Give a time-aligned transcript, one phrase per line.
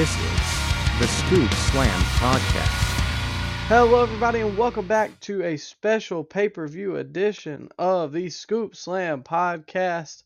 [0.00, 2.88] This is the Scoop Slammed Podcast.
[3.68, 8.74] Hello, everybody, and welcome back to a special pay per view edition of the Scoop
[8.74, 10.22] Slammed podcast.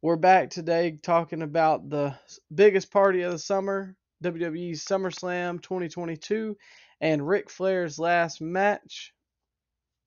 [0.00, 2.14] We're back today talking about the
[2.54, 3.94] biggest party of the summer,
[4.24, 6.56] WWE SummerSlam 2022,
[7.02, 9.12] and Ric Flair's last match,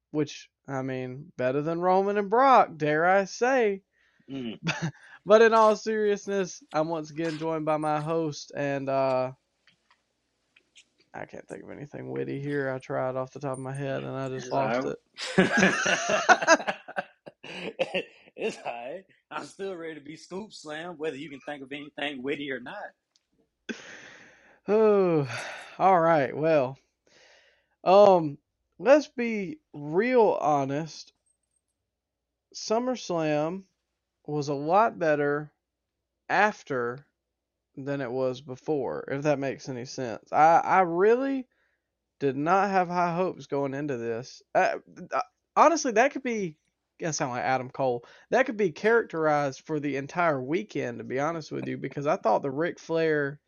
[0.09, 3.83] which, I mean, better than Roman and Brock, dare I say.
[4.27, 4.57] Mm.
[5.25, 9.31] But in all seriousness, I'm once again joined by my host, and uh,
[11.13, 12.71] I can't think of anything witty here.
[12.71, 14.98] I tried off the top of my head, and I just It's lost it.
[18.35, 19.03] it's alright.
[19.29, 22.59] I'm still ready to be scoop slam, whether you can think of anything witty or
[22.59, 23.77] not.
[24.67, 25.27] Oh,
[25.79, 26.35] all right.
[26.35, 26.77] Well,
[27.84, 28.38] um,
[28.79, 31.13] let's be real honest.
[32.55, 33.63] SummerSlam
[34.25, 35.51] was a lot better
[36.29, 37.05] after
[37.75, 40.31] than it was before, if that makes any sense.
[40.31, 41.47] I I really
[42.19, 44.41] did not have high hopes going into this.
[44.53, 44.75] Uh,
[45.13, 45.21] uh,
[45.55, 46.57] honestly, that could be.
[46.99, 48.05] Gonna sound like Adam Cole.
[48.29, 52.15] That could be characterized for the entire weekend, to be honest with you, because I
[52.15, 53.39] thought the Ric Flair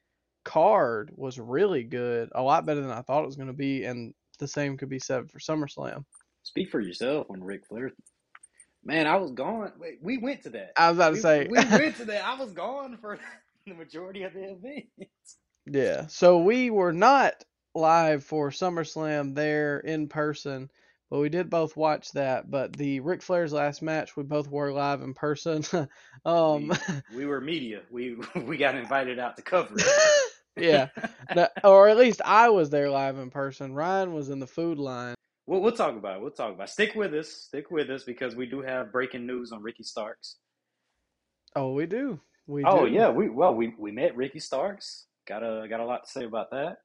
[0.43, 3.83] card was really good, a lot better than I thought it was going to be,
[3.85, 6.03] and the same could be said for SummerSlam.
[6.41, 7.91] Speak for yourself when Ric Flair.
[8.85, 9.71] Man, I was gone.
[9.79, 10.73] Wait, we went to that.
[10.77, 12.25] I was about to we, say, we went to that.
[12.25, 13.17] I was gone for
[13.67, 14.85] the majority of the event.
[15.65, 16.07] yeah.
[16.07, 17.43] So we were not
[17.75, 20.69] live for SummerSlam there in person,
[21.09, 22.51] but we did both watch that.
[22.51, 25.63] But the Ric Flair's last match, we both were live in person.
[26.25, 27.81] um, we, we were media.
[27.89, 30.33] We we got invited out to cover it.
[30.57, 30.89] yeah,
[31.33, 33.73] No- or at least I was there live in person.
[33.73, 35.15] Ryan was in the food line.
[35.45, 36.21] We'll, we'll talk about it.
[36.21, 36.71] We'll talk about it.
[36.71, 37.29] Stick with us.
[37.29, 40.37] Stick with us because we do have breaking news on Ricky Starks.
[41.55, 42.19] Oh, we do.
[42.47, 42.91] We Oh do.
[42.91, 45.05] yeah, we well we, we met Ricky Starks.
[45.27, 46.77] Got a got a lot to say about that.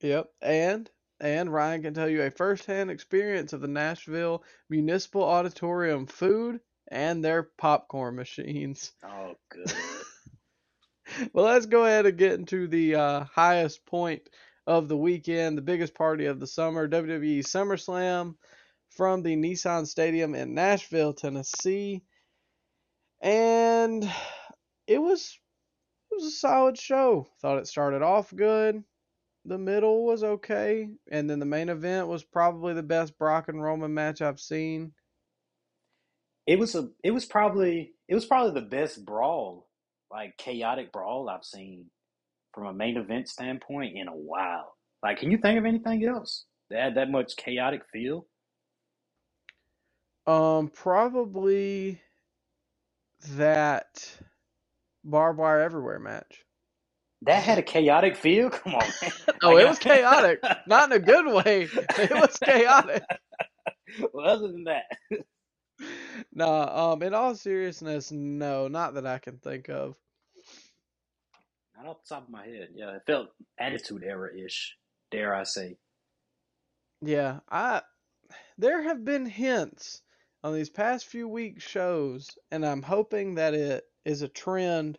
[0.00, 6.06] Yep, and and Ryan can tell you a firsthand experience of the Nashville Municipal Auditorium
[6.06, 8.92] food and their popcorn machines.
[9.04, 9.72] Oh good.
[11.32, 14.28] Well, let's go ahead and get into the uh, highest point
[14.66, 18.34] of the weekend, the biggest party of the summer, WWE SummerSlam
[18.90, 22.02] from the Nissan Stadium in Nashville, Tennessee.
[23.22, 24.04] And
[24.86, 25.38] it was
[26.10, 27.28] it was a solid show.
[27.42, 28.84] Thought it started off good.
[29.46, 33.62] The middle was okay, and then the main event was probably the best Brock and
[33.62, 34.92] Roman match I've seen.
[36.46, 39.68] it was a it was probably it was probably the best brawl,
[40.12, 41.86] like chaotic brawl I've seen
[42.54, 44.74] from a main event standpoint in a while.
[45.02, 48.26] Like, can you think of anything else that had that much chaotic feel?
[50.26, 52.02] Um, probably
[53.32, 54.18] that
[55.04, 56.44] barbed wire everywhere match.
[57.22, 58.50] That had a chaotic feel.
[58.50, 59.12] Come on, man.
[59.42, 61.64] Oh, it was chaotic, not in a good way.
[61.98, 63.04] It was chaotic.
[64.14, 64.84] well, other than that,
[66.32, 69.96] Nah, um, in all seriousness, no, not that I can think of.
[71.76, 72.68] Not off the top of my head.
[72.74, 74.76] Yeah, it felt attitude era ish.
[75.10, 75.76] Dare I say?
[77.00, 77.82] Yeah, I
[78.56, 80.02] there have been hints
[80.42, 84.98] on these past few weeks shows, and I'm hoping that it is a trend.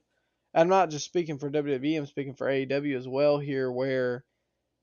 [0.54, 4.24] I'm not just speaking for WWE, I'm speaking for AEW as well here, where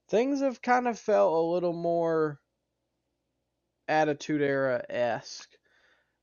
[0.08, 2.40] things have kind of felt a little more
[3.88, 5.50] attitude era esque.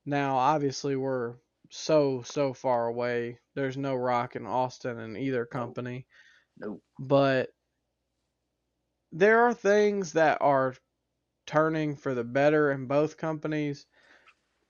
[0.06, 1.36] Now, obviously, we're
[1.70, 3.40] so so far away.
[3.56, 6.06] There's no Rock in Austin in either company,
[6.58, 6.82] Nope.
[7.00, 7.50] but
[9.12, 10.76] there are things that are
[11.48, 13.88] turning for the better in both companies,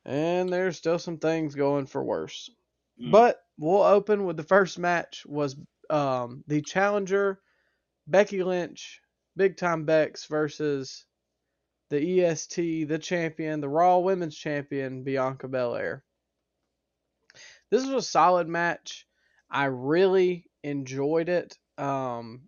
[0.06, 2.50] and there's still some things going for worse.
[3.02, 3.12] Mm.
[3.12, 5.58] But we'll open with the first match was
[5.90, 7.42] um, the challenger
[8.08, 9.02] Becky Lynch,
[9.36, 11.06] Big Time Bex versus
[11.90, 16.04] the EST, the champion, the Raw Women's Champion Bianca Belair.
[17.72, 19.08] This was a solid match.
[19.50, 21.58] I really enjoyed it.
[21.78, 22.42] Um,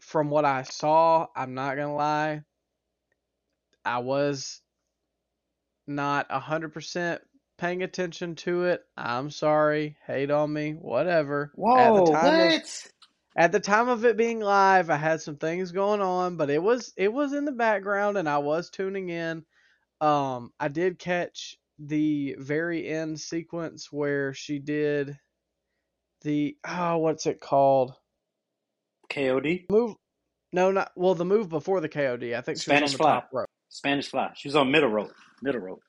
[0.00, 2.42] from what I saw, I'm not gonna lie,
[3.84, 4.60] I was
[5.86, 7.22] not hundred percent
[7.58, 8.84] paying attention to it.
[8.96, 11.52] I'm sorry, hate on me, whatever.
[11.76, 12.92] At the Whoa, time of- what?
[13.36, 16.62] at the time of it being live, I had some things going on, but it
[16.62, 19.44] was it was in the background and I was tuning in.
[20.00, 25.18] Um, I did catch the very end sequence where she did
[26.22, 27.94] the oh, what's it called?
[29.10, 29.94] KOD, Move?
[30.52, 31.14] No, not well.
[31.14, 32.36] The move before the KOD.
[32.36, 33.44] I think she Spanish was on the Fly.
[33.68, 34.30] Spanish Fly.
[34.34, 35.12] She was on middle rope.
[35.42, 35.82] Middle rope.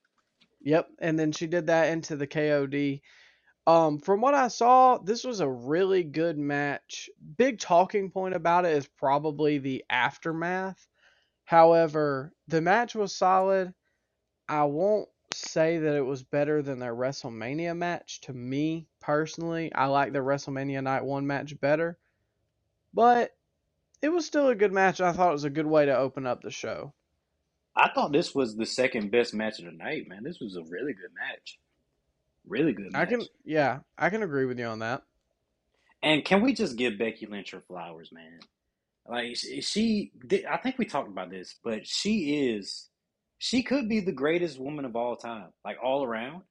[0.61, 3.01] Yep, and then she did that into the KOD.
[3.65, 7.09] Um, from what I saw, this was a really good match.
[7.37, 10.87] Big talking point about it is probably the aftermath.
[11.45, 13.73] However, the match was solid.
[14.47, 19.73] I won't say that it was better than their WrestleMania match to me personally.
[19.73, 21.97] I like the WrestleMania Night 1 match better.
[22.93, 23.35] But
[24.01, 25.01] it was still a good match.
[25.01, 26.93] I thought it was a good way to open up the show.
[27.75, 30.23] I thought this was the second best match of the night, man.
[30.23, 31.59] This was a really good match.
[32.47, 33.01] Really good match.
[33.01, 35.03] I can yeah, I can agree with you on that.
[36.01, 38.39] And can we just give Becky Lynch her flowers, man?
[39.07, 40.11] Like she,
[40.49, 42.88] I think we talked about this, but she is,
[43.39, 46.43] she could be the greatest woman of all time, like all around.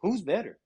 [0.00, 0.58] Who's better?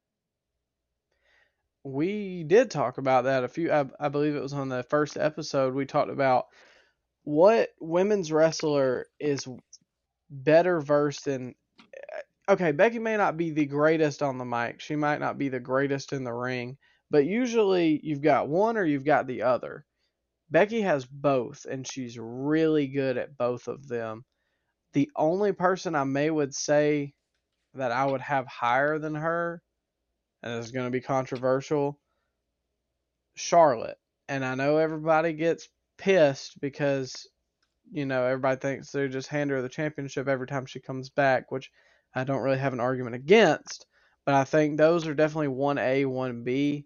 [1.85, 3.73] We did talk about that a few.
[3.73, 5.75] I, I believe it was on the first episode.
[5.75, 6.45] We talked about
[7.25, 9.49] what women's wrestler is
[10.31, 11.55] better versed in.
[11.81, 14.81] Uh, okay, Becky may not be the greatest on the mic.
[14.81, 16.77] She might not be the greatest in the ring,
[17.11, 19.87] but usually you've got one or you've got the other.
[20.51, 24.25] Becky has both, and she's really good at both of them.
[24.93, 27.15] The only person I may would say
[27.75, 29.63] that I would have higher than her,
[30.43, 31.99] and it's going to be controversial,
[33.35, 33.99] Charlotte.
[34.29, 35.69] And I know everybody gets
[35.99, 37.27] pissed because,
[37.91, 41.51] you know, everybody thinks they just hand her the championship every time she comes back,
[41.51, 41.71] which
[42.15, 43.87] I don't really have an argument against.
[44.27, 46.85] But I think those are definitely 1A, 1B,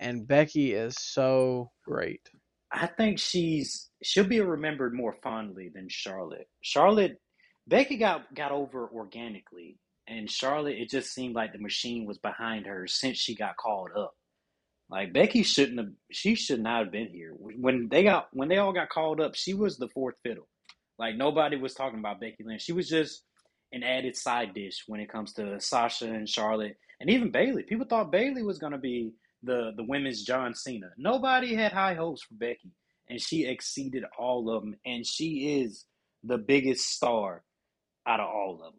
[0.00, 2.22] and Becky is so great.
[2.70, 6.48] I think she's she'll be remembered more fondly than Charlotte.
[6.60, 7.20] Charlotte,
[7.68, 9.76] Becky got got over organically,
[10.06, 13.90] and Charlotte, it just seemed like the machine was behind her since she got called
[13.94, 14.14] up.
[14.88, 18.56] Like Becky shouldn't have, she should not have been here when they got when they
[18.56, 19.34] all got called up.
[19.34, 20.48] She was the fourth fiddle.
[20.98, 22.62] Like nobody was talking about Becky Lynch.
[22.62, 23.22] She was just
[23.72, 27.64] an added side dish when it comes to Sasha and Charlotte and even Bayley.
[27.64, 29.12] People thought Bayley was to be
[29.42, 30.88] the the women's John Cena.
[30.96, 32.72] Nobody had high hopes for Becky,
[33.10, 34.74] and she exceeded all of them.
[34.86, 35.84] And she is
[36.24, 37.44] the biggest star
[38.08, 38.72] out of all of them.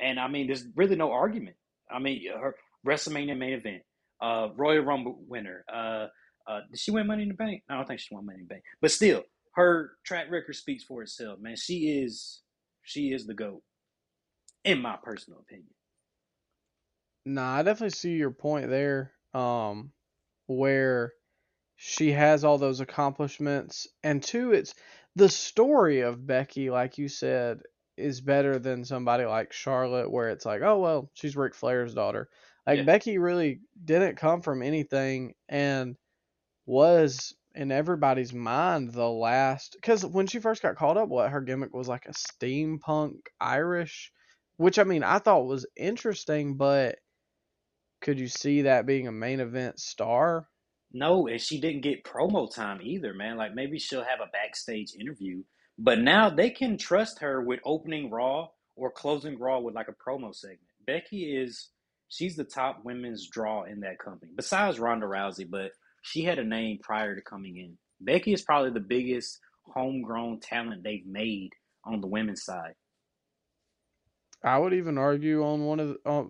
[0.00, 1.56] And I mean, there's really no argument.
[1.90, 2.54] I mean, her
[2.86, 3.82] WrestleMania main event,
[4.20, 5.64] uh, Royal Rumble winner.
[5.72, 6.06] Uh,
[6.46, 7.62] uh, did she win Money in the Bank?
[7.68, 9.22] I don't think she won Money in the Bank, but still,
[9.54, 11.38] her track record speaks for itself.
[11.40, 12.40] Man, she is
[12.82, 13.62] she is the goat,
[14.64, 15.74] in my personal opinion.
[17.24, 19.92] Nah, I definitely see your point there um,
[20.46, 21.12] where
[21.76, 24.74] she has all those accomplishments, and two, it's
[25.14, 27.60] the story of Becky, like you said,
[28.02, 32.28] is better than somebody like Charlotte, where it's like, oh well, she's Ric Flair's daughter.
[32.66, 32.84] Like yeah.
[32.84, 35.96] Becky really didn't come from anything, and
[36.66, 41.40] was in everybody's mind the last because when she first got called up, what her
[41.40, 44.12] gimmick was like a steampunk Irish,
[44.56, 46.96] which I mean I thought was interesting, but
[48.00, 50.48] could you see that being a main event star?
[50.92, 53.36] No, and she didn't get promo time either, man.
[53.36, 55.42] Like maybe she'll have a backstage interview,
[55.82, 59.92] but now they can trust her with opening Raw or closing Raw with like a
[60.10, 60.60] promo segment.
[60.86, 61.70] Becky is
[62.08, 66.44] she's the top women's draw in that company, besides Ronda Rousey, but she had a
[66.44, 67.76] name prior to coming in.
[68.00, 69.40] Becky is probably the biggest
[69.74, 71.50] homegrown talent they've made
[71.84, 72.74] on the women's side.
[74.44, 76.24] I would even argue on one of the, uh,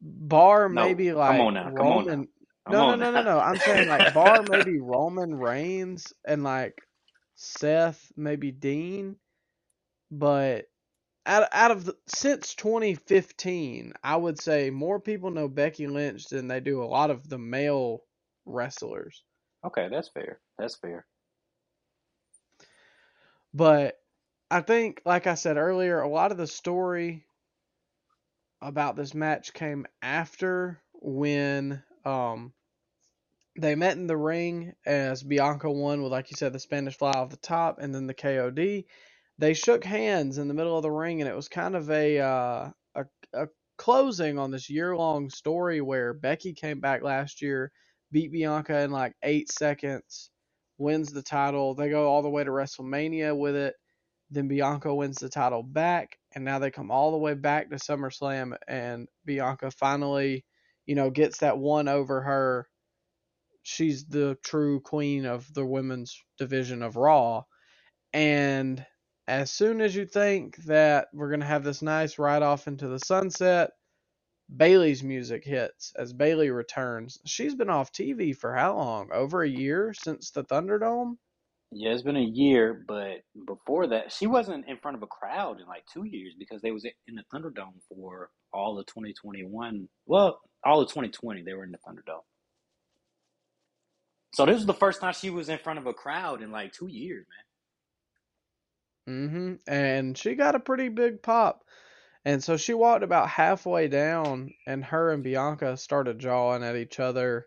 [0.00, 2.20] bar no, maybe like come on now, come Roman.
[2.20, 2.28] on
[2.70, 3.38] no, no, no, no, no.
[3.38, 6.74] I'm saying like bar maybe Roman Reigns and like
[7.42, 9.16] Seth, maybe Dean,
[10.10, 10.66] but
[11.26, 16.48] out out of the, since 2015, I would say more people know Becky Lynch than
[16.48, 18.02] they do a lot of the male
[18.44, 19.22] wrestlers.
[19.64, 20.40] Okay, that's fair.
[20.58, 21.06] That's fair.
[23.54, 23.98] But
[24.50, 27.24] I think, like I said earlier, a lot of the story
[28.60, 32.52] about this match came after when um
[33.58, 37.12] they met in the ring as Bianca won with, like you said, the Spanish fly
[37.12, 38.84] off the top and then the KOD.
[39.38, 42.18] They shook hands in the middle of the ring, and it was kind of a
[42.20, 43.04] uh, a,
[43.34, 47.72] a closing on this year long story where Becky came back last year,
[48.12, 50.30] beat Bianca in like eight seconds,
[50.78, 51.74] wins the title.
[51.74, 53.74] They go all the way to WrestleMania with it.
[54.30, 57.76] Then Bianca wins the title back, and now they come all the way back to
[57.76, 60.44] SummerSlam, and Bianca finally,
[60.86, 62.68] you know, gets that one over her.
[63.62, 67.44] She's the true queen of the women's division of Raw.
[68.12, 68.84] And
[69.28, 72.88] as soon as you think that we're going to have this nice ride off into
[72.88, 73.70] the sunset,
[74.54, 77.18] Bayley's music hits as Bayley returns.
[77.24, 79.10] She's been off TV for how long?
[79.12, 81.16] Over a year since the Thunderdome?
[81.70, 85.58] Yeah, it's been a year, but before that, she wasn't in front of a crowd
[85.58, 89.88] in like two years because they was in the Thunderdome for all of 2021.
[90.04, 92.24] Well, all of 2020 they were in the Thunderdome.
[94.34, 96.72] So this was the first time she was in front of a crowd in like
[96.72, 97.26] two years,
[99.06, 99.28] man.
[99.28, 99.54] Mm-hmm.
[99.72, 101.64] And she got a pretty big pop.
[102.24, 107.00] And so she walked about halfway down, and her and Bianca started jawing at each
[107.00, 107.46] other.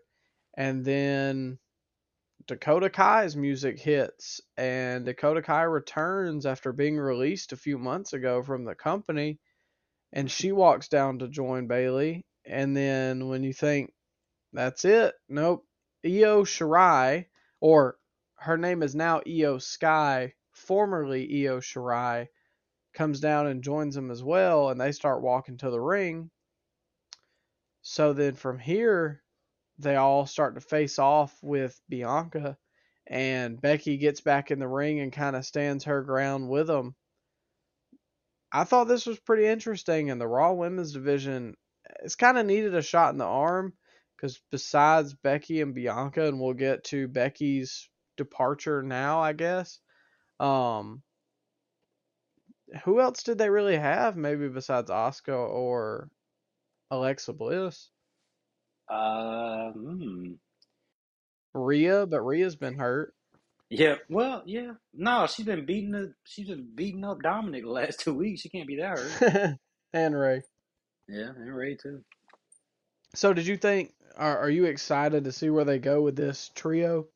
[0.56, 1.58] And then
[2.46, 8.42] Dakota Kai's music hits, and Dakota Kai returns after being released a few months ago
[8.42, 9.40] from the company,
[10.12, 12.24] and she walks down to join Bayley.
[12.44, 13.92] And then when you think
[14.52, 15.65] that's it, nope.
[16.06, 17.26] Io Shirai,
[17.60, 17.98] or
[18.36, 22.28] her name is now Io Sky, formerly Io Shirai,
[22.94, 26.30] comes down and joins them as well, and they start walking to the ring.
[27.82, 29.22] So then from here,
[29.78, 32.56] they all start to face off with Bianca,
[33.06, 36.94] and Becky gets back in the ring and kind of stands her ground with them.
[38.52, 41.56] I thought this was pretty interesting, and the Raw Women's division
[42.02, 43.72] it's kind of needed a shot in the arm
[44.16, 49.80] because besides Becky and Bianca, and we'll get to Becky's departure now, I guess.
[50.40, 51.02] Um,
[52.84, 54.16] who else did they really have?
[54.16, 56.08] Maybe besides Asuka or
[56.90, 57.90] Alexa Bliss.
[58.90, 60.32] Hmm.
[61.54, 63.14] Rhea, but Rhea's been hurt.
[63.68, 64.72] Yeah, well, yeah.
[64.94, 68.42] No, she's been beating the, she's been beating up Dominik the last two weeks.
[68.42, 69.58] She can't be that hurt.
[69.92, 70.42] and Rey.
[71.08, 72.02] Yeah, and Rey too.
[73.14, 73.92] So, did you think?
[74.16, 77.06] Are Are you excited to see where they go with this trio?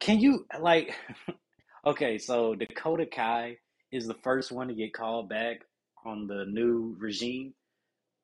[0.00, 0.94] Can you like?
[1.86, 3.58] okay, so Dakota Kai
[3.92, 5.58] is the first one to get called back
[6.04, 7.54] on the new regime.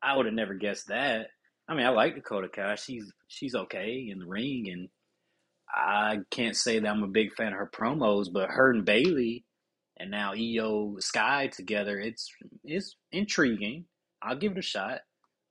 [0.03, 1.29] I would have never guessed that.
[1.69, 2.77] I mean, I like Dakota Kai.
[2.77, 4.89] She's she's okay in the ring, and
[5.73, 9.45] I can't say that I'm a big fan of her promos, but her and Bayley,
[9.99, 12.29] and now Io Sky together, it's
[12.65, 13.87] it's intriguing.
[14.23, 15.01] I'll give it a shot.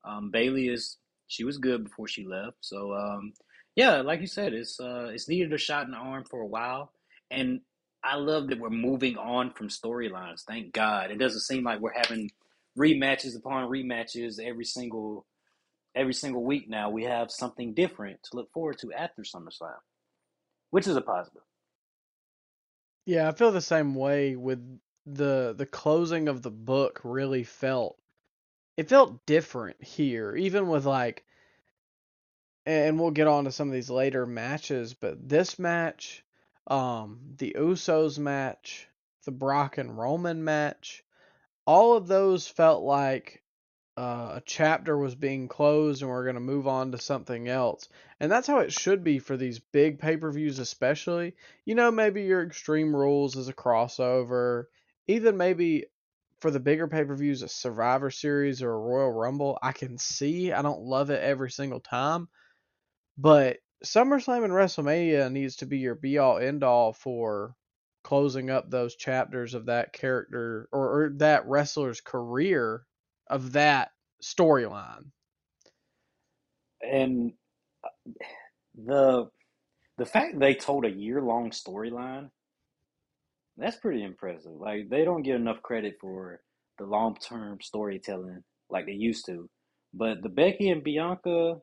[0.06, 0.98] Um, Bayley is
[1.29, 3.33] she was good before she left, so um,
[3.75, 6.48] yeah, like you said, it's uh, it's needed a shot in the arm for a
[6.48, 6.91] while,
[7.31, 7.62] and
[8.03, 10.43] I love that we're moving on from storylines.
[10.45, 12.29] Thank God, it doesn't seem like we're having
[12.77, 15.25] rematches upon rematches every single
[15.95, 19.74] every single week now we have something different to look forward to after SummerSlam,
[20.71, 21.41] which is a positive.
[23.05, 27.99] Yeah, I feel the same way with the the closing of the book really felt
[28.79, 31.25] it felt different here even with like
[32.65, 36.24] and we'll get on to some of these later matches but this match
[36.67, 38.88] um the Usos match
[39.25, 41.03] the Brock and Roman match
[41.65, 43.43] all of those felt like
[43.98, 47.89] uh, a chapter was being closed and we're going to move on to something else.
[48.21, 51.36] And that's how it should be for these big pay per views, especially.
[51.65, 54.67] You know, maybe your Extreme Rules is a crossover,
[55.07, 55.88] even maybe
[56.39, 59.58] for the bigger pay per views, a Survivor Series or a Royal Rumble.
[59.62, 60.51] I can see.
[60.51, 62.27] I don't love it every single time.
[63.17, 67.55] But SummerSlam and WrestleMania needs to be your be all end all for
[68.03, 72.84] closing up those chapters of that character or, or that wrestler's career
[73.29, 73.91] of that
[74.24, 75.12] storyline.
[76.81, 77.34] And
[77.84, 77.89] uh,
[78.75, 79.29] the
[79.98, 82.29] the fact they told a year long storyline,
[83.60, 84.51] that's pretty impressive.
[84.51, 86.42] Like they don't get enough credit for
[86.78, 89.50] the long term storytelling like they used to.
[89.94, 91.56] But the Becky and Bianca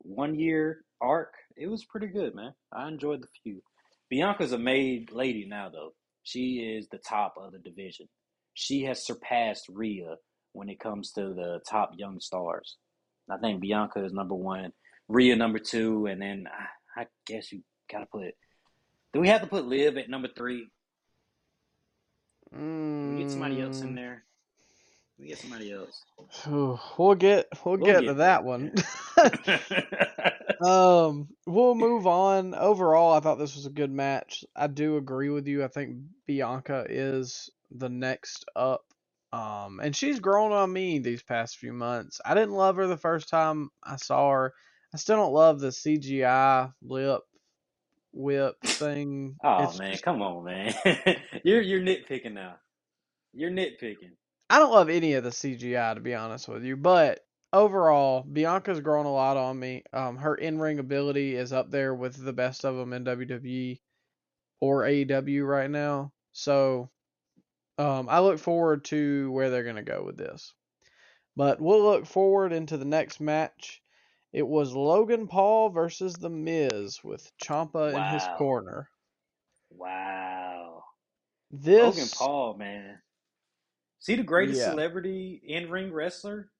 [0.00, 2.52] one year arc, it was pretty good, man.
[2.72, 3.62] I enjoyed the feud.
[4.10, 5.92] Bianca's a made lady now though.
[6.22, 8.08] She is the top of the division.
[8.54, 10.16] She has surpassed Rhea
[10.52, 12.76] when it comes to the top young stars.
[13.30, 14.72] I think Bianca is number one,
[15.08, 16.46] Rhea number two, and then
[16.96, 18.34] I, I guess you gotta put.
[19.12, 20.66] Do we have to put Liv at number three?
[22.54, 23.16] Mm.
[23.16, 24.24] We get somebody else in there.
[25.18, 26.04] We get somebody else.
[26.46, 28.74] We'll get we'll, we'll get, get, to that one.
[30.64, 32.54] um, we'll move on.
[32.54, 34.44] Overall, I thought this was a good match.
[34.54, 35.64] I do agree with you.
[35.64, 38.84] I think Bianca is the next up
[39.32, 42.20] um, and she's grown on me these past few months.
[42.24, 44.54] I didn't love her the first time I saw her.
[44.94, 47.20] I still don't love the CGI lip
[48.18, 49.36] whip thing.
[49.42, 50.74] Oh it's man, just, come on, man.
[51.44, 52.56] you're you're nitpicking now.
[53.32, 54.12] You're nitpicking.
[54.50, 57.20] I don't love any of the CGI to be honest with you, but
[57.52, 59.84] overall, Bianca's grown a lot on me.
[59.92, 63.78] Um, her in-ring ability is up there with the best of them in WWE
[64.60, 66.12] or AEW right now.
[66.32, 66.90] So
[67.78, 70.52] um, I look forward to where they're going to go with this.
[71.36, 73.80] But we'll look forward into the next match.
[74.32, 78.08] It was Logan Paul versus The Miz with Ciampa wow.
[78.08, 78.88] in his corner.
[79.70, 80.82] Wow.
[81.50, 82.98] This Logan Paul, man.
[84.00, 84.70] See the greatest yeah.
[84.70, 86.50] celebrity in ring wrestler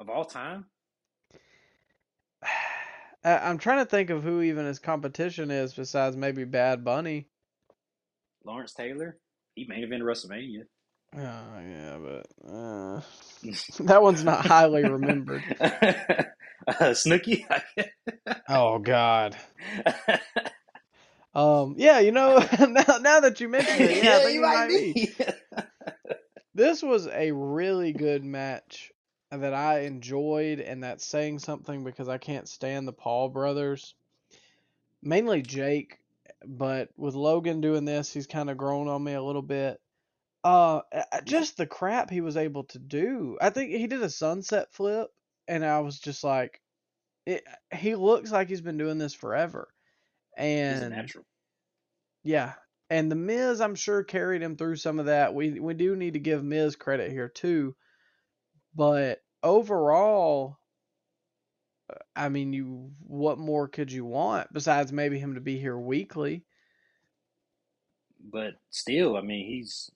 [0.00, 0.66] of all time?
[3.24, 7.26] I'm trying to think of who even his competition is besides maybe Bad Bunny.
[8.44, 9.18] Lawrence Taylor,
[9.54, 10.64] he may main evented WrestleMania.
[11.16, 13.00] Oh yeah, but uh,
[13.84, 15.42] that one's not highly remembered.
[16.68, 17.46] uh, Snooki.
[18.48, 19.36] Oh God.
[21.36, 21.74] Um.
[21.78, 21.98] Yeah.
[21.98, 22.38] You know.
[22.60, 25.12] now, now that you mention it, yeah, think he might be.
[26.54, 28.92] This was a really good match
[29.32, 33.94] that I enjoyed, and that's saying something because I can't stand the Paul brothers.
[35.02, 35.98] Mainly Jake,
[36.46, 39.80] but with Logan doing this, he's kind of grown on me a little bit.
[40.44, 40.82] Uh,
[41.24, 43.36] just the crap he was able to do.
[43.40, 45.08] I think he did a sunset flip,
[45.48, 46.60] and I was just like,
[47.26, 49.68] it, he looks like he's been doing this forever.
[50.36, 51.24] And natural.
[52.22, 52.54] yeah.
[52.90, 55.34] And the Miz, I'm sure, carried him through some of that.
[55.34, 57.74] We we do need to give Miz credit here too.
[58.74, 60.58] But overall,
[61.90, 65.78] uh, I mean, you what more could you want besides maybe him to be here
[65.78, 66.44] weekly?
[68.20, 69.90] But still, I mean, he's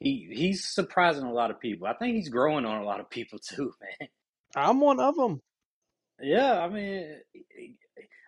[0.00, 1.86] he he's surprising a lot of people.
[1.86, 4.08] I think he's growing on a lot of people too, man.
[4.56, 5.40] I'm one of them.
[6.20, 7.16] Yeah, I mean,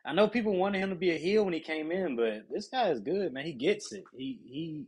[0.04, 2.68] I know people wanted him to be a heel when he came in, but this
[2.68, 3.45] guy is good, man.
[3.45, 4.04] He gets it.
[4.16, 4.87] He he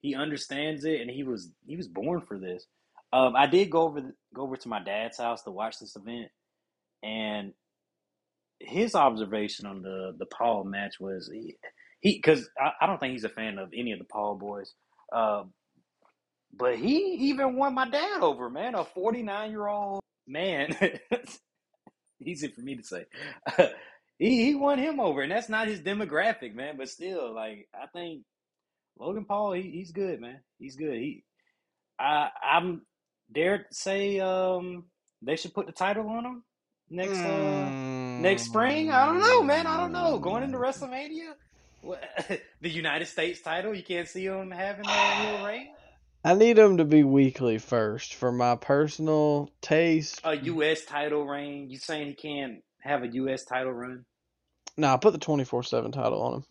[0.00, 2.66] he understands it, and he was he was born for this.
[3.12, 4.00] Um, I did go over
[4.34, 6.30] go over to my dad's house to watch this event,
[7.02, 7.52] and
[8.60, 11.56] his observation on the the Paul match was he
[12.00, 14.72] he because I, I don't think he's a fan of any of the Paul boys,
[15.12, 15.44] uh,
[16.52, 16.98] but he
[17.30, 20.76] even won my dad over, man, a forty nine year old man.
[22.20, 23.06] Easy for me to say.
[24.18, 26.76] he he won him over, and that's not his demographic, man.
[26.76, 28.22] But still, like I think
[28.98, 30.40] Logan Paul, he, he's good, man.
[30.58, 30.94] He's good.
[30.94, 31.24] He
[31.98, 32.82] I I'm
[33.32, 34.84] dare say um
[35.22, 36.44] they should put the title on him
[36.90, 37.70] next uh
[38.20, 38.90] next spring.
[38.90, 39.66] I don't know, man.
[39.66, 40.18] I don't know.
[40.18, 41.32] Going into WrestleMania,
[41.80, 42.02] what,
[42.60, 45.68] the United States title, you can't see him having a real reign.
[46.24, 50.20] I need him to be weekly first for my personal taste.
[50.24, 50.84] A U.S.
[50.84, 51.68] title reign.
[51.68, 53.44] You saying he can't have a U.S.
[53.44, 54.04] title run?
[54.76, 56.44] No, nah, I put the 24 7 title on him.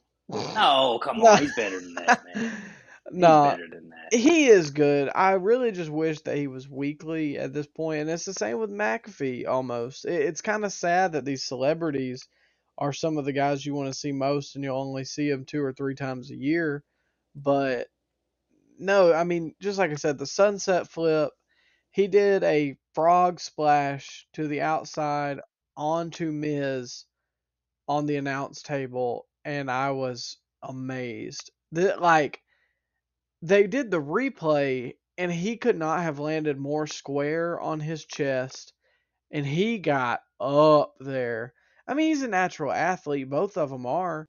[0.55, 1.37] No, come on.
[1.39, 2.51] He's better than that, man.
[3.05, 4.17] He's Nah, better than that.
[4.17, 5.09] he is good.
[5.13, 8.59] I really just wish that he was weekly at this point, and it's the same
[8.59, 10.05] with McAfee almost.
[10.05, 12.27] It, it's kind of sad that these celebrities
[12.77, 15.45] are some of the guys you want to see most, and you'll only see them
[15.45, 16.83] two or three times a year.
[17.35, 17.87] But
[18.79, 21.31] no, I mean, just like I said, the sunset flip,
[21.91, 25.39] he did a frog splash to the outside
[25.77, 27.05] onto Miz
[27.87, 31.51] on the announce table, and I was amazed.
[31.73, 32.41] That like
[33.41, 38.73] they did the replay and he could not have landed more square on his chest
[39.31, 41.53] and he got up there.
[41.87, 44.27] I mean, he's a natural athlete, both of them are.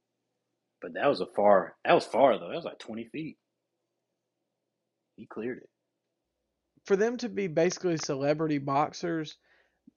[0.81, 1.75] But that was a far.
[1.85, 2.49] That was far though.
[2.49, 3.37] That was like twenty feet.
[5.15, 5.69] He cleared it.
[6.85, 9.37] For them to be basically celebrity boxers,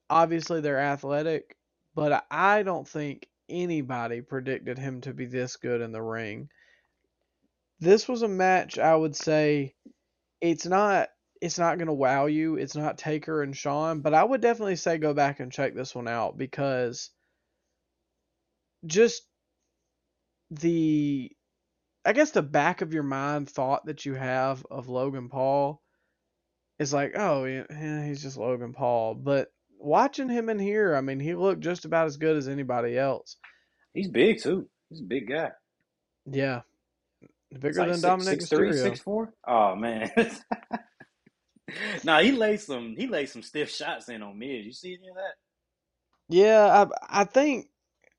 [0.08, 1.56] obviously they're athletic,
[1.94, 6.48] but I don't think anybody predicted him to be this good in the ring.
[7.80, 9.74] This was a match I would say
[10.40, 11.08] it's not
[11.40, 12.56] it's not going to wow you.
[12.56, 15.94] It's not Taker and Shawn, but I would definitely say go back and check this
[15.94, 17.10] one out because
[18.86, 19.22] just
[20.50, 21.35] the
[22.06, 25.82] I guess the back of your mind thought that you have of Logan Paul
[26.78, 29.14] is like, oh, yeah, he's just Logan Paul.
[29.14, 32.96] But watching him in here, I mean, he looked just about as good as anybody
[32.96, 33.36] else.
[33.92, 34.68] He's big too.
[34.88, 35.50] He's a big guy.
[36.30, 36.62] Yeah,
[37.58, 38.82] bigger like than six, Dominik six three, Mysterio.
[38.82, 39.32] six four.
[39.46, 40.10] Oh man.
[42.04, 42.94] nah, he laid some.
[42.96, 44.64] He laid some stiff shots in on Miz.
[44.64, 45.34] You see any of that?
[46.28, 47.68] Yeah, I I think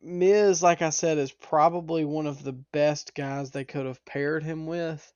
[0.02, 4.44] Miz, like I said, is probably one of the best guys they could have paired
[4.44, 5.12] him with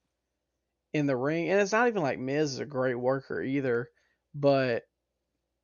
[0.93, 1.49] in the ring.
[1.49, 3.89] And it's not even like Miz is a great worker either,
[4.33, 4.83] but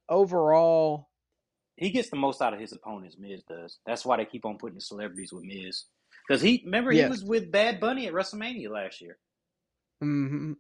[0.09, 1.09] overall,
[1.75, 3.17] He gets the most out of his opponents.
[3.19, 3.79] Miz does.
[3.85, 5.85] That's why they keep on putting the celebrities with Miz.
[6.27, 7.09] Because he remember he Yes.
[7.09, 9.17] was with Bad Bunny at WrestleMania last year.
[10.03, 10.53] Mm-hmm.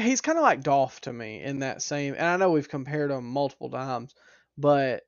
[0.00, 2.14] he's kind of like Dolph to me in that same.
[2.14, 4.14] And I know we've compared him multiple times,
[4.58, 5.02] but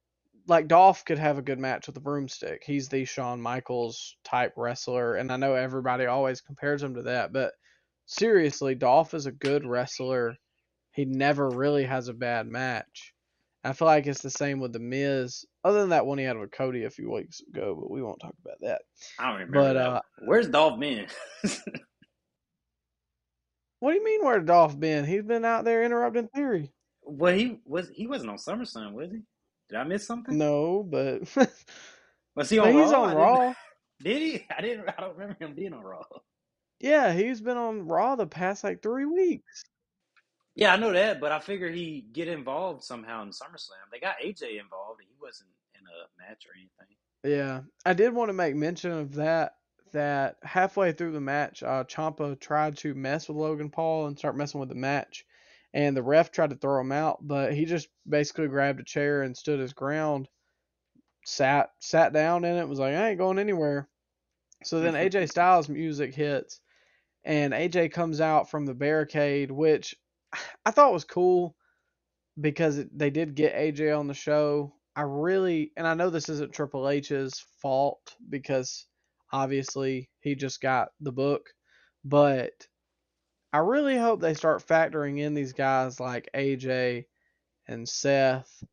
[0.46, 2.62] like Dolph could have a good match with the broomstick.
[2.64, 7.32] He's the Shawn Michaels type wrestler, and I know everybody always compares him to that,
[7.32, 7.52] but
[8.06, 10.36] seriously, Dolph is a good wrestler.
[10.92, 13.12] He never really has a bad match.
[13.64, 16.36] I feel like it's the same with the Miz, other than that one he had
[16.36, 18.82] with Cody a few weeks ago, but we won't talk about that.
[19.20, 19.60] I don't remember.
[19.60, 21.06] But uh, Where's Dolph been?
[23.78, 25.04] what do you mean where Dolph been?
[25.04, 26.72] He's been out there interrupting Theory.
[27.02, 27.88] well, he was.
[27.90, 29.20] He wasn't on SummerSlam, was he?
[29.72, 30.36] Did I miss something?
[30.36, 31.22] No, but
[32.36, 33.02] Was he on he's Raw?
[33.02, 33.54] on I didn't- Raw.
[34.04, 34.46] Did he?
[34.56, 34.88] I didn't.
[34.88, 36.02] I don't remember him being on Raw.
[36.80, 39.62] Yeah, he's been on Raw the past like three weeks.
[40.56, 43.88] Yeah, I know that, but I figure he get involved somehow in SummerSlam.
[43.92, 46.96] They got AJ involved, and he wasn't in a match or anything.
[47.24, 49.54] Yeah, I did want to make mention of that.
[49.92, 54.36] That halfway through the match, uh, Ciampa tried to mess with Logan Paul and start
[54.36, 55.24] messing with the match,
[55.74, 59.22] and the ref tried to throw him out, but he just basically grabbed a chair
[59.22, 60.28] and stood his ground,
[61.24, 63.88] sat sat down in it, was like, I ain't going anywhere.
[64.64, 66.60] So then AJ Styles music hits,
[67.24, 69.94] and AJ comes out from the barricade, which
[70.66, 71.56] I thought was cool
[72.40, 74.74] because it, they did get AJ on the show.
[74.94, 78.86] I really, and I know this isn't Triple H's fault because
[79.32, 81.48] obviously he just got the book,
[82.04, 82.52] but
[83.52, 87.04] I really hope they start factoring in these guys like AJ
[87.68, 88.64] and Seth,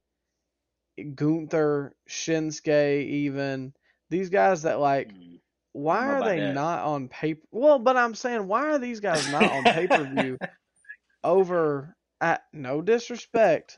[1.15, 3.73] Gunther, Shinsuke, even
[4.09, 5.39] these guys that like Mm.
[5.73, 6.53] why are they that.
[6.53, 7.41] not on paper?
[7.51, 10.37] Well, but I'm saying why are these guys not on pay per view
[11.23, 13.77] over at no disrespect,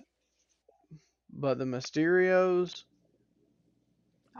[1.31, 2.83] but the Mysterios.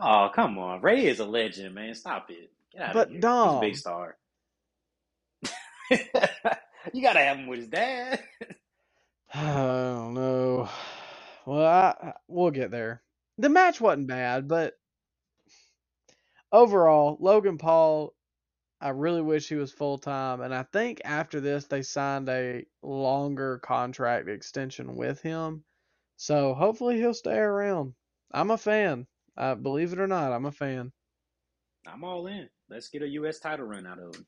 [0.02, 0.82] Oh, come on.
[0.82, 1.93] Rey is a legend, man.
[1.93, 2.52] Stop it.
[2.71, 3.21] Get out But, of here.
[3.21, 4.17] He's a big star.
[6.93, 8.23] you gotta have him with his dad.
[9.34, 10.69] I don't know.
[11.45, 13.04] Well, I, we'll get there.
[13.38, 14.75] The match wasn't bad, but
[16.51, 18.13] overall, Logan Paul,
[18.82, 22.65] I really wish he was full time, and I think after this they signed a
[22.84, 25.63] longer contract extension with him.
[26.17, 27.93] So hopefully he'll stay around.
[28.32, 29.08] I'm a fan.
[29.38, 30.91] Uh, believe it or not, I'm a fan.
[31.88, 32.49] I'm all in.
[32.69, 33.39] Let's get a U.S.
[33.39, 34.27] title run out of him.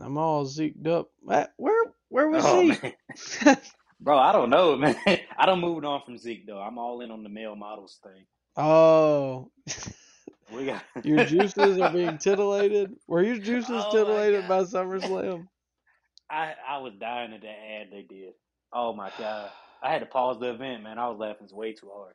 [0.00, 1.10] I'm all zeked up.
[1.56, 1.76] Where
[2.10, 2.96] where was Oh, Zeke?
[4.00, 4.96] Bro, I don't know, man.
[5.38, 6.60] I don't moved on from Zeke, though.
[6.60, 8.26] I'm all in on the male models thing.
[8.56, 9.50] oh,
[10.50, 12.94] We got your juices are being titillated.
[13.08, 14.62] Were your juices Oh titillated by.
[14.64, 15.48] SummerSlam?
[16.30, 18.34] I, I was dying at that ad they did.
[18.72, 19.50] Oh, my God.
[19.82, 20.98] I had to pause the event, man.
[20.98, 22.14] I was laughing way too hard.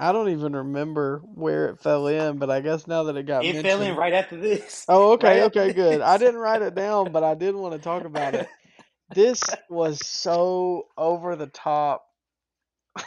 [0.00, 3.44] I don't even remember where it fell in, but I guess now that it got
[3.44, 3.64] It mentioned.
[3.64, 4.86] fell in right after this.
[4.88, 6.00] Oh, okay, Right okay, good.
[6.00, 8.48] I didn't write it down, but I did want to talk about it.
[9.14, 12.04] This was so over the top.
[12.98, 13.04] it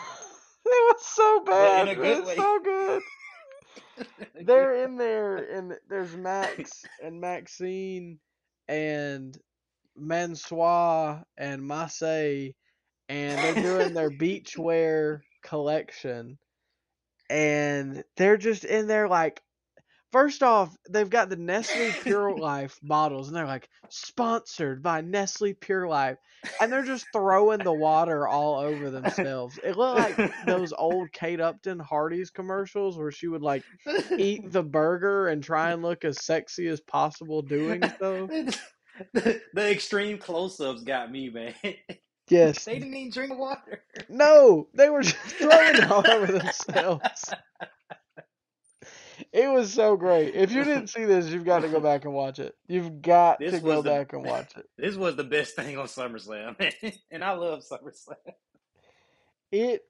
[0.66, 1.88] was so bad.
[1.88, 3.02] in a but it's so good.
[4.42, 8.20] They're in there, and there's Max and Maxine
[8.68, 9.38] and
[9.96, 12.02] Mansoor and Mace,
[13.10, 16.38] and they're doing their beachwear collection,
[17.34, 19.42] and they're just in there like.
[20.12, 25.56] First off, they've got the Nestle Pure Life bottles, and they're like sponsored by Nestle
[25.56, 26.20] Pure Life,
[26.62, 29.60] and they're just throwing the water all over themselves.
[29.64, 33.64] It looked like those old Kate Upton Hardee's commercials where she would like
[34.16, 38.28] eat the burger and try and look as sexy as possible doing so.
[39.14, 41.56] the, the extreme close-ups got me, man.
[42.34, 42.66] Yes.
[42.66, 43.84] They didn't even drink water.
[44.10, 47.34] No, they were just throwing it all over themselves.
[49.32, 50.36] It was so great.
[50.36, 52.56] If you didn't see this, you've got to go back and watch it.
[52.68, 54.68] You've got This to go the- back and watch it.
[54.78, 56.56] This was the best thing on SummerSlam,
[57.12, 58.16] and I love SummerSlam.
[59.52, 59.84] It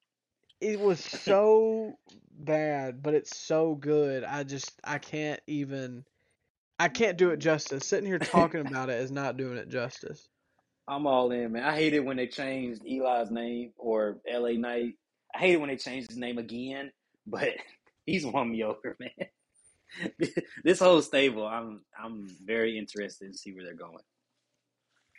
[0.60, 1.98] it was so
[2.38, 4.24] bad, but it's so good.
[4.24, 6.04] I just I can't even
[6.78, 7.86] I can't do it justice.
[7.86, 10.28] Sitting here talking about it is not doing it justice.
[10.88, 11.64] I'm all in, man.
[11.64, 14.94] I hate it when they changed Eli's name or LA Knight.
[15.34, 16.92] I hate it when they changed his name again,
[17.26, 17.50] but
[18.06, 19.28] he's won me over, man.
[20.64, 23.98] this whole stable, I'm I'm very interested to see where they're going.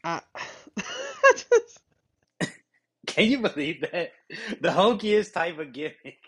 [0.03, 1.79] I, I just
[3.07, 4.11] Can you believe that?
[4.61, 6.19] The hokiest type of gimmick.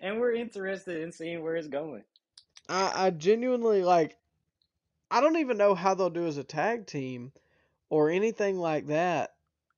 [0.00, 2.04] And we're interested in seeing where it's going.
[2.68, 4.16] I, I genuinely like.
[5.10, 7.32] I don't even know how they'll do as a tag team
[7.90, 9.30] or anything like that.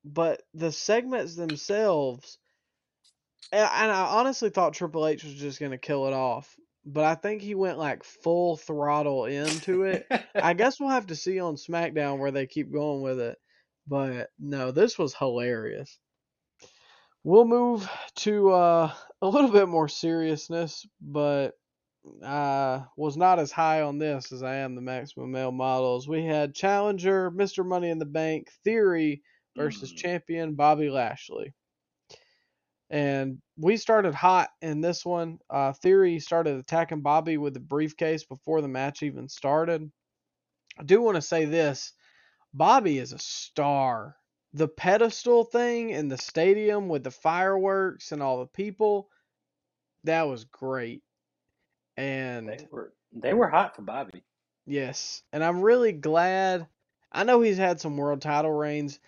[0.05, 2.37] But the segments themselves,
[3.51, 7.41] and, I honestly thought Triple H was just gonna kill it off, but I think
[7.41, 10.07] he went like full throttle into it.
[10.33, 13.37] I guess we'll have to see on SmackDown where they keep going with it.
[13.87, 15.99] But no, this was hilarious.
[17.23, 21.53] We'll move to uh, a little bit more seriousness, but
[22.23, 26.07] I was not as high on this as I am the Maximum Male Models.
[26.07, 27.65] We had Challenger, Mr.
[27.65, 29.21] Money in the Bank, Theory
[29.55, 29.97] versus Mm.
[29.97, 31.53] champion Bobby Lashley.
[32.89, 35.39] And we started hot in this one.
[35.49, 39.91] Uh, Theory started attacking Bobby with the briefcase before the match even started.
[40.77, 41.93] I do want to say this
[42.53, 44.15] Bobby is a star.
[44.53, 49.09] The pedestal thing in the stadium with the fireworks and all the people,
[50.05, 51.03] that was great.
[51.99, 54.23] And They were they were hot for Bobby.
[54.65, 56.67] yes, and I'm really glad.
[57.11, 58.99] I know he's had some world title reigns.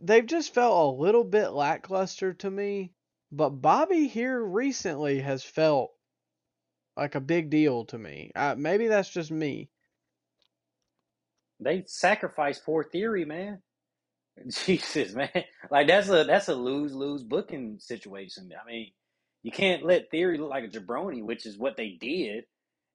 [0.00, 2.92] They've just felt a little bit lackluster to me,
[3.32, 5.92] but Bobby here recently has felt
[6.96, 8.32] like a big deal to me.
[8.36, 9.70] Uh, maybe that's just me.
[11.60, 13.62] They sacrificed poor Theory, man.
[14.48, 15.30] Jesus, man.
[15.70, 18.50] Like that's a that's a lose lose booking situation.
[18.62, 18.92] I mean,
[19.42, 22.44] you can't let Theory look like a jabroni, which is what they did,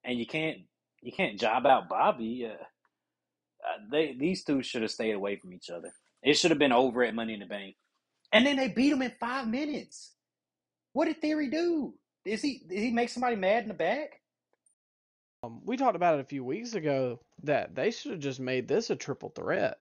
[0.04, 0.60] and you can't
[1.02, 2.48] you can't job out Bobby.
[2.50, 5.92] Uh, uh, they these two should have stayed away from each other.
[6.22, 7.76] It should have been over at Money in the Bank,
[8.32, 10.14] and then they beat him in five minutes.
[10.94, 11.94] What did Theory do?
[12.26, 14.20] Is he did he make somebody mad in the back?
[15.44, 18.68] Um, we talked about it a few weeks ago that they should have just made
[18.68, 19.78] this a triple threat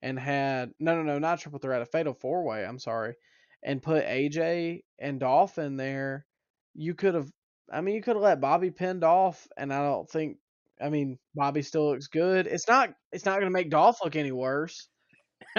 [0.00, 2.64] and had no, no, no, not triple threat, a fatal four way.
[2.64, 3.14] I'm sorry,
[3.62, 6.26] and put AJ and Dolph in there.
[6.74, 7.30] You could have,
[7.72, 10.38] I mean, you could have let Bobby pin Dolph, and I don't think,
[10.80, 12.46] I mean, Bobby still looks good.
[12.46, 14.88] It's not, it's not going to make Dolph look any worse.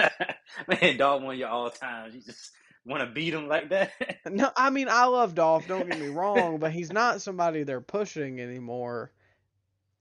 [0.68, 2.14] man, dog one of your all times.
[2.14, 2.50] You just
[2.84, 3.92] want to beat him like that.
[4.30, 5.66] No, I mean, I love Dolph.
[5.66, 9.12] Don't get me wrong, but he's not somebody they're pushing anymore.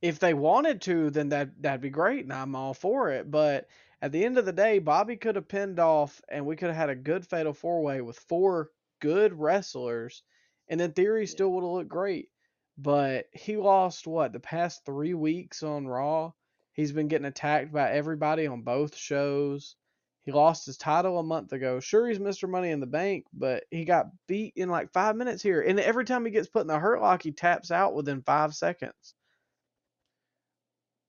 [0.02, 3.30] If they wanted to, then that that'd be great, and I'm all for it.
[3.30, 3.68] But
[4.02, 6.78] at the end of the day, Bobby could have pinned Dolph, and we could have
[6.78, 10.24] had a good fatal four way with four good wrestlers,
[10.68, 11.28] and in theory, Yeah.
[11.28, 12.30] still would have looked great.
[12.78, 16.32] But he lost what the past three weeks on Raw.
[16.72, 19.76] He's been getting attacked by everybody on both shows.
[20.22, 21.80] He lost his title a month ago.
[21.82, 22.48] Sure, he's Mr.
[22.48, 25.62] Money in the Bank, but he got beat in like five minutes here.
[25.62, 28.54] And every time he gets put in the hurt lock, he taps out within five
[28.56, 29.16] seconds.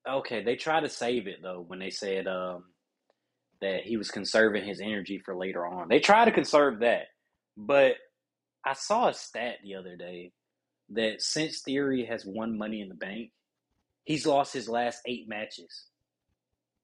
[0.09, 2.65] Okay, they tried to save it though when they said um,
[3.61, 5.89] that he was conserving his energy for later on.
[5.89, 7.07] They try to conserve that,
[7.57, 7.97] but
[8.65, 10.33] I saw a stat the other day
[10.91, 13.31] that since Theory has won Money in the Bank,
[14.05, 15.87] he's lost his last eight matches.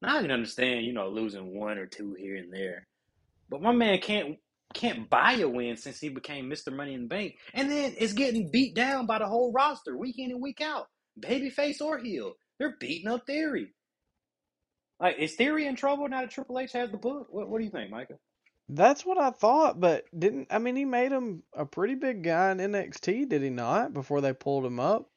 [0.02, 2.86] Now I can understand, you know, losing one or two here and there,
[3.48, 4.36] but my man can't
[4.74, 6.74] can't buy a win since he became Mr.
[6.74, 10.16] Money in the Bank, and then it's getting beat down by the whole roster week
[10.18, 10.86] in and week out,
[11.18, 12.34] babyface or heel.
[12.58, 13.72] They're beating up Theory.
[15.00, 17.28] Like, is Theory in trouble now that Triple H has the book?
[17.30, 18.18] What, what do you think, Micah?
[18.68, 22.50] That's what I thought, but didn't I mean he made him a pretty big guy
[22.50, 23.94] in NXT, did he not?
[23.94, 25.09] Before they pulled him up.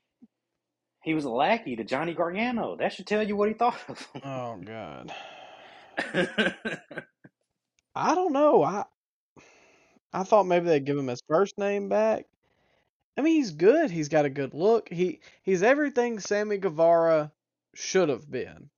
[1.04, 2.76] He was a lackey to Johnny Gargano.
[2.76, 4.22] That should tell you what he thought of him.
[4.24, 5.12] Oh God.
[7.96, 8.64] I don't know.
[8.64, 8.86] I
[10.14, 12.26] I thought maybe they'd give him his first name back.
[13.18, 13.90] I mean, he's good.
[13.90, 14.90] He's got a good look.
[14.90, 17.32] He he's everything Sammy Guevara
[17.74, 18.70] should have been.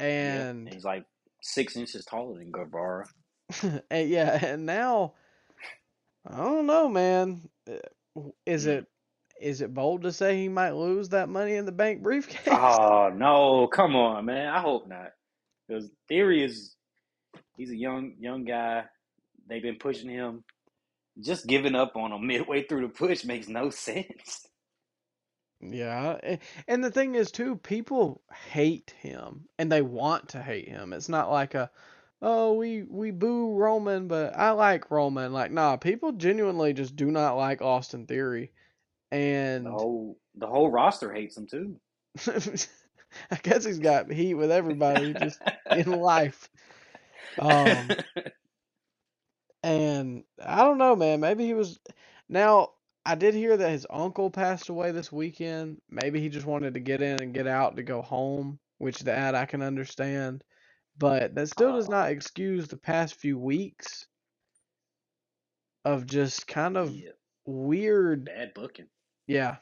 [0.00, 1.04] Yeah, And he's like
[1.42, 3.06] six inches taller than Guevara.
[3.90, 5.14] and yeah, and now
[6.26, 7.48] I don't know, man.
[7.70, 8.78] Uh, Is Mm.
[8.78, 8.86] it
[9.40, 12.48] is it bold to say he might lose that money in the bank briefcase?
[12.48, 14.48] Oh no, come on, man.
[14.48, 15.10] I hope not.
[15.68, 16.74] Because Theory is
[17.56, 18.84] he's a young young guy.
[19.48, 20.44] They've been pushing him.
[21.20, 24.46] Just giving up on him midway through the push makes no sense.
[25.60, 26.36] Yeah,
[26.68, 30.92] and the thing is too, people hate him and they want to hate him.
[30.92, 31.70] It's not like a,
[32.22, 35.32] oh, we we boo Roman, but I like Roman.
[35.32, 38.52] Like, nah, people genuinely just do not like Austin Theory,
[39.10, 41.80] And The whole the whole roster hates him too.
[43.30, 45.40] I guess he's got heat with everybody just
[45.70, 46.48] in life.
[47.38, 47.96] Um,
[49.62, 51.20] and I don't know, man.
[51.20, 51.78] Maybe he was.
[52.28, 52.70] Now
[53.08, 55.80] I did hear that his uncle passed away this weekend.
[55.90, 59.34] Maybe he just wanted to get in and get out to go home, which that
[59.34, 60.44] I can understand.
[60.98, 64.08] But that still does not excuse the past few weeks
[65.84, 67.12] of just kind of yeah,
[67.46, 68.26] weird.
[68.26, 68.88] bad booking.
[69.26, 69.58] Yeah,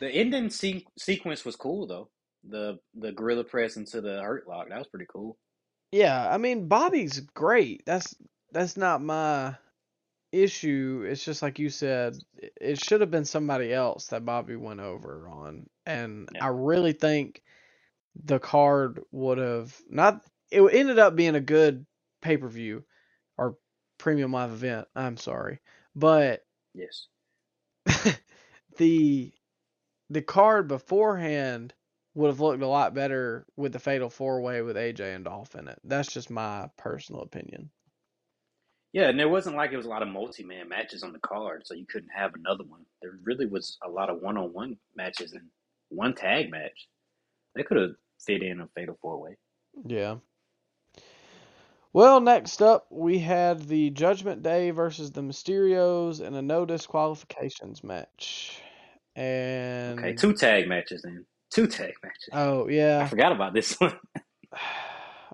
[0.00, 2.10] The ending se- sequence was cool though.
[2.44, 5.38] The the gorilla press into the hurt lock that was pretty cool.
[5.92, 6.28] yeah.
[6.30, 7.84] I mean, Bobby's great.
[7.86, 8.14] That's
[8.52, 9.56] that's not my
[10.32, 11.04] issue.
[11.08, 12.22] It's just like you said,
[12.60, 15.66] it should have been somebody else that Bobby went over on.
[15.86, 16.40] And Yeah.
[16.40, 17.42] I really think
[18.24, 21.86] the card would have not it ended up being a good
[22.22, 22.84] pay-per-view
[23.38, 23.56] or
[23.98, 24.88] premium live event.
[24.96, 25.60] I'm sorry.
[25.96, 26.42] But
[26.74, 27.08] Yes.
[28.78, 29.32] the
[30.10, 31.74] the card beforehand
[32.14, 35.54] would have looked a lot better with the fatal four way with AJ and Dolph
[35.56, 35.80] in it.
[35.84, 37.70] That's just my personal opinion.
[38.96, 41.18] Yeah, and it wasn't like it was a lot of multi man matches on the
[41.18, 42.80] card, so you couldn't have another one.
[43.02, 45.42] There really was a lot of one on one matches and
[45.90, 46.88] one tag match.
[47.54, 47.90] They could have
[48.24, 49.36] fit in a fatal four way.
[49.84, 50.16] Yeah.
[51.92, 57.84] Well, next up we had the Judgment Day versus the Mysterios in a no disqualifications
[57.84, 58.62] match.
[59.14, 61.26] And Okay, two tag matches then.
[61.50, 62.30] Two tag matches.
[62.32, 63.94] oh yeah, I forgot about this one.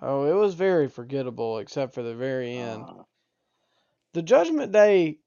[0.04, 2.82] Oh, it was very forgettable except for the very end.
[2.82, 3.02] Uh,
[4.14, 5.18] The Judgment Day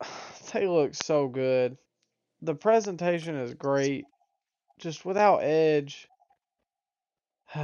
[0.52, 1.76] they look so good.
[2.42, 4.04] The presentation is great.
[4.78, 6.08] Just without Edge.
[7.54, 7.62] they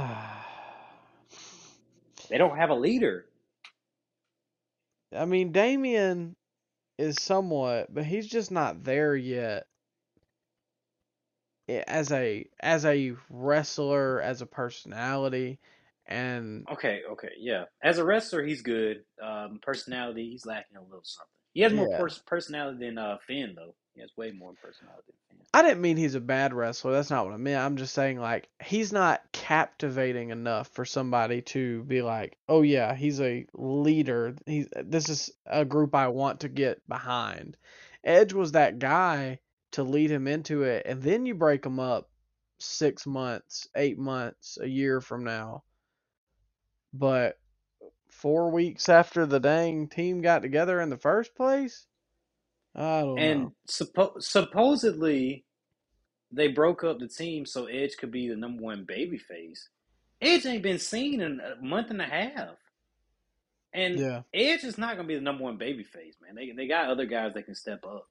[2.37, 3.25] don't have a leader.
[5.15, 6.35] I mean, Damian
[6.97, 9.67] is somewhat, but he's just not there yet.
[11.67, 15.59] As a as a wrestler, as a personality,
[16.07, 17.65] and Okay, okay, yeah.
[17.81, 19.03] As a wrestler, he's good.
[19.21, 21.29] Um, personality, he's lacking a little something.
[21.53, 21.97] He has more Yeah.
[21.99, 23.75] pers- personality than uh, Finn, though.
[23.93, 25.47] He has way more personality than Finn.
[25.53, 26.91] I didn't mean he's a bad wrestler.
[26.91, 27.61] That's not what I meant.
[27.63, 32.93] I'm just saying like he's not captivating enough for somebody to be like, "Oh yeah,
[32.93, 34.35] he's a leader.
[34.45, 37.55] He's this is a group I want to get behind."
[38.03, 39.39] Edge was that guy
[39.71, 42.09] to lead him into it, and then you break him up
[42.59, 45.63] 6 months, 8 months, a year from now.
[46.97, 47.37] But
[48.09, 51.85] 4 weeks after the dang team got together in the first place,
[52.73, 53.53] I don't And know.
[53.69, 55.45] suppo- supposedly,
[56.31, 59.59] they broke up the team so Edge could be the number one babyface.
[60.21, 62.57] Edge ain't been seen in a month and a half.
[63.73, 64.21] And Yeah.
[64.33, 66.35] Edge is not going to be the number one babyface, man.
[66.35, 68.07] They, they got other guys that can step up.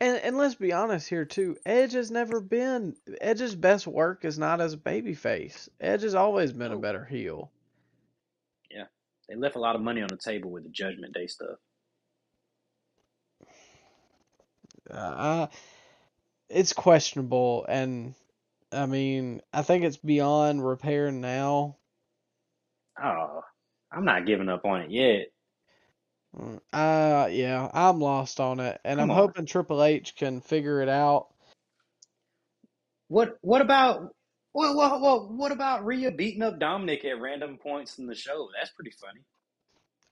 [0.00, 1.56] And and let's be honest here too.
[1.66, 5.68] Edge has never been Edge's best work is not as a babyface.
[5.78, 7.50] Edge has always been a better heel.
[8.70, 8.86] Yeah,
[9.28, 11.58] they left a lot of money on the table with the Judgment Day stuff.
[14.90, 15.46] Uh,
[16.48, 18.14] it's questionable, and
[18.72, 21.76] I mean, I think it's beyond repair now.
[23.02, 23.42] Oh,
[23.92, 25.29] I'm not giving up on it yet.
[26.36, 29.16] Mm, Uh, yeah, I'm lost on it, and Come I'm on.
[29.16, 31.28] hoping Triple H can figure it out.
[33.08, 34.14] What what about
[34.52, 38.48] what what what, what about Rhea beating up Dominik at random points in the show?
[38.56, 39.20] That's pretty funny.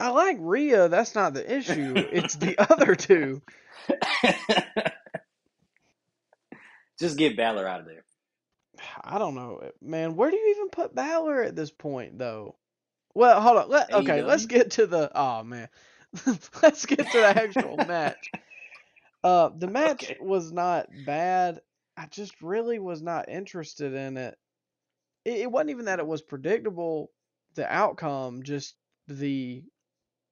[0.00, 0.88] I like Rhea.
[0.88, 2.06] That's not the issue.
[2.10, 3.42] It's the other two.
[7.00, 8.04] Just get Balor out of there.
[9.04, 10.16] I don't know, man.
[10.16, 12.56] Where do you even put Balor at this point, though?
[13.14, 13.68] Well, hold on.
[13.70, 14.48] Let, okay, let's AEW?
[14.48, 15.10] get to the.
[15.14, 15.68] Oh man,
[16.62, 18.32] let's get to the actual match.
[19.22, 20.18] Uh, the match Okay.
[20.18, 21.60] was not bad.
[21.96, 24.38] I just really was not interested in it.
[25.24, 27.10] It, it wasn't even that it was predictable.
[27.54, 28.76] The outcome, just
[29.08, 29.64] the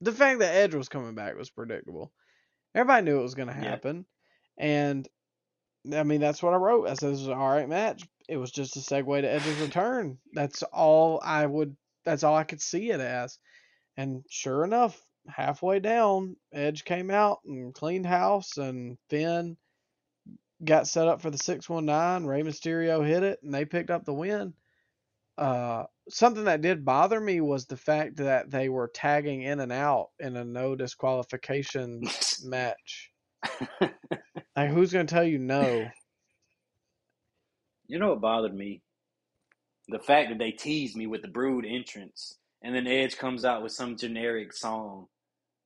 [0.01, 2.13] the fact that Edge was coming back was predictable.
[2.75, 3.79] Everybody knew it was going to Yeah.
[3.81, 4.07] happen,
[4.59, 5.09] and
[5.93, 6.89] I mean that's what I wrote.
[6.89, 8.09] I said this was an all right match.
[8.29, 10.19] It was just a segue to Edge's return.
[10.33, 11.77] That's all I would.
[12.05, 13.39] That's all I could see it as.
[13.97, 19.57] And sure enough, halfway down, Edge came out and cleaned house, and Finn
[20.65, 22.27] got set up for the 619.
[22.27, 24.55] Rey Mysterio hit it, and they picked up the win.
[25.37, 29.73] Uh, something that did bother me was the fact that they were tagging in and
[29.73, 32.03] out in a no disqualification
[32.45, 33.11] match.
[34.57, 35.87] Like, who's going to tell you no?
[37.89, 38.81] You know what bothered me?
[39.89, 43.63] The fact that they teased me with the Brood entrance, and then Edge comes out
[43.63, 45.09] with some generic song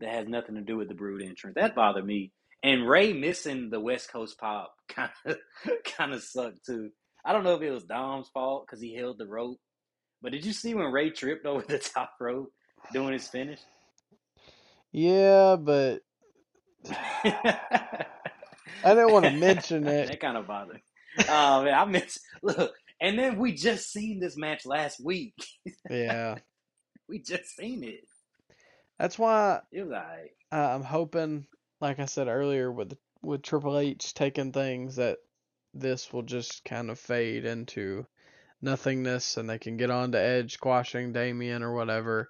[0.00, 1.54] that has nothing to do with the Brood entrance.
[1.54, 2.32] That bothered me.
[2.62, 5.36] And Rey missing the West Coast pop kind of
[5.84, 6.90] kind of sucked too.
[7.24, 9.58] I don't know if it was Dom's fault because he held the rope,
[10.22, 12.52] but did you see when Rey tripped over the top rope
[12.92, 13.60] doing his finish?
[14.92, 16.00] Yeah, but
[16.90, 18.04] I
[18.84, 20.08] didn't want to mention it.
[20.08, 20.80] That kind of bothered.
[21.28, 22.74] Oh man, I miss look.
[23.00, 25.34] And then we just seen this match last week.
[25.88, 26.36] Yeah.
[27.08, 28.04] We just seen it.
[29.00, 30.30] That's why alright.
[30.52, 31.46] uh, I'm hoping,
[31.80, 35.16] like I said earlier, with with Triple H taking things that
[35.72, 38.06] this will just kind of fade into
[38.60, 42.28] nothingness, and they can get on to Edge squashing Damian or whatever,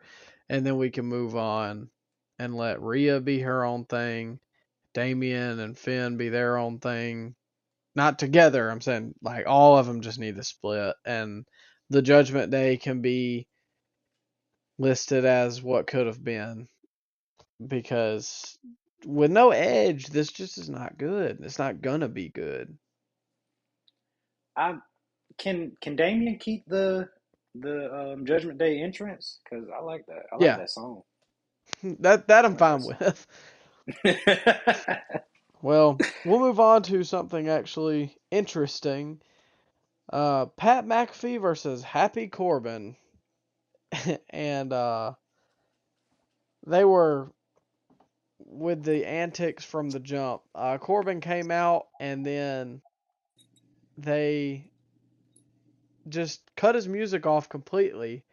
[0.49, 1.91] and then we can move on
[2.39, 4.39] and let Rhea be her own thing,
[4.95, 7.35] Damian and Finn be their own thing.
[7.97, 8.71] Not together.
[8.71, 11.47] I'm saying like all of them just need to split, and
[11.89, 13.49] the Judgment Day can be
[14.81, 16.69] listed as what could have been
[17.67, 18.59] because
[19.07, 21.41] with no edge, this just is not good.
[21.43, 22.77] It's not gonna be good.
[24.57, 24.77] I
[25.39, 27.09] can can Damian keep the
[27.55, 29.41] the um, Judgment Day entrance?
[29.45, 30.25] Because I like that.
[30.33, 30.57] I like Yeah.
[30.57, 31.03] that song.
[32.01, 33.27] That that I'm fine with.
[35.63, 39.21] Well, we'll move on to something actually interesting.
[40.13, 42.97] Uh, Pat McAfee versus Happy Corbin.
[44.31, 45.13] and uh,
[46.67, 47.33] they were
[48.39, 50.43] with the antics from the jump.
[50.55, 52.81] Uh, Corbin came out and then
[53.99, 54.71] they
[56.09, 58.25] just cut his music off completely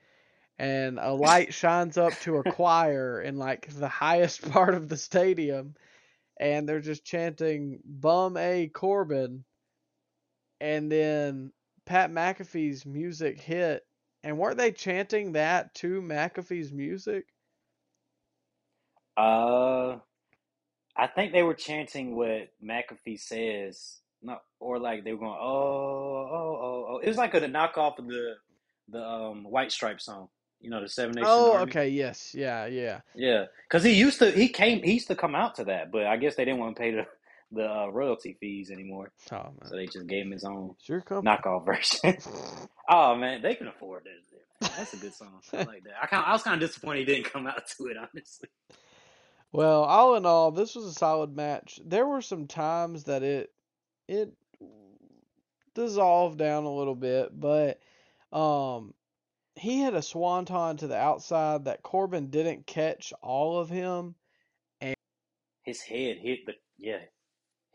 [0.60, 4.98] and a light shines up to a choir in like the highest part of the
[4.98, 5.76] stadium
[6.40, 9.44] and they're just chanting bum a corbin
[10.60, 11.52] and then
[11.86, 13.86] pat mcafee's music hit
[14.28, 17.26] and weren't they chanting that to mcafee's music
[19.18, 19.98] Uh,
[20.98, 26.30] I think they were chanting what McAfee says, not or like they were going, oh,
[26.32, 27.00] oh, oh, oh.
[27.04, 28.36] It was like a knockoff of the
[28.90, 30.30] the um White Stripe song,
[30.62, 31.74] you know, the Seven Nation oh Army.
[31.74, 35.36] okay yes yeah yeah Yeah, because he used to he came he used to come
[35.36, 37.08] out to that, but I guess they didn't want to pay the
[37.52, 41.02] the uh, royalty fees anymore, oh man so they just gave him his own sure
[41.02, 42.18] knockoff version.
[42.90, 44.70] oh man, they can afford that.
[44.78, 45.42] That's a good song.
[45.54, 45.94] I like that.
[46.02, 48.50] I kind I was kind of disappointed he didn't come out to it, honestly.
[49.52, 51.80] Well, all in all, this was a solid match.
[51.86, 53.52] There were some times that it
[54.08, 54.34] it
[55.74, 57.80] dissolved down a little bit, but
[58.32, 58.94] um
[59.56, 64.16] he had a swanton to the outside that Corbin didn't catch all of him.
[64.82, 64.96] And
[65.64, 67.00] his head hit the yeah,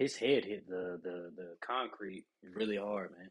[0.03, 2.25] his head hit the the the concrete
[2.55, 3.31] really hard, man.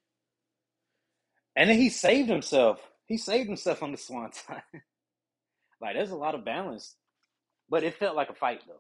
[1.56, 2.80] And then he saved himself.
[3.06, 4.42] He saved himself on the swanton.
[5.82, 6.96] like there's a lot of balance,
[7.70, 8.80] but it felt like a fight though,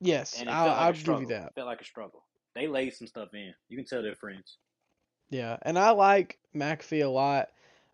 [0.00, 1.46] Yes, and it I'll, like I'll give you that.
[1.48, 2.24] It felt like a struggle.
[2.54, 3.54] They laid some stuff in.
[3.68, 4.58] You can tell they're friends.
[5.30, 7.48] Yeah, and I like McAfee a lot.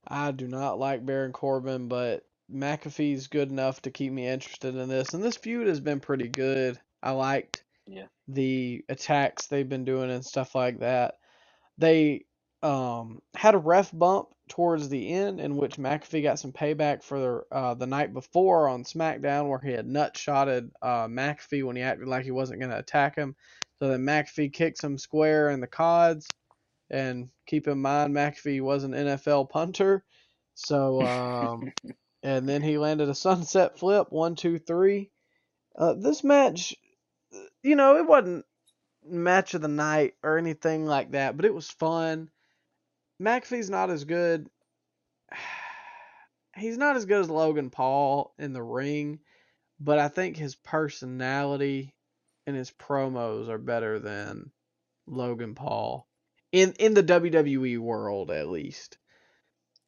[0.07, 4.88] I do not like Baron Corbin, but McAfee's good enough to keep me interested in
[4.88, 5.14] this.
[5.14, 6.80] And this feud has been pretty good.
[7.03, 8.07] I liked Yeah.
[8.28, 11.14] the attacks they've been doing and stuff like that.
[11.78, 12.26] They
[12.62, 17.47] um, had a ref bump towards the end in which McAfee got some payback for
[17.53, 21.82] uh, the night before on SmackDown where he had nut shotted uh, McAfee when he
[21.82, 23.36] acted like he wasn't going to attack him.
[23.80, 26.28] So then McAfee kicks him square in the cods.
[26.91, 30.05] And keep in mind, McAfee was an NFL punter.
[30.55, 31.72] So, um,
[32.24, 35.11] and then he landed a sunset flip, one, two, three.
[35.76, 36.74] Uh, this match,
[37.62, 38.44] you know, it wasn't
[39.04, 42.30] match of the night or anything like that, but it was fun.
[43.20, 44.48] McAfee's not as good.
[46.56, 49.20] He's not as good as Logan Paul in the ring,
[49.78, 51.94] but I think his personality
[52.48, 54.50] and his promos are better than
[55.06, 56.09] Logan Paul
[56.50, 58.98] in in the WWE world at least.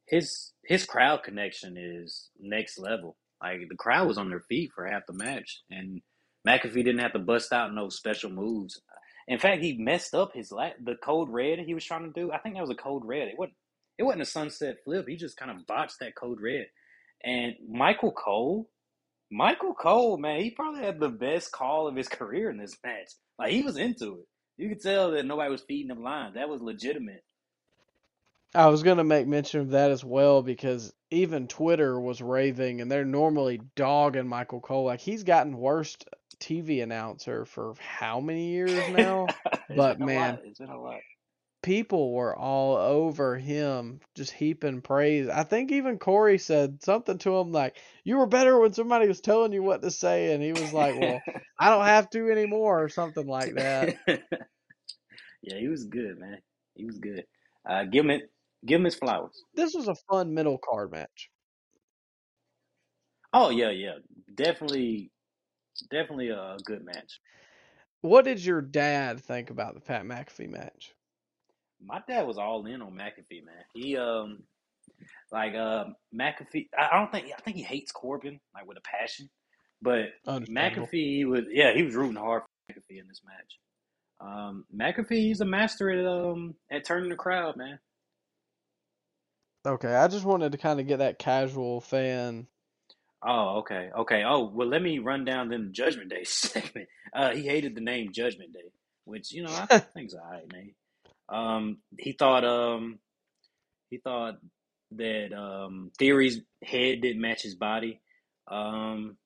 [0.07, 3.17] His his crowd connection is next level.
[3.43, 6.03] Like the crowd was on their feet for half the match, and
[6.47, 8.81] McAfee didn't have to bust out no special moves.
[9.29, 12.33] In fact, he messed up his la- the code red he was trying to do.
[12.33, 13.29] I think that was a code red.
[13.29, 13.57] It wasn't.
[13.99, 15.07] It wasn't a sunset flip.
[15.07, 16.67] He just kind of botched that code red.
[17.23, 18.71] And Michael Cole,
[19.31, 23.11] Michael Cole, man, he probably had the best call of his career in this match.
[23.39, 24.27] Like he was into it.
[24.57, 26.35] You could tell that nobody was feeding him lines.
[26.35, 27.23] That was legitimate.
[28.55, 32.91] I was gonna make mention of that as well because even Twitter was raving, and
[32.91, 34.87] they're normally dogging Michael Cole.
[34.87, 36.05] Like he's gotten worst
[36.41, 39.27] TV announcer for how many years now?
[39.75, 40.41] But, man, lot.
[40.45, 41.01] it's been a lot.
[41.63, 45.29] People were all over him, just heaping praise.
[45.29, 49.21] I think even Corey said something to him like, "You were better when somebody was
[49.21, 51.21] telling you what to say," and he was like, "Well,
[51.59, 53.95] I don't have to anymore," or something like that.
[55.43, 56.39] yeah, he was good, man.
[56.75, 57.25] He was good.
[57.69, 58.31] Uh, give him it.
[58.65, 59.45] Give him his flowers.
[59.55, 61.31] This was a fun middle card match.
[63.33, 63.99] Oh yeah, yeah,
[64.35, 65.11] definitely,
[65.83, 67.21] definitely a good match.
[68.03, 70.95] What did your dad think about the Pat McAfee match?
[71.83, 73.65] My dad was all in on McAfee, man.
[73.75, 74.43] He um
[75.33, 76.69] like uh McAfee.
[76.77, 79.29] I don't think I think he hates Corbin like with a passion,
[79.83, 83.59] but McAfee he was yeah he was rooting hard for McAfee in this match.
[84.21, 87.79] Um, McAfee he's a master at um at turning the crowd, man.
[89.67, 92.47] Okay, I just wanted to kind of get that casual fan.
[93.27, 94.25] Oh, okay, okay.
[94.27, 96.89] Oh, well, let me run down then the Judgment Day segment.
[97.15, 98.73] Uh, he hated the name Judgment Day,
[99.05, 100.73] which you know I think's alright, man.
[101.29, 102.99] Um, he thought um
[103.91, 104.39] he thought
[104.93, 108.01] that um Theory's head didn't match his body.
[108.49, 109.17] Um,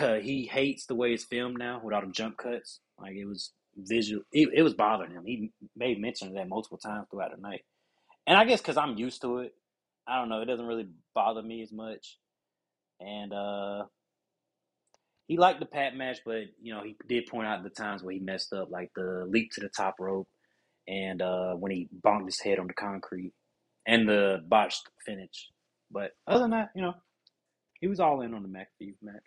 [0.00, 2.80] uh, he hates the way it's filmed now with all the jump cuts.
[2.98, 5.24] Like it was visual, it, it was bothering him.
[5.24, 7.62] He made mention of that multiple times throughout the night,
[8.26, 9.54] and I guess because I'm used to it,
[10.08, 10.42] I don't know.
[10.42, 12.18] It doesn't really bother me as much.
[13.00, 13.84] And uh,
[15.26, 18.12] he liked the Pat match, but you know he did point out the times where
[18.12, 20.28] he messed up, like the leap to the top rope,
[20.86, 23.32] and uh, when he bonked his head on the concrete,
[23.86, 25.48] and the botched finish.
[25.90, 26.94] But other than that, you know,
[27.80, 29.22] he was all in on the McAfee match.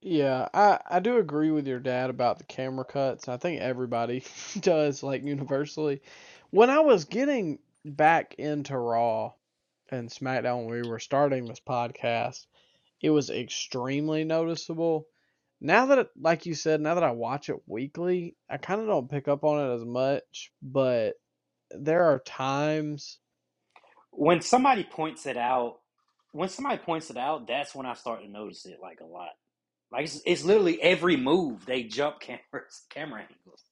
[0.00, 3.28] Yeah, I I do agree with your dad about the camera cuts.
[3.28, 4.22] I think everybody
[4.60, 6.02] does, like universally.
[6.50, 9.32] When I was getting back into Raw
[9.90, 12.46] and SmackDown we were starting this podcast,
[13.06, 15.06] it was extremely noticeable.
[15.60, 18.88] Now that, it, like you said, now that I watch it weekly, I kind of
[18.88, 21.14] don't pick up on it as much, but
[21.70, 23.20] there are times.
[24.10, 25.76] When somebody points it out,
[26.32, 29.30] when somebody points it out, that's when I start to notice it like a lot.
[29.92, 33.62] Like it's, it's literally every move they jump cameras, camera angles.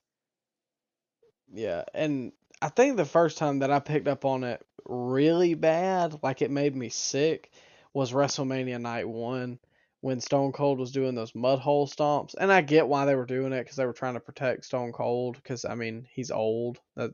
[1.52, 2.30] Yeah, and
[2.62, 6.52] I think the first time that I picked up on it really bad, like it
[6.52, 7.50] made me sick,
[7.94, 9.58] was WrestleMania Night 1
[10.00, 12.34] when Stone Cold was doing those mud hole stomps.
[12.38, 14.92] And I get why they were doing it because they were trying to protect Stone
[14.92, 16.78] Cold because, I mean, he's old.
[16.96, 17.12] That,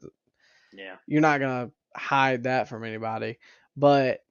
[0.73, 0.97] Yeah.
[1.07, 3.39] you're not going to hide that from anybody.
[3.77, 4.25] But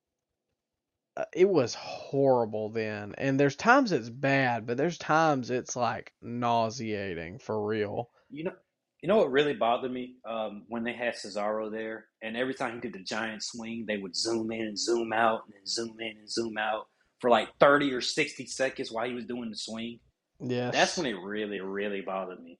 [1.15, 3.13] uh, it was horrible then.
[3.17, 8.09] And there's times it's bad, but there's times it's like nauseating for real.
[8.29, 8.55] You know,
[9.01, 12.75] you know what really bothered me um, when they had Cesaro there, and every time
[12.75, 15.95] he did the giant swing, they would zoom in and zoom out, and then zoom
[15.99, 16.87] in and zoom out
[17.19, 19.99] for like thirty or sixty seconds while he was doing the swing.
[20.41, 22.59] Yeah, That's when it really, really bothered me.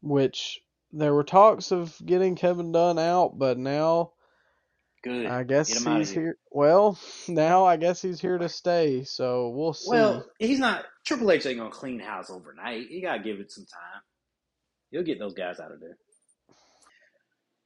[0.00, 0.60] which
[0.92, 4.12] there were talks of getting Kevin Dunn out, but now
[5.02, 5.26] Good.
[5.26, 6.22] I guess Get him outta he's here.
[6.22, 6.38] here.
[6.50, 6.98] Well,
[7.28, 9.90] now I guess he's here to stay, so we'll see.
[9.90, 10.84] Well, he's not.
[11.04, 12.90] Triple H ain't gonna clean house overnight.
[12.90, 14.02] You gotta give it some time.
[14.90, 15.96] He'll get those guys out of there.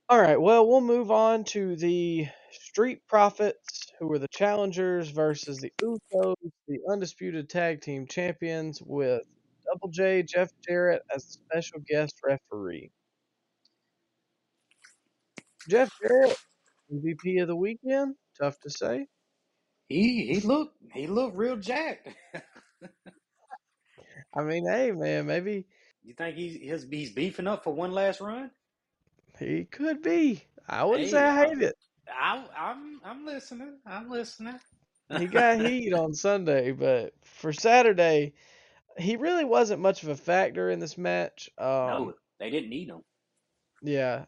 [0.08, 5.58] All right, well, we'll move on to the Street Profits, who were the challengers, versus
[5.58, 6.34] the Usos,
[6.68, 9.22] the undisputed tag team champions, with
[9.64, 12.90] Double J Jeff Jarrett as the special guest referee.
[15.68, 16.36] Jeff Jarrett,
[16.92, 18.16] MVP of the weekend.
[18.38, 19.06] Tough to say.
[19.88, 22.08] He he looked he looked real jacked.
[24.34, 25.66] I mean, hey man, maybe
[26.04, 28.50] you think he's he's, he's beefing up for one last run?
[29.38, 30.44] he could be.
[30.68, 31.74] I wouldn't Hey, say I I- hate it.
[32.08, 33.78] I, I'm I'm listening.
[33.86, 34.58] I'm listening.
[35.18, 38.34] He got heat on Sunday, but for Saturday,
[38.98, 41.50] he really wasn't much of a factor in this match.
[41.58, 43.02] Um, no, they didn't need him.
[43.82, 44.24] Yeah,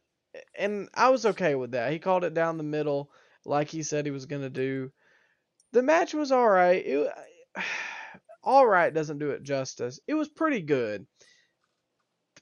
[0.57, 1.93] and I was okay with that.
[1.93, 3.11] He called it down the middle,
[3.45, 4.91] like he said he was gonna do.
[5.73, 6.85] The match was all right.
[6.85, 7.13] It,
[8.43, 10.01] all right doesn't do it justice.
[10.07, 11.07] It was pretty good.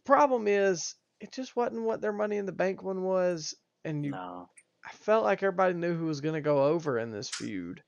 [0.04, 4.12] Problem is, it just wasn't what their Money in the Bank one was, and you,
[4.12, 4.48] No,
[4.84, 7.82] I felt like everybody knew who was gonna go over in this feud.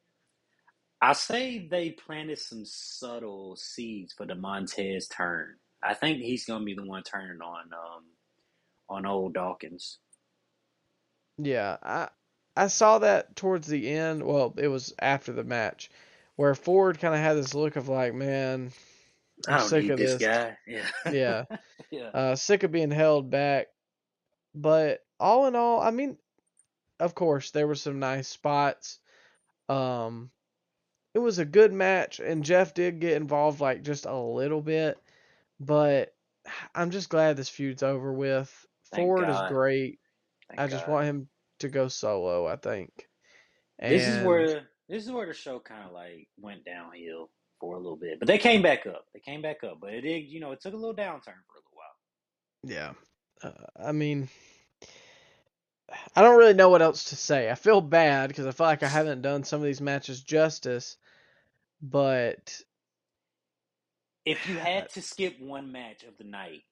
[1.00, 5.56] I say they planted some subtle seeds for the Montez turn.
[5.82, 8.04] I think he's gonna be the one turning on um
[8.88, 9.98] on old Dawkins.
[11.38, 12.08] Yeah, I
[12.56, 14.24] I saw that towards the end.
[14.24, 15.90] Well, it was after the match,
[16.36, 18.72] where Ford kind of had this look of like, man,
[19.48, 20.22] I'm don't sick of this this.
[20.22, 20.56] guy.
[20.66, 20.86] Yeah.
[21.12, 21.44] Yeah.
[21.90, 22.08] yeah.
[22.08, 23.66] uh, sick of being held back.
[24.54, 26.16] But all in all, I mean,
[27.00, 29.00] of course, there were some nice spots.
[29.68, 30.30] Um,
[31.14, 34.98] it was a good match, and Jeff did get involved like just a little bit,
[35.60, 36.14] but
[36.74, 38.66] I'm just glad this feud's over with.
[38.92, 39.44] Thank Ford God.
[39.44, 39.98] is great.
[40.48, 40.92] Thank I just God.
[40.92, 41.28] want him
[41.60, 42.46] to go solo.
[42.46, 42.90] I think.
[43.80, 47.30] This is where this is where the show kind of like went downhill
[47.66, 49.06] for a little bit, but they came back up.
[49.14, 51.56] They came back up, but it did, you know, it took a little downturn for
[51.56, 51.94] a little while.
[52.62, 52.92] Yeah.
[53.42, 54.28] Uh, I mean,
[56.16, 57.50] I don't really know what else to say.
[57.50, 60.96] I feel bad because I feel like I haven't done some of these matches justice,
[61.82, 62.60] but
[64.24, 66.62] If you had to skip one match of the night,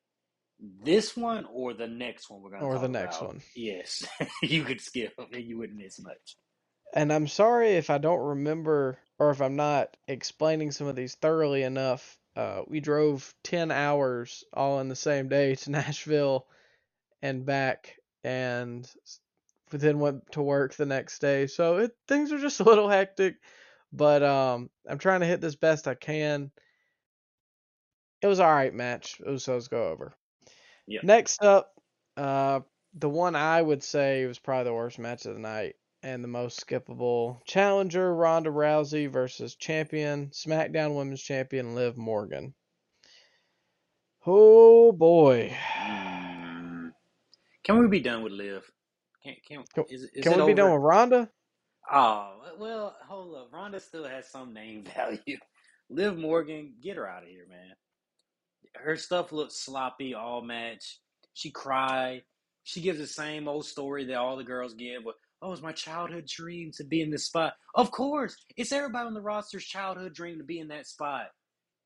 [0.85, 3.43] this one or the next one we're gonna Or the next about, one.
[3.57, 4.07] yes,
[4.43, 6.37] you could skip and you wouldn't miss much.
[6.95, 11.15] and I'm sorry if I don't remember or if I'm not explaining some of these
[11.15, 12.19] thoroughly enough.
[12.35, 16.47] Uh, we drove 10 hours all in the same day to Nashville
[17.21, 18.91] and back, and
[19.71, 21.47] then went to work the next day.
[21.47, 23.37] So it, things are just a little hectic,
[23.93, 26.51] but um, I'm trying to hit this best I can.
[28.23, 29.21] It was all right match.
[29.27, 30.15] Usos go over.
[30.87, 31.01] Yeah.
[31.03, 31.73] Next up,
[32.17, 32.61] uh,
[32.95, 36.29] the one I would say was probably the worst match of the night and the
[36.29, 37.45] most skippable.
[37.45, 42.55] Challenger Ronda Rousey versus champion SmackDown Women's Champion Liv Morgan.
[44.27, 45.57] Oh boy.
[47.65, 48.71] Can we be done with Liv?
[49.23, 51.31] Can can Can- is, is Can we be done with Ronda?
[51.91, 53.51] Oh well, hold up.
[53.53, 55.39] Ronda still has some name value.
[55.91, 57.75] Liv Morgan, get her out of here, man.
[58.75, 61.01] Her stuff looks sloppy all match.
[61.35, 62.23] She cried.
[62.65, 65.05] She gives the same old story that all the girls give.
[65.05, 67.55] But oh, was my childhood dream to be in this spot.
[67.75, 71.27] Of course, it's everybody on the roster's childhood dream to be in that spot.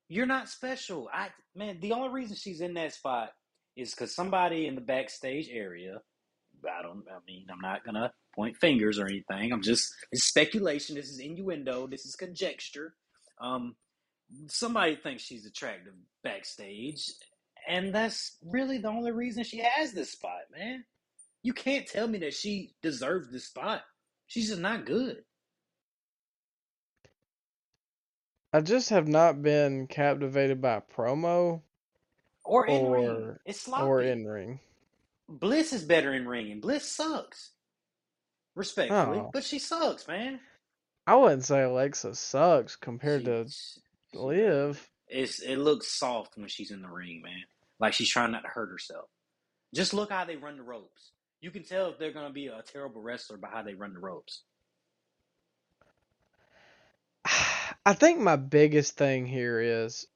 [0.09, 1.09] You're not special.
[1.13, 3.31] I man, the only reason she's in that spot
[3.77, 6.01] is because somebody in the backstage area.
[6.65, 7.05] I don't.
[7.11, 9.53] I mean, I'm not gonna point fingers or anything.
[9.53, 10.97] I'm just it's speculation.
[10.97, 11.87] This is innuendo.
[11.87, 12.95] This is conjecture.
[13.41, 13.77] Um,
[14.49, 17.05] somebody thinks she's attractive backstage,
[17.69, 20.85] and that's really the only reason she has this spot, man.
[21.47, 23.83] You can't tell me that she deserves this spot.
[24.27, 25.19] She's just not good.
[28.53, 31.63] I just have not been captivated by promo
[32.43, 33.37] Or in ring.
[33.45, 33.85] It's sloppy.
[33.85, 34.59] or in ring.
[35.29, 37.53] Bliss is better in ring, and Bliss sucks.
[38.57, 39.31] Respectfully, Oh.
[39.33, 40.41] but she sucks, man.
[41.07, 43.47] I wouldn't say Alexa sucks compared to
[44.15, 44.91] Liv.
[45.07, 47.45] It's it looks soft when she's in the ring, man.
[47.79, 49.09] Like she's trying not to hurt herself.
[49.73, 51.13] Just look how they run the ropes.
[51.47, 54.01] You can tell if they're gonna be a terrible wrestler by how they run the
[54.01, 54.43] ropes.
[57.87, 60.09] I think my biggest thing here is,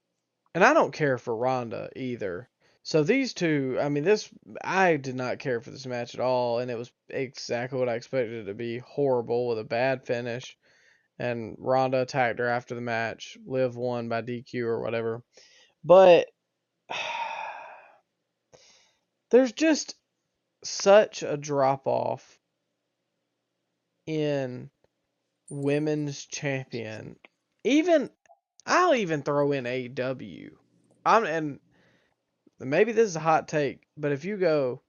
[0.57, 2.49] and I don't care for Ronda either.
[2.83, 4.28] So these two, I mean, this
[4.64, 7.95] I did not care for this match at all, and it was exactly what I
[7.95, 10.59] expected it to be horrible with a bad finish.
[11.16, 13.39] And Ronda attacked her after the match.
[13.47, 15.22] Liv won by DQ or whatever.
[15.85, 16.26] But
[19.31, 19.95] there's just
[20.63, 22.39] such a drop off
[24.07, 24.71] in
[25.49, 27.17] women's champion.
[27.65, 28.11] Even
[28.67, 30.51] I'll even throw in AEW.
[31.05, 31.61] I'm and
[32.59, 34.83] maybe this is a hot take, but if you go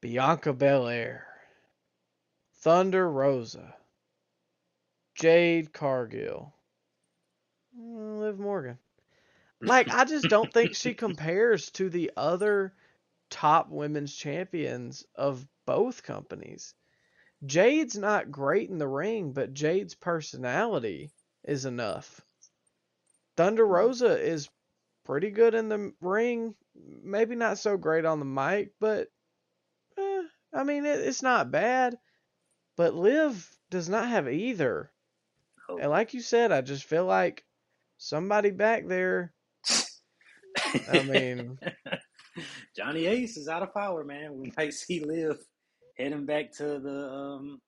[0.00, 1.26] Bianca Belair,
[2.58, 3.74] Thunder Rosa,
[5.14, 6.54] Jade Cargill,
[7.78, 8.78] mm, Liv Morgan.
[9.60, 12.72] Like I just don't think she compares to the other
[13.30, 16.74] top women's champions of both companies.
[17.46, 21.10] Jade's not great in the ring, but Jade's personality
[21.44, 22.20] is enough.
[23.36, 24.50] Thunder Rosa is
[25.04, 29.08] pretty good in the ring, maybe not so great on the mic, but
[29.98, 30.22] eh,
[30.52, 31.96] I mean it, it's not bad.
[32.76, 34.90] But Liv does not have either.
[35.68, 35.78] Oh.
[35.78, 37.44] And like you said, I just feel like
[37.98, 39.32] somebody back there.
[40.92, 41.58] I mean,
[42.76, 44.38] Johnny Ace is out of power, man.
[44.38, 45.38] We might see Liv
[45.96, 47.60] heading back to the um,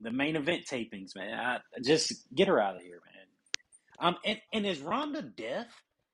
[0.00, 1.34] the main event tapings, man.
[1.34, 4.08] I, just get her out of here, man.
[4.08, 5.66] Um, and, and is Ronda deaf?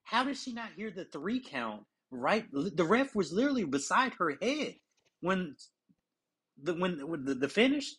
[0.05, 1.83] How did she not hear the three count?
[2.11, 4.77] Right, the ref was literally beside her head
[5.21, 5.57] when
[6.63, 7.97] the when, when the, the finish.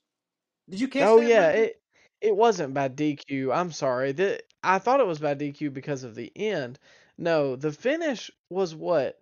[0.70, 1.28] Did you catch oh that?
[1.28, 1.82] yeah, it
[2.22, 3.54] it wasn't by DQ.
[3.54, 4.14] I'm sorry.
[4.14, 6.80] The, I thought it was by DQ because of the end.
[7.18, 9.20] No, the finish was what?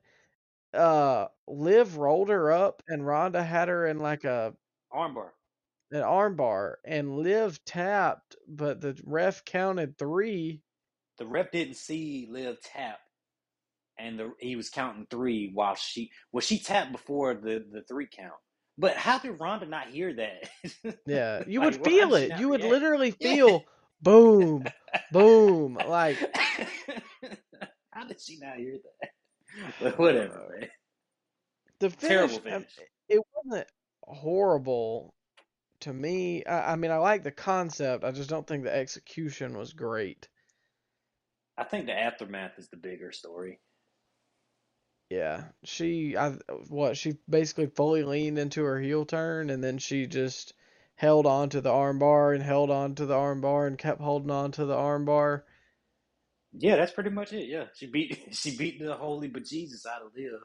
[0.74, 4.56] Uh, Liv rolled her up and Ronda had her in like a
[4.92, 5.32] armbar.
[5.92, 10.64] an armbar, and Liv tapped, but the ref counted three.
[11.18, 13.00] The ref didn't see Liv tap,
[13.98, 18.08] and the, he was counting three while she well she tapped before the the three
[18.12, 18.40] count.
[18.78, 20.50] But how did Ronda not hear that?
[21.06, 22.38] Yeah, you Like, would feel it.
[22.38, 23.36] You would literally Yeah.
[23.36, 23.68] feel
[24.02, 24.74] boom,
[25.12, 25.76] boom.
[25.76, 26.26] Like
[27.92, 29.10] how did she not hear that?
[29.82, 30.70] But whatever, man.
[31.80, 32.54] the Terrible finish.
[32.54, 32.80] um, finish.
[33.10, 33.68] it wasn't
[34.02, 35.14] horrible
[35.82, 36.44] to me.
[36.46, 38.04] I, I mean, I like the concept.
[38.04, 40.28] I just don't think the execution was great.
[41.58, 43.60] I think the aftermath is the bigger story.
[45.10, 46.32] Yeah, she, I,
[46.70, 50.54] what, she basically fully leaned into her heel turn, and then she just
[50.96, 54.52] held on to the armbar and held on to the armbar and kept holding on
[54.54, 55.44] to the armbar.
[56.56, 57.48] Yeah, that's pretty much it.
[57.48, 60.40] Yeah, she beat she beat the holy bejesus out of Liv,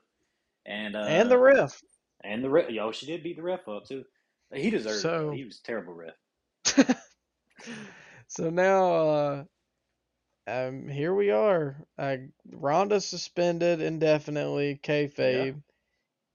[0.67, 1.81] and uh, and the ref.
[2.25, 2.71] and the ref.
[2.71, 4.05] Yo, she did beat the ref up too.
[4.53, 5.37] He deserved So- it.
[5.37, 6.97] He was a terrible ref.
[8.29, 9.45] So now, uh,
[10.47, 11.77] um, here we are.
[11.99, 12.17] Uh,
[12.53, 15.63] Ronda suspended indefinitely, kayfabe,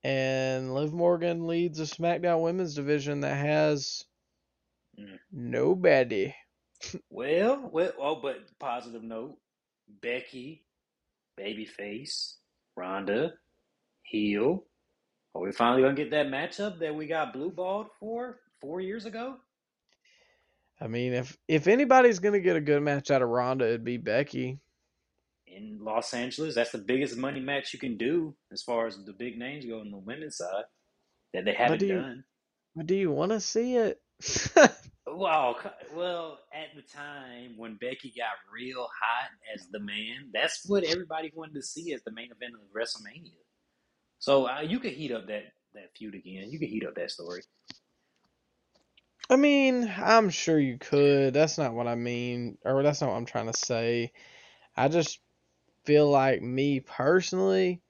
[0.04, 4.04] and Liv Morgan leads a SmackDown Women's division that has
[5.00, 5.18] Mm.
[5.32, 6.36] nobody.
[7.10, 9.38] Well, well, oh, but positive note:
[10.02, 10.66] Becky,
[11.40, 12.36] babyface,
[12.76, 13.34] Ronda,
[14.04, 14.66] heel.
[15.36, 19.06] Are we finally gonna get that matchup that we got blue balled for four years
[19.06, 19.38] ago?
[20.80, 23.98] I mean, if if anybody's gonna get a good match out of Ronda, it'd be
[23.98, 24.60] Becky.
[25.48, 26.56] in Los Angeles.
[26.56, 29.80] That's the biggest money match you can do as far as the big names go
[29.82, 30.64] on the women's side
[31.34, 32.24] that they haven't do you- done.
[32.76, 34.02] But do you want to see it?
[35.16, 35.58] Well,
[35.94, 41.32] well, at the time when Becky got real hot as the man, that's what everybody
[41.36, 43.32] wanted to see as the main event of WrestleMania.
[44.18, 45.44] So uh, you could heat up that
[45.76, 46.50] that feud again.
[46.50, 47.44] You could heat up that story.
[49.30, 51.34] I mean, I'm sure you could.
[51.34, 54.12] That's not what I mean, or that's not what I'm trying to say.
[54.76, 55.20] I just
[55.86, 57.82] feel like me personally,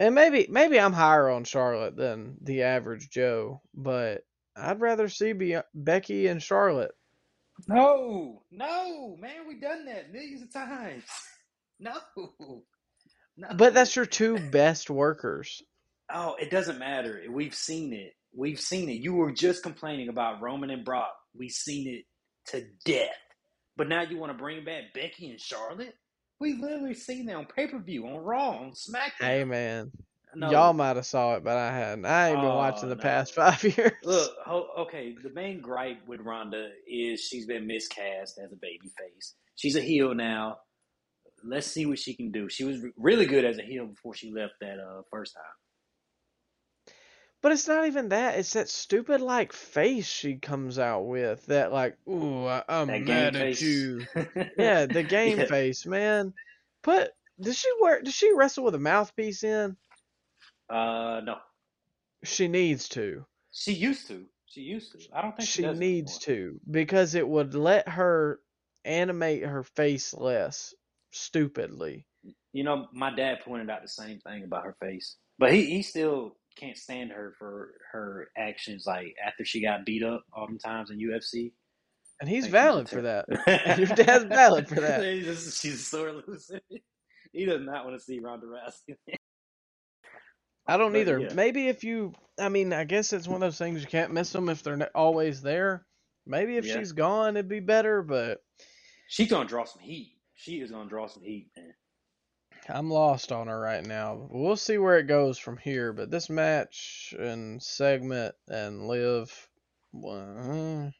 [0.00, 4.25] and maybe maybe I'm higher on Charlotte than the average Joe, but
[4.56, 6.92] I'd rather see Be- Becky and Charlotte.
[7.68, 11.04] No, no, man, we've done that millions of times.
[11.78, 11.92] No,
[13.36, 13.48] no.
[13.54, 15.60] But that's your two best workers.
[16.10, 17.20] Oh, it doesn't matter.
[17.30, 18.14] We've seen it.
[18.34, 18.94] We've seen it.
[18.94, 21.12] You were just complaining about Roman and Brock.
[21.36, 22.04] We've seen it
[22.52, 23.10] to death.
[23.76, 25.94] But now you want to bring back Becky and Charlotte?
[26.40, 29.26] We've literally seen that on pay per view, on Raw, on SmackDown.
[29.26, 29.90] Hey man,
[30.38, 30.50] No.
[30.50, 32.04] y'all might have saw it, but I hadn't.
[32.04, 33.00] I ain't been Oh, watching the no.
[33.02, 33.92] past five years.
[34.04, 39.34] Look, okay, the main gripe with Ronda is she's been miscast as a baby face.
[39.54, 40.58] She's a heel now.
[41.42, 42.48] Let's see what she can do.
[42.50, 46.94] She was really good as a heel before she left that uh, first time.
[47.42, 48.38] But it's not even that.
[48.38, 51.46] It's that stupid like face she comes out with.
[51.46, 53.62] That like, ooh, I, game mad face.
[53.62, 54.06] at you.
[54.58, 55.44] Yeah, the game Yeah.
[55.46, 56.34] face, man.
[56.82, 57.10] Put
[57.40, 58.02] does she wear?
[58.02, 59.76] Does she wrestle with a mouthpiece in?
[60.68, 61.36] Uh, no,
[62.24, 63.24] She needs to.
[63.52, 64.24] she used to.
[64.46, 64.98] She used to.
[65.14, 68.40] I don't think she, She needs to because it would let her
[68.84, 70.74] animate her face less
[71.10, 72.06] stupidly.
[72.52, 75.82] You know, my dad pointed out the same thing about her face, but he, he
[75.82, 78.86] still can't stand her for her actions.
[78.86, 81.52] Like after she got beat up all the times in UFC.
[82.20, 83.26] And he's valid for that.
[83.78, 85.02] Your dad's valid for that.
[85.60, 86.60] She's a sore loser.
[87.32, 88.96] He does not want to see Ronda Rousey.
[90.66, 91.18] I don't But, either.
[91.20, 91.32] yeah.
[91.34, 94.32] Maybe if you, I mean, I guess it's one of those things you can't miss
[94.32, 95.86] them if they're always there.
[96.26, 96.78] Maybe if Yeah.
[96.78, 98.02] she's gone, it'd be better.
[98.02, 98.42] But
[99.08, 100.12] She's gonna draw some heat.
[100.34, 101.72] She is gonna draw some heat, man.
[102.68, 104.26] I'm lost on her right now.
[104.28, 105.92] We'll see where it goes from here.
[105.92, 109.48] But this match and segment and live,
[109.92, 110.92] well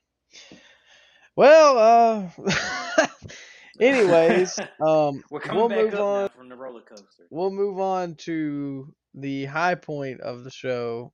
[1.37, 2.31] uh,
[3.81, 6.29] anyways, um, We're coming we'll back move up on.
[6.31, 7.27] from the roller coaster.
[7.31, 11.13] We'll move on to the high point of the show.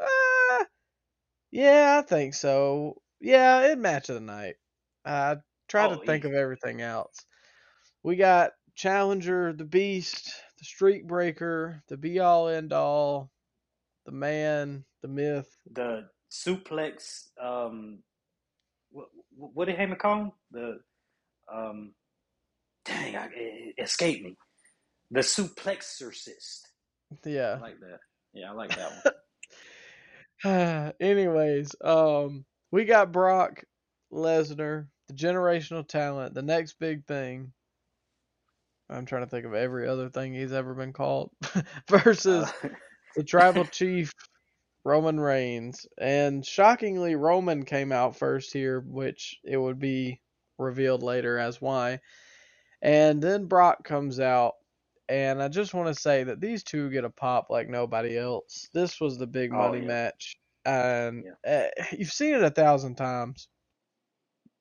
[0.00, 0.64] Uh,
[1.50, 2.94] yeah, I think so.
[3.20, 4.54] Yeah, it match of the night.
[5.04, 5.36] I
[5.68, 6.32] try to Oh, think easy.
[6.32, 7.14] of everything else.
[8.02, 13.30] We got Challenger, the Beast, the Street Breaker, the Be All End All,
[14.06, 15.48] the Man, the Myth.
[15.72, 17.28] The suplex.
[17.40, 18.02] Um,
[18.90, 20.32] what, what did Heyman call him?
[20.50, 20.80] The
[21.52, 21.92] um,
[22.84, 24.36] dang, I, it, it escaped me.
[25.10, 26.60] The suplexorcist.
[27.24, 27.58] I Yeah.
[27.60, 27.98] like that.
[28.32, 29.14] Yeah, I like that
[30.44, 30.92] one.
[31.00, 33.62] Anyways, um, we got Brock
[34.12, 37.52] Lesnar, the generational talent, the next big thing.
[38.90, 41.30] I'm trying to think of every other thing he's ever been called
[41.88, 42.68] versus Uh,
[43.16, 44.12] the tribal chief
[44.84, 45.86] Roman Reigns.
[45.98, 50.20] And shockingly, Roman came out first here, which it would be
[50.58, 52.00] revealed later as why.
[52.82, 54.54] And then Brock comes out.
[55.08, 58.68] And I just want to say that these two get a pop like nobody else.
[58.74, 59.82] This was the big Oh, money yeah.
[59.82, 60.36] match.
[60.64, 63.48] And uh, you've seen it a thousand times.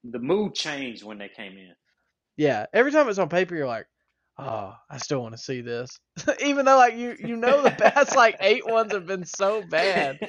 [0.04, 1.76] the mood changed when they came in.
[2.38, 3.88] Yeah, every time it's on paper, you're like,
[4.40, 6.00] oh, I still want to see this.
[6.44, 10.20] Even though, like, you, you know, the past, like, eight ones have been so bad.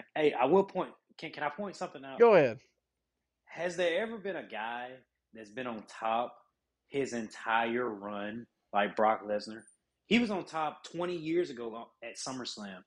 [0.16, 0.90] hey, I will point.
[1.18, 2.20] Can can I point something out?
[2.20, 2.58] Go ahead.
[3.52, 4.92] Has there ever been a guy
[5.34, 6.34] that's been on top
[6.88, 9.60] his entire run, like Brock Lesnar?
[10.06, 12.78] He was on top 20 years ago at SummerSlam.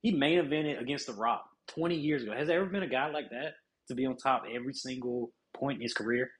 [0.00, 1.42] He main evented against The Rock
[1.74, 2.32] 20 years ago.
[2.36, 3.54] Has there ever been a guy like that
[3.88, 6.30] to be on top every single point in his career?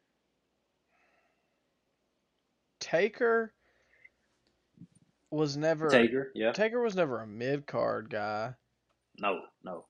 [2.78, 3.52] Taker
[5.32, 6.52] was never Taker, yeah.
[6.52, 8.54] Taker was never a mid card guy.
[9.18, 9.86] No, no.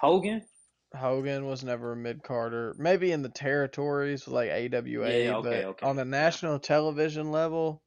[0.00, 0.42] Hogan,
[0.94, 2.74] Hogan was never a mid carder.
[2.78, 6.04] Maybe in the territories like AWA, Yeah, okay, but okay, on a yeah.
[6.04, 7.82] national television level,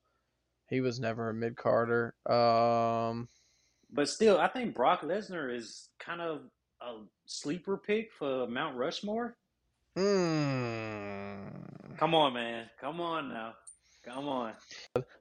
[0.69, 2.15] he was never a mid carder.
[2.29, 3.29] Um,
[3.91, 6.41] but still, I think Brock Lesnar is kind of
[6.81, 9.37] a sleeper pick for Mount Rushmore.
[9.97, 12.69] mm, Come on, man.
[12.79, 13.53] Come on now.
[14.03, 14.53] Come on.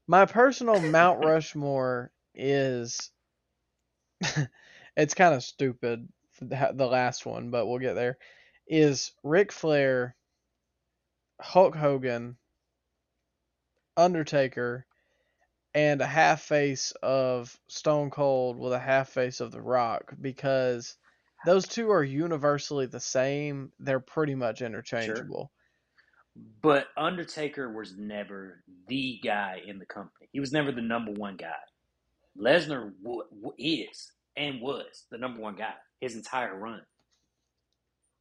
[0.07, 3.11] my personal Mount Rushmore is
[4.97, 6.09] it's kind of stupid
[6.41, 8.19] the, the last one, but we'll get there.
[8.67, 10.17] Is Ric Flair,
[11.41, 12.37] Hulk Hogan,
[13.97, 14.87] Undertaker,
[15.75, 20.97] and a half face of Stone Cold with a half face of The Rock because
[21.45, 23.73] those two are universally the same.
[23.79, 25.51] They're pretty much interchangeable.
[26.63, 30.29] But Undertaker was never the guy in the company.
[30.33, 31.55] He was never the number one guy.
[32.39, 36.83] Lesnar w- w- is and was the number one guy his entire run.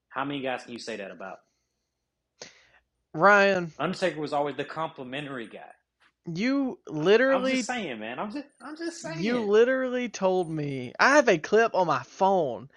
[0.10, 1.38] How many guys can you say that about?
[3.14, 5.72] Ryan, Undertaker was always the complimentary guy.
[6.34, 8.20] you literally I'm just saying, man.
[8.20, 9.24] I'm just, I'm just saying.
[9.24, 10.94] You literally told me.
[11.00, 12.70] I have a clip on my phone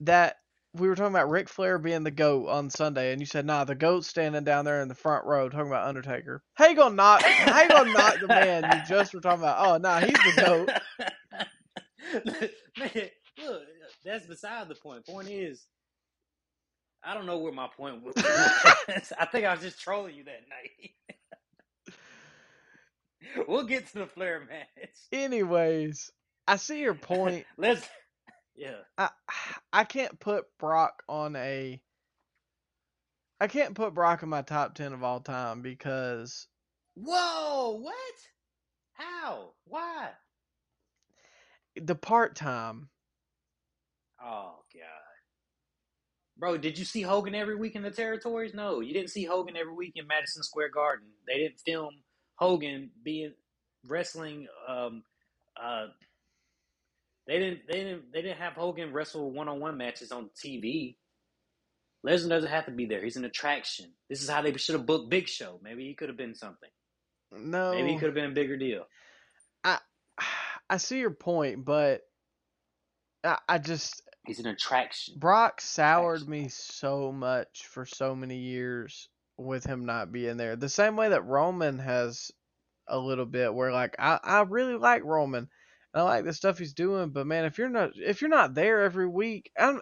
[0.00, 0.36] that
[0.74, 3.64] we were talking about Ric Flair being the goat on Sunday, and you said, "Nah,
[3.64, 6.94] the goat's standing down there in the front row talking about Undertaker." How you gonna
[6.94, 7.22] knock?
[7.22, 9.56] how you gonna knock the man you just were talking about?
[9.58, 10.70] Oh, nah, he's the goat.
[12.78, 13.10] man,
[13.44, 13.62] look,
[14.04, 15.06] that's beside the point.
[15.06, 15.66] Point is,
[17.02, 18.14] I don't know where my point was.
[19.18, 21.94] I think I was just trolling you that night.
[23.48, 24.90] we'll get to the Flair match.
[25.12, 26.10] Anyways,
[26.46, 27.46] I see your point.
[27.56, 27.88] Let's,
[28.56, 28.78] yeah.
[28.98, 29.10] I
[29.72, 31.80] I can't put Brock on a.
[33.42, 36.46] I can't put Brock in my top ten of all time because
[36.94, 37.94] Whoa, what?
[38.92, 39.52] How?
[39.64, 40.10] Why?
[41.76, 42.88] The part time.
[44.22, 44.82] Oh God,
[46.38, 46.56] bro!
[46.58, 48.54] Did you see Hogan every week in the territories?
[48.54, 51.08] No, you didn't see Hogan every week in Madison Square Garden.
[51.26, 51.94] They didn't film
[52.36, 53.32] Hogan being
[53.86, 54.46] wrestling.
[54.68, 55.04] Um,
[55.62, 55.86] uh,
[57.26, 57.60] they didn't.
[57.68, 58.12] They didn't.
[58.12, 60.96] They didn't have Hogan wrestle one on one matches on TV.
[62.06, 63.02] Lesnar doesn't have to be there.
[63.02, 63.92] He's an attraction.
[64.08, 65.60] This is how they should have booked Big Show.
[65.62, 66.70] Maybe he could have been something.
[67.32, 68.84] No, Maybe he could have been a bigger deal.
[70.70, 72.02] I see your point, but
[73.24, 75.16] I, I just He's an attraction.
[75.18, 80.56] Brock soured me so much for so many years with him not being there.
[80.56, 82.30] The same way that Roman has
[82.88, 85.48] a little bit where like I, I really like Roman.
[85.94, 88.82] I like the stuff he's doing, but man, if you're not if you're not there
[88.82, 89.80] every week, I'm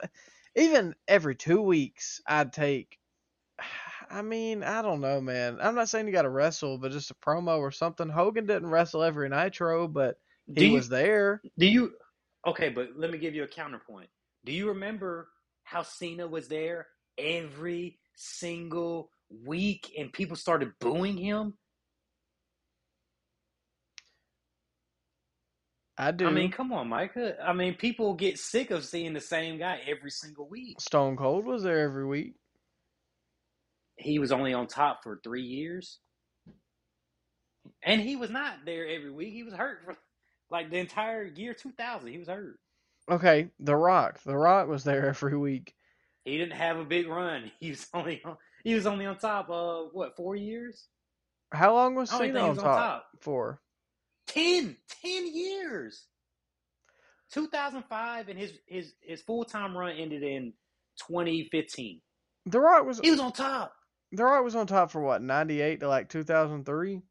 [0.56, 2.98] even every two weeks I'd take
[4.10, 5.58] I mean, I don't know, man.
[5.60, 8.08] I'm not saying you got to wrestle, but just a promo or something.
[8.08, 10.18] Hogan didn't wrestle every Nitro, but
[10.54, 11.40] he you- was there.
[11.58, 11.92] Do you?
[12.46, 14.08] Okay, but let me give you a counterpoint.
[14.44, 15.28] Do you remember
[15.64, 16.86] how Cena was there
[17.18, 19.10] every single
[19.44, 21.54] week and people started booing him?
[26.00, 26.28] I do.
[26.28, 27.34] I mean, come on, Micah.
[27.40, 30.80] Uh, I mean, people get sick of seeing the same guy every single week.
[30.80, 32.34] Stone Cold was there every week.
[33.96, 35.98] He was only on top for three years.
[37.82, 39.32] And he was not there every week.
[39.32, 39.96] He was hurt for
[40.50, 42.08] like the entire year 2000.
[42.08, 42.58] He was hurt.
[43.10, 44.20] Okay, The Rock.
[44.24, 45.74] The Rock was there every week.
[46.24, 47.50] He didn't have a big run.
[47.60, 50.88] He was only on, he was only on top of what four years?
[51.52, 53.06] How long was Cena he on was top, on top.
[53.20, 53.60] for?
[54.26, 56.04] 10, 10 years.
[57.32, 60.52] 2005 and his his his full time run ended in
[61.06, 62.00] 2015.
[62.46, 63.72] The Rock was He was on top.
[64.12, 67.02] The Rock was on top for what, 98 to like 2003?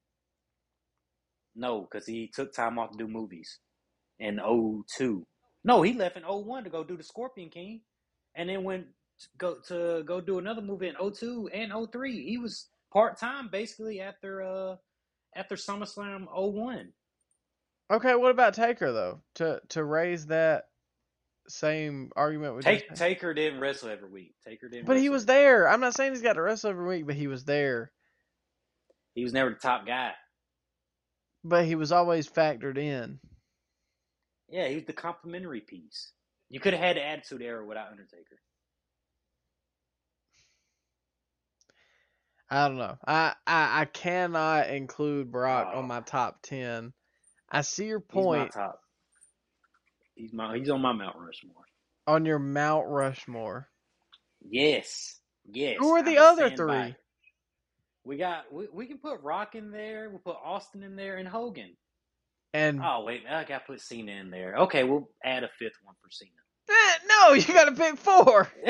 [1.57, 3.59] No, because he took time off to do movies
[4.19, 5.25] in 02.
[5.63, 7.81] No, he left in 01 to go do the Scorpion King,
[8.35, 8.85] and then went
[9.19, 12.23] to go to go do another movie in 02 and 03.
[12.29, 14.75] He was part time basically after uh
[15.35, 16.93] after SummerSlam 01.
[17.91, 19.21] Okay, what about Taker though?
[19.35, 20.65] To to raise that
[21.47, 24.35] same argument with Take, Taker didn't wrestle every week.
[24.45, 24.85] Taker didn't.
[24.85, 25.67] But he was there.
[25.67, 27.91] I'm not saying he's got to wrestle every week, but he was there.
[29.15, 30.11] He was never the top guy.
[31.47, 33.19] But he was always factored in.
[34.49, 36.11] Yeah, he was the complimentary piece.
[36.49, 38.37] You could have had Attitude Era without Undertaker.
[42.49, 42.97] I don't know.
[43.05, 45.79] I I, I cannot include Brock Oh.
[45.79, 46.93] on my top 10.
[47.51, 48.47] I see your point.
[48.47, 48.79] He's my top.
[50.15, 50.57] He's my.
[50.57, 51.65] He's on my Mount Rushmore.
[52.07, 53.67] on your Mount Rushmore.
[54.41, 55.19] Yes.
[55.45, 55.77] Yes.
[55.79, 56.95] Who are the I will other three?
[58.07, 58.51] We got.
[58.51, 60.09] We, we can put Rock in there.
[60.09, 61.75] We'll put Austin in there and Hogan.
[62.53, 64.55] And Oh wait, I got to put Cena in there.
[64.59, 66.31] Okay, we'll add a fifth one for Cena.
[66.69, 68.49] Eh, no, you got to pick four.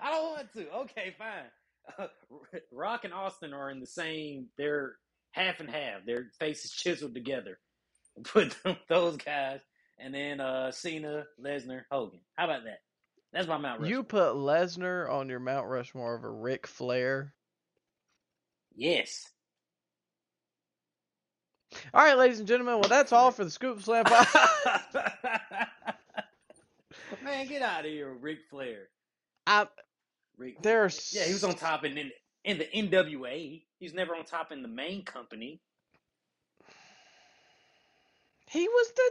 [0.00, 0.70] I don't want to.
[0.82, 2.08] Okay, fine.
[2.72, 4.46] Rock and Austin are in the same.
[4.56, 4.96] They're
[5.32, 6.06] half and half.
[6.06, 7.58] Their faces chiseled together.
[8.24, 9.60] Put them, those guys,
[9.98, 12.20] and then uh Cena, Lesnar, Hogan.
[12.36, 12.78] How about that?
[13.32, 13.96] That's my Mount Rushmore.
[13.96, 17.32] You put Lesnar on your Mount Rushmore over Ric Flair.
[18.74, 19.28] yes.
[21.94, 22.80] All right, ladies and gentlemen.
[22.80, 24.04] Well, that's all for the Scoop Slam.
[27.24, 28.88] Man, get out of here, Ric Flair.
[29.46, 29.66] I,
[30.36, 32.10] Ric there's Yeah, he was on top in, in
[32.44, 33.62] in the NWA.
[33.78, 35.60] He's never on top in the main company.
[38.48, 39.10] He was the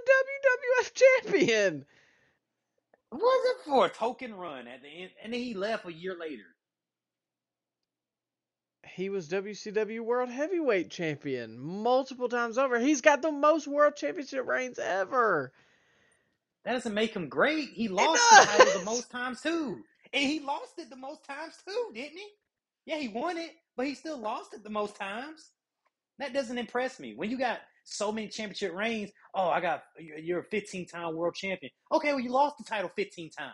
[0.84, 0.94] WWF
[1.24, 1.86] champion.
[3.12, 3.86] What was it for?
[3.86, 6.46] A token run at the end, and then he left a year later.
[8.96, 12.80] He was WCW World Heavyweight Champion multiple times over.
[12.80, 15.52] He's got the most World Championship reigns ever.
[16.64, 17.70] That doesn't make him great.
[17.74, 19.84] He lost the title the most times too,
[20.14, 22.28] and he lost it the most times too, didn't he?
[22.86, 25.52] Yeah, he won it, but he still lost it the most times.
[26.18, 27.14] That doesn't impress me.
[27.14, 31.36] When you got so many championship reigns, oh, I got you're a 15 time world
[31.36, 31.72] champion.
[31.92, 33.54] Okay, well you lost the title 15 times.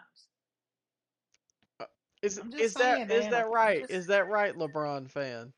[2.21, 3.79] Is is saying, that is man, that right?
[3.81, 5.53] just- Is that right, LeBron fan?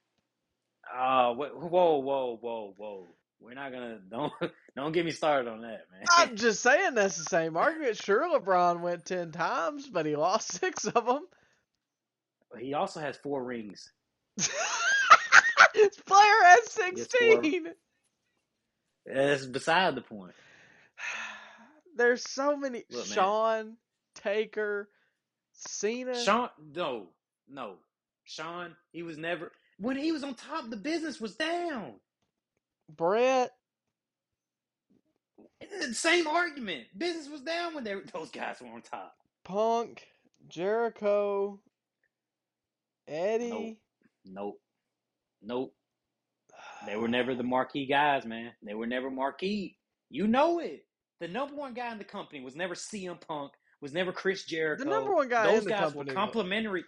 [0.93, 3.07] Uh, whoa, whoa, whoa, whoa.
[3.39, 4.33] We're not gonna don't
[4.75, 6.03] don't get me started on that, man.
[6.17, 7.95] I'm just saying that's the same argument.
[7.95, 11.25] Sure, LeBron went ten times, but he lost six of them.
[12.59, 13.91] he also has four rings.
[14.37, 14.49] His
[16.05, 16.97] player has Yes, four.
[16.97, 17.67] sixteen.
[19.05, 20.33] That's beside the point.
[21.95, 22.83] There's so many.
[22.89, 23.05] Look.
[23.05, 23.77] Shawn,
[24.15, 24.89] Taker,
[25.53, 26.21] Cena.
[26.23, 27.07] Shawn, no,
[27.49, 27.75] no,
[28.23, 28.75] Shawn.
[28.91, 30.69] He was never when he was on top.
[30.69, 31.95] The business was down.
[32.95, 33.51] Bret.
[35.91, 36.85] Same argument.
[36.97, 39.15] Business was down when they were, those guys were on top.
[39.43, 40.07] Punk,
[40.47, 41.59] Jericho,
[43.07, 43.49] Eddie.
[43.49, 43.77] Nope.
[44.25, 44.61] Nope,
[45.41, 45.73] nope.
[46.85, 48.51] They were never the marquee guys, man.
[48.63, 49.77] They were never marquee.
[50.09, 50.85] You know it.
[51.19, 53.51] The number one guy in the company was never CM Punk.
[53.81, 54.83] Was never Chris Jericho.
[54.83, 56.09] The number one guy Those in the guys company.
[56.11, 56.83] were complimentary.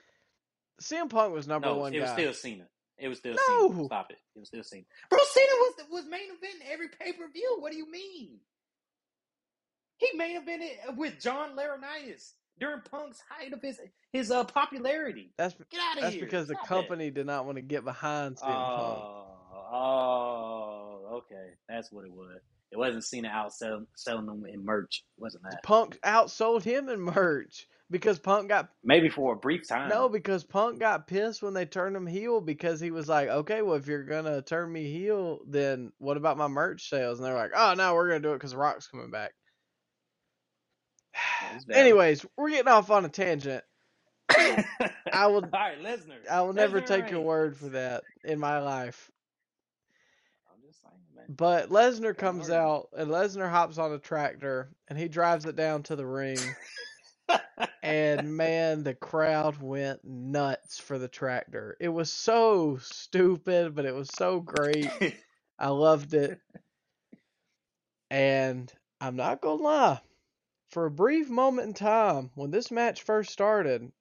[0.82, 2.16] CM Punk was number no, one it was guy.
[2.16, 2.66] still Cena.
[2.98, 3.72] It was still No.
[3.72, 3.86] Cena.
[3.86, 4.18] Stop it.
[4.36, 4.84] It was still Cena.
[5.10, 7.58] Bro, Cena was was main event every pay per view.
[7.60, 8.40] What do you mean?
[9.98, 13.80] He main evented with John Laurinaitis during Punk's height of his
[14.12, 15.34] his uh, popularity.
[15.38, 16.26] That's Get out of that's here.
[16.26, 18.38] because the Stop company did not want to get behind.
[18.38, 19.21] CM Punk.
[19.72, 21.52] Oh, okay.
[21.70, 22.42] That's what it was.
[22.72, 25.04] It wasn't Cena out selling, them in merch.
[25.18, 25.64] Wasn't that?
[25.64, 29.90] Punk outsold him in merch because Punk got Maybe for a brief time.
[29.90, 33.62] no because Punk got pissed when they turned him heel because he was like, okay,
[33.62, 37.20] well if you're gonna turn me heel, then what about my merch sales?
[37.20, 39.34] And they're like, oh no, we're gonna do it because Rock's coming back.
[41.72, 43.64] Anyways, we're getting off on a tangent.
[44.30, 46.26] I will All right, Lesnar.
[46.30, 49.12] I will never Lesnar take your word for that in my life.
[50.50, 51.11] I'm just saying, man.
[51.30, 55.84] But Lesnar comes out and Lesnar hops on a tractor and he drives it down
[55.84, 56.58] to the ring.
[57.84, 61.78] and man, the crowd went nuts for the tractor.
[61.80, 64.94] It was so stupid, but it was so great.
[65.60, 66.40] I loved it.
[68.10, 70.02] And I'm not going to lie.
[70.70, 73.92] For a brief moment in time, when this match first started,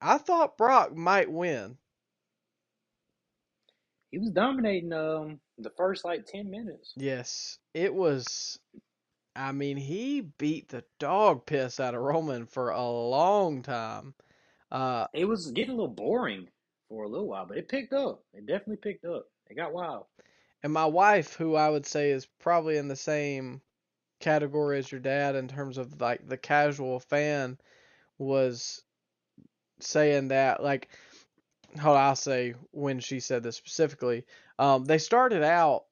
[0.00, 1.78] I thought Brock might win.
[4.10, 6.92] he was dominating um the first like ten minutes.
[6.96, 8.58] Yes, it was.
[9.36, 14.14] I mean, he beat the dog piss out of Roman for a long time.
[14.70, 16.48] Uh, It was getting a little boring
[16.88, 18.22] for a little while, but it picked up.
[18.32, 19.26] It definitely picked up.
[19.50, 20.06] It got wild.
[20.62, 23.60] and my wife, who I would say is probably in the same
[24.20, 27.58] category as your dad in terms of like the casual fan,
[28.18, 28.82] was
[29.80, 30.88] saying that like,
[31.78, 34.24] hold on, I'll say when she said this specifically.
[34.58, 35.84] Um, they started out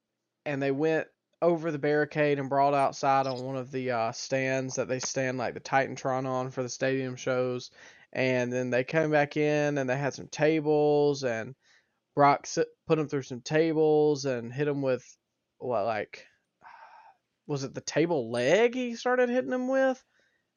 [0.45, 1.09] and they went
[1.41, 5.39] over the barricade and brought outside on one of the uh, stands that they stand
[5.39, 7.71] like the Titantron on for the stadium shows.
[8.13, 11.55] And then they came back in and they had some tables and
[12.15, 12.47] Brock
[12.87, 15.05] put him through some tables and hit him with
[15.59, 16.27] what like
[17.47, 20.03] was it the table leg he started hitting him with?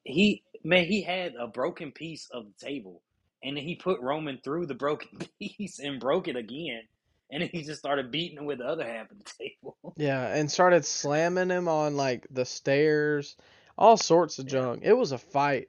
[0.04, 3.02] He man, he had a broken piece of the table,
[3.46, 6.82] and then he put Roman through the broken piece and broke it again,
[7.30, 9.76] and then he just started beating him with the other half of the table.
[9.96, 13.36] Yeah, and started slamming him on like the stairs,
[13.78, 14.82] all sorts of junk.
[14.84, 15.68] It was a fight.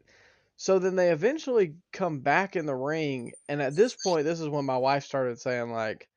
[0.58, 4.50] So then they eventually come back in the ring, and at this point, this is
[4.50, 6.10] when my wife started saying like,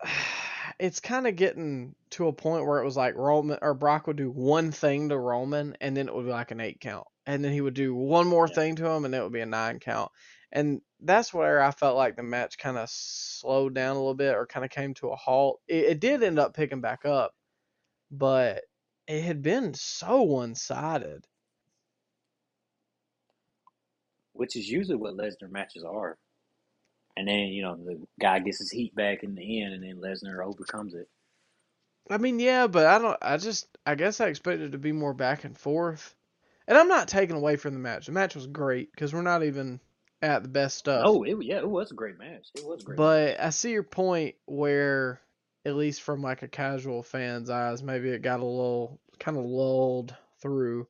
[0.78, 4.16] it's kind of getting to a point where it was like Roman or Brock would
[4.16, 7.44] do one thing to Roman, and then it would be like an eight count, and
[7.44, 8.54] then he would do one more Yeah.
[8.54, 10.10] thing to him, and it would be a nine count,
[10.52, 14.34] and that's where I felt like the match kind of slowed down a little bit
[14.36, 15.60] or kind of came to a halt.
[15.68, 17.34] It, it did end up picking back up,
[18.10, 18.64] but
[19.08, 21.26] it had been so one sided.
[24.32, 26.18] which is usually what Lesnar matches are.
[27.16, 29.98] And then you know the guy gets his heat back in the end, and then
[30.00, 31.08] Lesnar overcomes it.
[32.10, 33.16] I mean, yeah, but I don't.
[33.22, 36.14] I just, I guess I expected it to be more back and forth.
[36.70, 38.06] And I'm not taking away from the match.
[38.06, 39.80] The match was great because we're not even
[40.22, 41.02] at the best stuff.
[41.04, 42.46] Oh, it yeah, it was a great match.
[42.54, 42.96] It was great.
[42.96, 43.36] match.
[43.38, 45.20] But I see your point where,
[45.64, 49.44] at least from like a casual fan's eyes, maybe it got a little kind of
[49.44, 50.86] lulled through.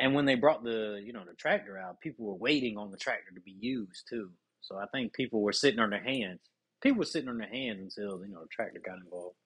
[0.00, 2.98] And when they brought the you know the tractor out, people were waiting on the
[2.98, 4.30] tractor to be used too.
[4.62, 6.40] So I think people were sitting on their hands.
[6.80, 9.36] People were sitting on their hands until you know the tractor got involved.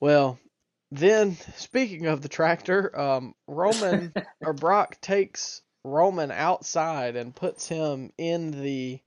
[0.00, 0.40] Well,
[0.94, 8.12] Then, speaking of the tractor, um, Roman or Brock takes Roman outside and puts him
[8.16, 9.00] in the.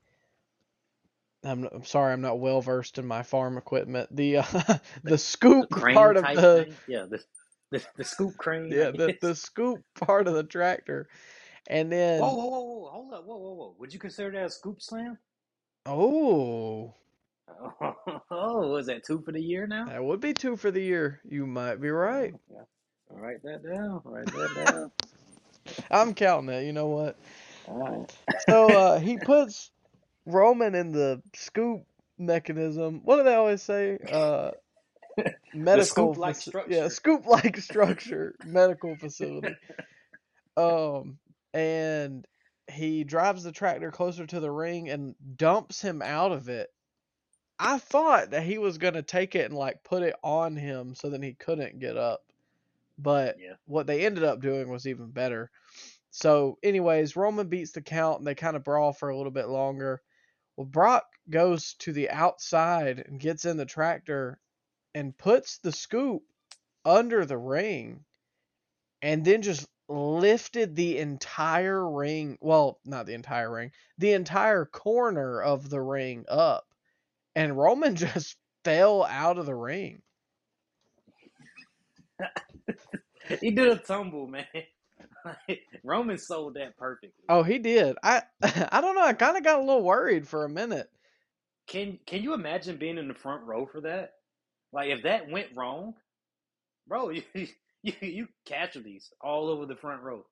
[1.46, 4.14] I'm, I'm sorry, I'm not well versed in my farm equipment.
[4.14, 6.76] The uh, the The scoop crane part of the thing?
[6.90, 7.24] Yeah, the,
[7.72, 8.70] the the scoop crane.
[8.70, 11.08] yeah the the scoop part of the tractor,
[11.68, 12.90] and then Whoa, whoa, whoa, whoa!
[12.90, 13.76] Hold up, whoa, whoa, whoa!
[13.80, 15.18] Would you consider that a scoop slam?
[15.86, 16.94] oh,
[18.30, 19.86] Oh, was that two for the year now?
[19.86, 21.22] that would be two for the year.
[21.30, 22.34] You might be right.
[22.52, 22.64] Yeah.
[23.10, 24.02] Write that down.
[24.04, 24.92] Write that down.
[25.92, 26.66] I'm counting it.
[26.66, 27.18] You know what?
[27.68, 28.12] All right.
[28.48, 29.72] So uh, he puts
[30.26, 31.84] Roman in the scoop
[32.18, 33.02] mechanism.
[33.04, 33.98] What do they always say?
[34.12, 34.52] Uh,
[35.54, 36.74] medical scoop-like faci- structure.
[36.74, 39.56] Yeah, scoop like structure, medical facility.
[40.56, 41.18] Um,
[41.54, 42.26] and
[42.70, 46.70] he drives the tractor closer to the ring and dumps him out of it.
[47.60, 51.10] I thought that he was gonna take it and like put it on him so
[51.10, 52.24] then he couldn't get up.
[52.98, 53.56] But Yeah.
[53.66, 55.52] what they ended up doing was even better.
[56.12, 59.48] So, anyways, Roman beats the count and they kind of brawl for a little bit
[59.50, 60.02] longer.
[60.58, 64.40] Well, Brock goes to the outside and gets in the tractor
[64.96, 66.24] and puts the scoop
[66.86, 68.06] under the ring
[69.02, 72.38] and then just lifted the entire ring.
[72.42, 76.68] Well, not the entire ring, the entire corner of the ring up.
[77.38, 78.36] And Roman just
[78.66, 80.02] fell out of the ring.
[83.42, 84.46] He did a tumble, man.
[85.84, 87.26] Roman sold that perfectly.
[87.28, 87.98] Oh, he did.
[88.02, 88.22] I
[88.72, 89.04] I don't know.
[89.04, 90.90] I kind of got a little worried for a minute.
[91.68, 94.12] Can Can you imagine being in the front row for that?
[94.72, 95.94] Like if that went wrong,
[96.88, 97.24] bro, you
[97.84, 100.26] you, you casualties all over the front row.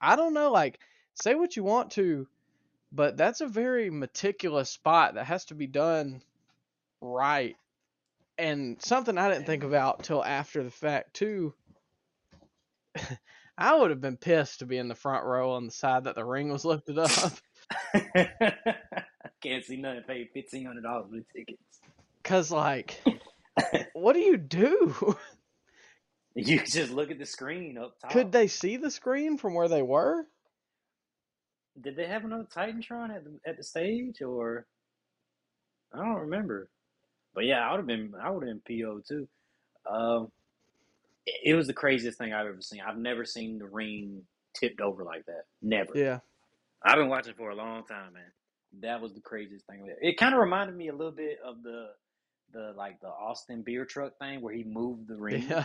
[0.00, 0.50] I don't know.
[0.50, 0.78] Like,
[1.16, 2.26] say what you want to,
[2.96, 6.22] but that's a very meticulous spot that has to be done
[7.02, 7.56] right.
[8.38, 11.54] And something I didn't think about till after the fact too.
[13.58, 16.14] I would have been pissed to be in the front row on the side that
[16.14, 17.10] the ring was lifted up.
[19.42, 20.02] Can't see nothing.
[20.06, 21.62] Paid fifteen hundred dollars for the tickets.
[22.22, 23.02] Cause like,
[23.94, 25.16] what do you do?
[26.34, 28.10] You just look at the screen up top.
[28.10, 30.26] Could they see the screen from where they were?
[31.80, 34.66] Did they have another Titantron at the at the stage or?
[35.92, 36.68] I don't remember.
[37.34, 38.12] But yeah, I would have been.
[38.20, 39.28] I would have been PO too.
[39.88, 40.32] Um,
[41.26, 42.80] it, it was the craziest thing I've ever seen.
[42.86, 44.22] I've never seen the ring
[44.54, 45.44] tipped over like that.
[45.62, 45.92] Never.
[45.94, 46.20] Yeah.
[46.82, 48.32] I've been watching for a long time, man.
[48.80, 49.88] That was the craziest thing.
[50.00, 51.88] It kind of reminded me a little bit of the
[52.52, 55.46] the like the Austin beer truck thing where he moved the ring.
[55.48, 55.64] Yeah.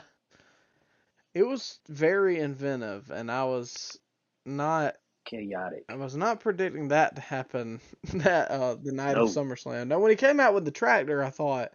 [1.33, 3.97] It was very inventive, and I was
[4.45, 4.95] not
[5.25, 5.85] Chaotic.
[5.89, 7.79] I was not predicting that to happen
[8.13, 9.87] that uh the night of SummerSlam.
[9.87, 11.71] Now, when he came out with the tractor, I thought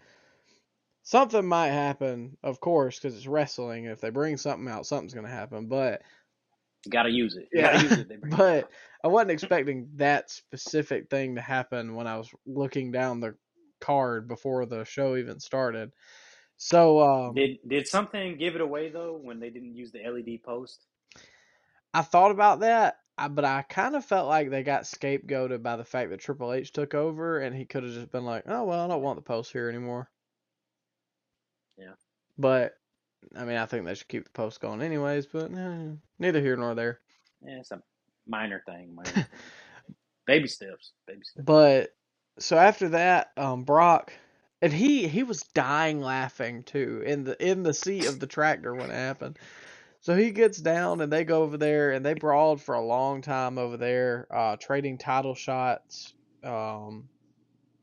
[1.03, 3.85] something might happen, of course, because it's wrestling.
[3.85, 5.67] If they bring something out, something's gonna happen.
[5.67, 6.03] But
[6.85, 7.49] You gotta use it.
[7.53, 8.09] You Yeah, use it.
[8.21, 8.71] Bring it but.
[9.05, 13.37] I wasn't expecting that specific thing to happen when I was looking down the
[13.81, 15.93] card before the show even started.
[16.57, 20.43] So um, did did something give it away though when they didn't use the LED
[20.43, 20.87] post?
[21.95, 25.77] I thought about that, I- but I kind of felt like they got scapegoated by
[25.77, 28.65] the fact that Triple H took over, and he could have just been like, "Oh
[28.65, 30.11] well, I don't want the post here anymore."
[31.79, 31.95] Yeah.
[32.39, 32.75] But
[33.35, 35.27] I mean, I think they should keep the post going anyways.
[35.27, 35.89] But eh,
[36.19, 37.01] neither here nor there.
[37.43, 37.83] Yeah, it's a
[38.27, 38.95] minor thing.
[38.95, 39.27] Minor
[40.27, 40.93] baby steps.
[41.07, 41.45] Baby steps.
[41.45, 41.91] But
[42.39, 44.13] so after that, um, Brock,
[44.61, 48.75] and he he was dying laughing too in the in the seat of the tractor
[48.75, 49.39] when it happened.
[50.07, 53.23] So he gets down and they go over there and they brawled for a long
[53.23, 56.15] time over there, uh, trading title shots,
[56.45, 57.09] um,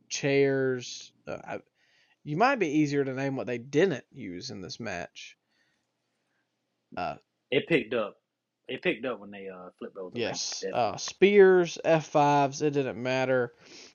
[0.07, 1.11] chairs.
[1.27, 1.59] Uh, I,
[2.23, 5.35] you might be easier to name what they didn't use in this match.
[6.95, 7.15] Uh,
[7.51, 8.15] It picked up.
[8.69, 10.11] It picked up when they uh flipped over.
[10.11, 10.29] the ring.
[10.29, 10.63] Yes.
[10.73, 13.51] Uh, spears, F5s, it didn't matter.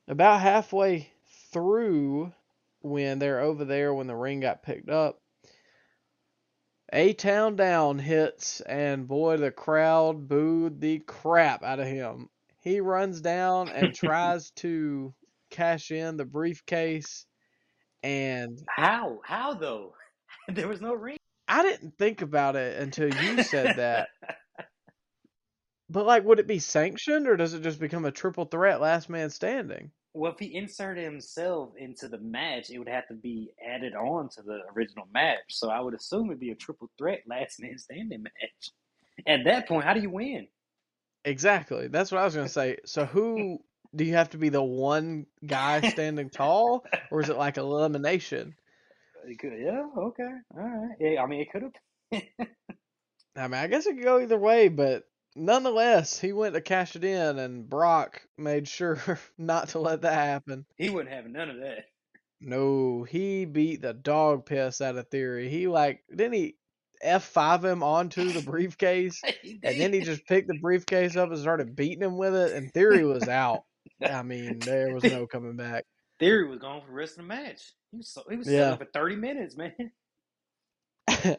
[0.06, 1.10] About halfway
[1.50, 2.34] through,
[2.82, 5.18] when they're over there, when the ring got picked up,
[6.92, 12.30] A Town Down hits, and boy, the crowd booed the crap out of him.
[12.62, 15.14] He runs down and tries to
[15.50, 17.26] cash in the briefcase,
[18.02, 19.20] and How?
[19.24, 19.94] How though?
[20.48, 21.18] there was no ring.
[21.46, 24.08] I didn't think about it until you said that.
[25.90, 29.08] But like, would it be sanctioned, or does it just become a triple threat, last
[29.08, 29.90] man standing?
[30.18, 34.28] Well, if he inserted himself into the match, it would have to be added on
[34.30, 35.38] to the original match.
[35.50, 38.70] So I would assume it'd be a triple threat last man standing match.
[39.28, 40.48] At that point, how do you win?
[41.24, 41.86] Exactly.
[41.86, 42.78] That's what I was gonna say.
[42.84, 43.60] So who
[43.94, 48.56] do you have to be the one guy standing tall, or is it like elimination?
[49.24, 50.96] It could, yeah, okay, all right.
[50.98, 52.22] Yeah, I mean, it could have.
[53.36, 55.07] I mean, I guess it could go either way, but
[55.38, 59.00] nonetheless, he went to cash it in, and Brock made sure
[59.38, 60.66] not to let that happen.
[60.76, 61.86] he wouldn't have none of that.
[62.40, 65.48] No, he beat the dog piss out of Theory.
[65.48, 66.56] He like didn't he
[67.02, 69.20] F five him onto the briefcase,
[69.64, 72.72] and then he just picked the briefcase up and started beating him with it, and
[72.72, 73.64] Theory was out.
[74.02, 75.84] I mean, there was no coming back.
[76.20, 77.72] Theory was gone for the rest of the match.
[77.90, 78.60] He was so, he was Yeah.
[78.60, 79.72] selling for thirty minutes, man.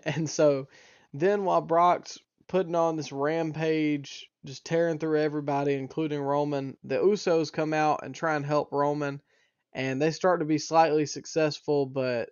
[0.03, 0.67] and so
[1.13, 2.17] then while Brock's
[2.49, 8.13] putting on this rampage, just tearing through everybody, including Roman, the Usos come out and
[8.13, 9.21] try and help Roman,
[9.71, 12.29] and they start to be slightly successful, but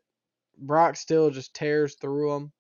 [0.57, 2.51] Brock still just tears through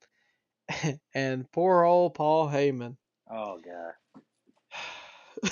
[0.69, 0.99] them.
[1.15, 2.95] and poor old Paul Heyman.
[3.29, 5.51] Oh god,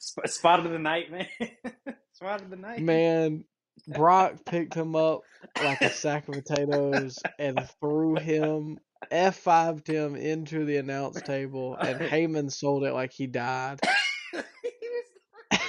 [0.00, 1.26] Sp- spot of the night, man.
[2.12, 3.44] spot of the night, Man,
[3.88, 5.22] Brock picked him up
[5.62, 8.78] like a sack of potatoes and threw him
[9.10, 13.80] F5'd him into the announce table, and Heyman sold it like he died.
[14.32, 15.60] he was,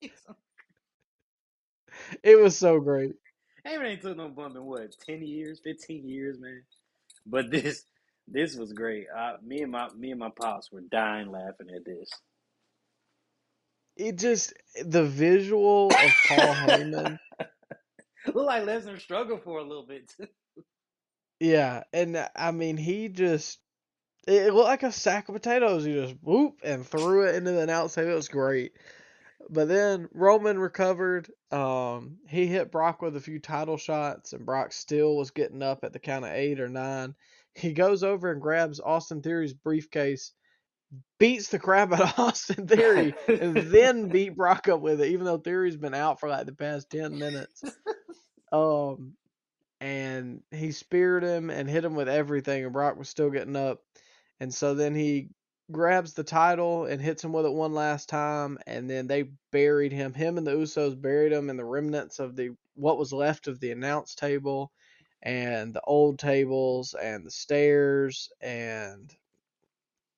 [0.00, 0.36] he was
[2.22, 3.14] It was so great.
[3.66, 6.62] Heyman ain't took no bump in what ten years, fifteen years, man.
[7.26, 7.84] But this
[8.26, 9.06] this was great.
[9.14, 12.10] Uh, me and my me and my pops were dying laughing at this.
[13.96, 14.54] It just
[14.84, 17.18] the visual of Paul Heyman.
[18.26, 20.26] Looked like Lesnar struggled for a little bit too.
[21.40, 23.60] Yeah, and uh, I mean he just
[24.26, 25.84] it looked like a sack of potatoes.
[25.84, 28.10] He just whoop and threw it into the announce table.
[28.10, 28.72] It was great.
[29.48, 31.30] But then Roman recovered.
[31.50, 35.84] Um, he hit Brock with a few title shots, and Brock still was getting up
[35.84, 37.14] at the count of eight or nine.
[37.54, 40.32] He goes over and grabs Austin Theory's briefcase,
[41.18, 45.24] beats the crap out of Austin Theory, and then beat Brock up with it, even
[45.24, 47.62] though Theory's been out for like the past ten minutes.
[48.50, 49.12] Um,
[49.80, 53.82] and he speared him and hit him with everything, and Brock was still getting up.
[54.40, 55.28] And so then he
[55.70, 59.92] grabs the title and hits him with it one last time, and then they buried
[59.92, 60.14] him.
[60.14, 63.60] Him and the Usos buried him in the remnants of the what was left of
[63.60, 64.72] the announce table,
[65.22, 69.14] and the old tables and the stairs, and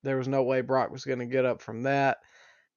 [0.02, 2.18] there was no way Brock was going to get up from that.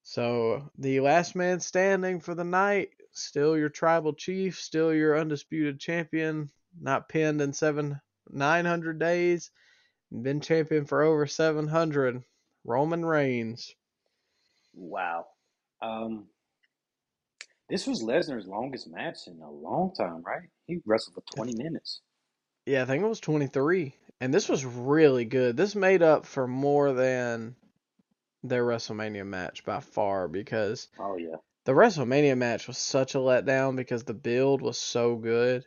[0.03, 5.79] So the last man standing for the night, still your tribal chief, still your undisputed
[5.79, 6.49] champion,
[6.79, 9.51] not pinned in seven nine hundred days,
[10.11, 12.23] been champion for over seven hundred.
[12.65, 13.75] Roman Reigns.
[14.73, 15.25] Wow.
[15.81, 16.27] Um,
[17.69, 20.49] this was Lesnar's longest match in a long time, right?
[20.67, 22.01] He wrestled for twenty minutes.
[22.65, 23.95] Yeah, I think it was twenty three.
[24.21, 25.57] And this was really good.
[25.57, 27.55] This made up for more than
[28.43, 31.35] their WrestleMania match by far because Oh yeah.
[31.65, 35.65] the WrestleMania match was such a letdown because the build was so good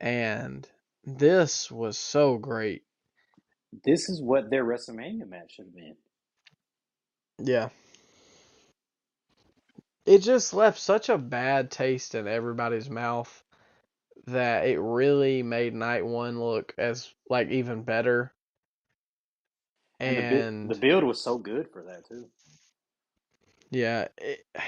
[0.00, 0.68] and
[1.04, 2.82] this was so great.
[3.84, 5.96] This is what their WrestleMania match should have been.
[7.38, 7.68] Yeah.
[10.04, 13.42] It just left such a bad taste in everybody's mouth
[14.26, 18.32] that it really made night one look as like even better.
[19.98, 22.26] And, the, bu- the build was so good for that too.
[23.70, 24.44] yeah, it,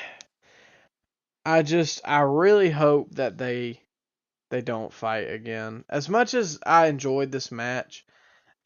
[1.44, 3.80] I just I really hope that they
[4.50, 5.84] they don't fight again.
[5.88, 8.04] As much as I enjoyed this match,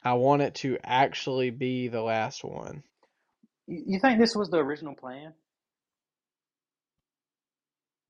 [0.03, 2.83] I want it to actually be the last one.
[3.67, 5.33] You, think this was the original plan?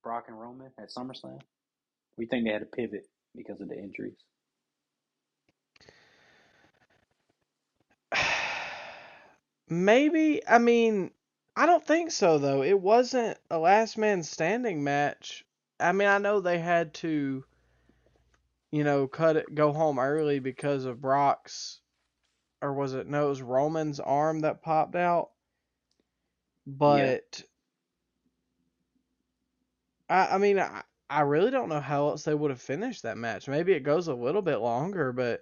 [0.03, 1.39] Brock and Roman at SummerSlam?
[2.17, 4.17] We think they had to pivot because of the injuries.
[9.69, 11.11] Maybe, I mean,
[11.55, 12.63] I don't think so though.
[12.63, 15.45] It wasn't a last man standing match.
[15.79, 17.43] I mean, I know they had to,
[18.73, 21.79] you know, cut it, go home early because of Brock's,
[22.59, 25.29] or was it, no, it was Roman's arm that popped out.
[26.65, 27.43] But,
[30.09, 33.15] I, I mean, I, I really don't know how else they would have finished that
[33.15, 33.47] match.
[33.47, 35.41] Maybe it goes a little bit longer, but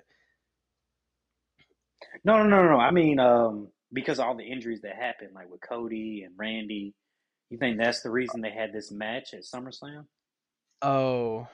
[2.23, 2.79] No, no, no, no.
[2.79, 6.93] I mean, um, because of all the injuries that happened, like with Cody and Randy.
[7.49, 10.05] You think that's the reason they had this match at SummerSlam?
[10.81, 11.47] Oh,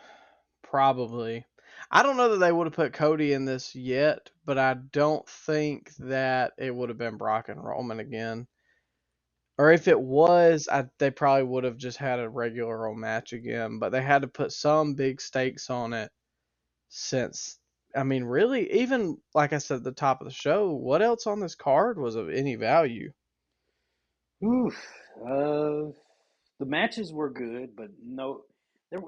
[0.63, 1.45] probably.
[1.89, 5.27] I don't know that they would have put Cody in this yet, but I don't
[5.27, 8.47] think that it would have been Brock and Roman again.
[9.57, 13.33] Or if it was, I, they probably would have just had a regular old match
[13.33, 13.79] again.
[13.79, 16.11] But they had to put some big stakes on it
[16.89, 17.57] since,
[17.95, 21.25] I mean, really, even like I said at the top of the show, what else
[21.27, 23.11] on this card was of any value?
[24.45, 24.75] Oof.
[25.21, 25.91] Uh,
[26.59, 28.41] the matches were good, but no,
[28.91, 29.01] there.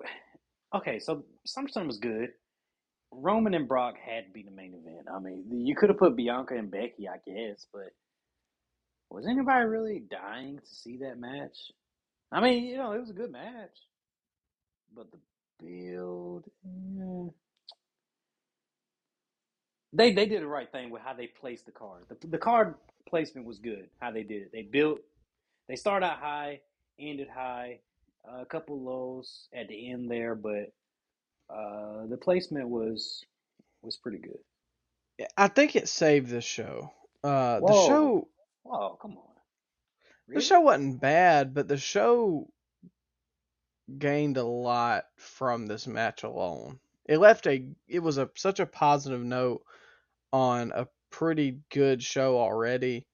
[0.73, 2.29] Okay, so SummerSlam was good.
[3.11, 5.07] Roman and Brock had to be the main event.
[5.13, 7.91] I mean, you could have put Bianca and Becky, I guess, but
[9.09, 11.57] was anybody really dying to see that match?
[12.31, 13.75] I mean, you know, it was a good match,
[14.95, 15.17] but the
[15.59, 17.29] build, eh.
[19.93, 22.03] they they did the right thing with how they placed the card.
[22.09, 22.75] The, the card
[23.07, 23.89] placement was good.
[23.99, 24.99] How they did it, they built,
[25.67, 26.61] they started out high,
[26.99, 27.79] ended high,
[28.29, 30.71] a couple lows at the end there, but
[31.49, 33.23] uh, the placement was
[33.81, 35.27] was pretty good.
[35.37, 36.91] I think it saved the show.
[37.23, 38.27] Uh, the show
[38.65, 39.23] Oh, come on.
[40.27, 42.47] the show wasn't bad, but the show
[43.97, 46.79] gained a lot from this match alone.
[47.05, 49.63] It left a it was a such a positive note
[50.31, 53.07] on a pretty good show already.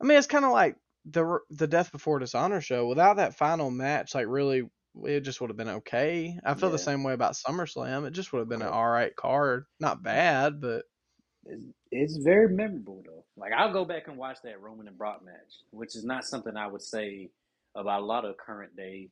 [0.00, 2.86] I mean, it's kind of like the the Death Before Dishonor show.
[2.86, 4.70] Without that final match, like really,
[5.04, 6.38] it just would have been okay.
[6.44, 8.06] I feel the same way about SummerSlam.
[8.06, 10.84] It just would have been an all right card, not bad, but
[11.46, 13.24] It's, it's very memorable though.
[13.36, 16.56] Like I'll go back and watch that Roman and Brock match, which is not something
[16.56, 17.30] I would say
[17.76, 19.10] about a lot of current day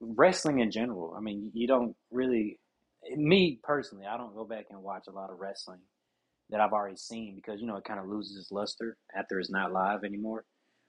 [0.00, 1.14] wrestling in general.
[1.16, 2.60] I mean, you don't really,
[3.16, 5.80] me personally, I don't go back and watch a lot of wrestling
[6.50, 9.50] that I've already seen because you know it kind of loses its luster after it's
[9.50, 10.44] not live anymore.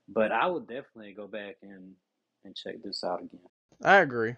[0.07, 1.93] But I would definitely go back and
[2.45, 3.41] and check this out again.
[3.83, 4.35] I agree.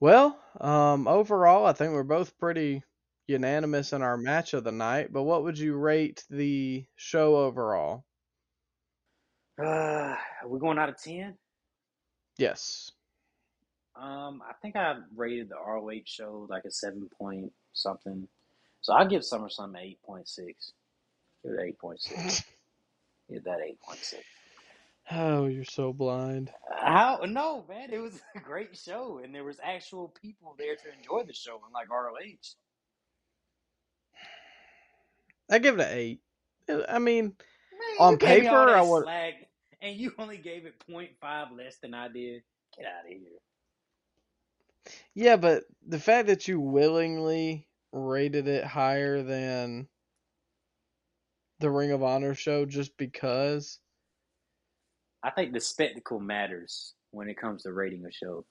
[0.00, 2.82] Well, um, overall, I think we're both pretty
[3.26, 5.12] unanimous in our match of the night.
[5.12, 8.04] But what would you rate the show overall?
[9.58, 11.36] Uh, are we going out of ten?
[12.38, 12.90] Yes.
[13.94, 18.26] Um, I think I rated the ROH show like a seven point something.
[18.80, 20.72] So I'll give SummerSlam an eight point six.
[21.44, 22.42] Give it eight point six.
[23.30, 24.24] Give that eight point six.
[25.14, 26.50] Oh, you're so blind.
[26.80, 27.20] How?
[27.26, 31.24] No, man, it was a great show, and there was actual people there to enjoy
[31.26, 32.54] the show, unlike ROH.
[35.50, 36.20] I give it an eight.
[36.88, 37.24] I mean,
[37.72, 39.34] Man, On you gave me all paper, that I would- slag,
[39.82, 42.42] and you only gave it 0.5 less than I did.
[42.76, 43.38] Get out of here.
[45.14, 49.88] yeah, but the fact that you willingly rated it higher than
[51.58, 53.78] the Ring of Honor show just because.
[55.22, 58.44] I think the spectacle matters when it comes to rating a show.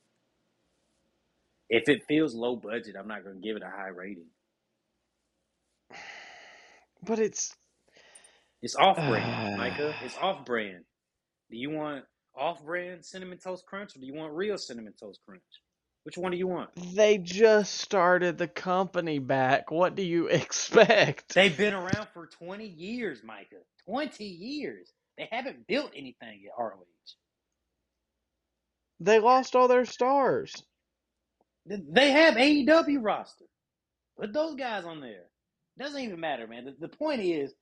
[1.70, 4.28] If it feels low budget, I'm not going to give it a high rating.
[7.04, 7.56] But it's
[8.62, 9.96] It's off brand, Micah.
[10.04, 10.84] It's off brand.
[11.50, 15.20] Do you want off brand cinnamon toast crunch or do you want real cinnamon toast
[15.26, 15.42] crunch?
[16.04, 16.70] Which one do you want?
[16.96, 19.72] they just started the company back.
[19.72, 21.34] What do you expect?
[21.34, 23.64] They've been around for 20 years, Micah.
[23.88, 24.92] 20 years.
[25.22, 26.84] They haven't built anything at ROH.
[29.00, 30.54] They lost all their stars.
[31.68, 33.46] They have AEW roster.
[34.20, 35.26] Put those guys on there.
[35.80, 36.66] Doesn't even matter, man.
[36.66, 37.54] The, the point is,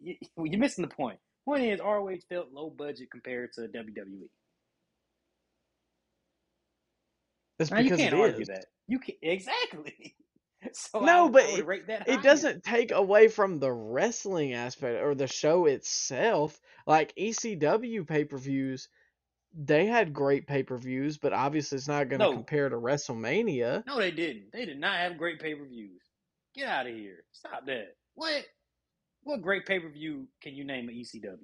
[0.00, 1.18] y- y- you're missing the point.
[1.46, 4.28] Point is, ROH felt low budget compared to WWE.
[7.58, 8.48] It's Now, you because can't it argue is.
[8.48, 8.66] that.
[8.88, 10.16] You can exactly.
[10.72, 15.02] So No, but I would rate that It doesn't take away from the wrestling aspect
[15.02, 16.60] or the show itself.
[16.86, 18.88] Like ECW pay per views,
[19.54, 22.32] they had great pay per views, but obviously it's not going to No.
[22.32, 23.84] compare to WrestleMania.
[23.86, 24.52] No, they didn't.
[24.52, 26.02] They did not have great pay per views.
[26.54, 27.24] Get out of here.
[27.32, 27.96] Stop that.
[28.14, 28.44] What?
[29.22, 31.38] What great pay per view can you name at ECW?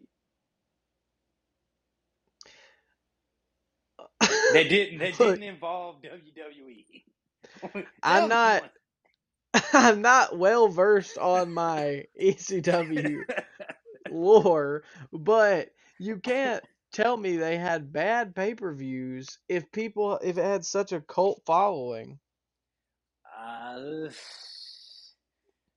[4.52, 4.98] They didn't.
[4.98, 7.05] They didn't involve WWE.
[8.02, 8.70] I'm not-.
[9.72, 13.24] I'm not well versed on my ECW
[14.09, 20.39] lore, but you can't tell me they had bad pay per views if people if
[20.39, 22.18] it had such a cult following.
[23.24, 24.09] Uh,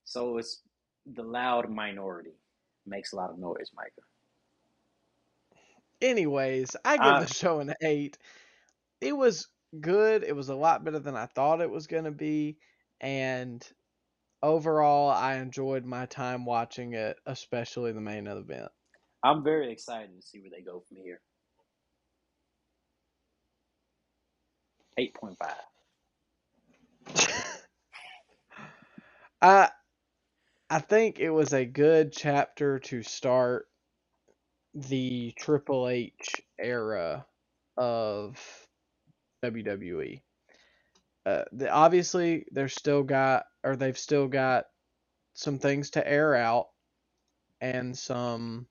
[0.04, 0.62] so it's
[1.06, 2.34] the loud minority
[2.86, 4.02] makes a lot of noise, Micah.
[6.02, 8.18] Anyways, I give Uh, the show an eight.
[9.02, 10.24] It was good.
[10.24, 12.58] It was a lot better than I thought it was gonna be,
[13.04, 13.68] and
[14.44, 18.70] overall, I enjoyed my time watching it, especially the main event.
[19.24, 21.22] I'm very excited to see where they go from here.
[24.98, 25.56] Eight point five.
[29.42, 29.70] I
[30.70, 33.68] I think it was a good chapter to start
[34.74, 37.26] the Triple H era
[37.78, 38.40] of
[39.44, 40.22] WWE.
[41.26, 44.66] Uh, the, obviously, they're still got or they've still got
[45.34, 46.68] some things to air out
[47.62, 48.68] and some.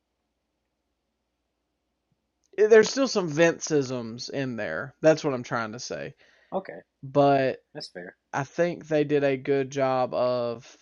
[2.58, 4.94] eh, There's still some Vinceisms in there.
[5.02, 6.14] That's what I'm trying to say.
[6.52, 6.80] Okay.
[7.02, 8.16] but That's fair.
[8.32, 10.76] I think they did a good job of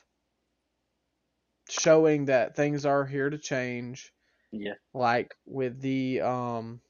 [1.69, 4.13] showing that things are here to change,
[4.53, 4.75] Yeah.
[4.95, 6.81] like with the um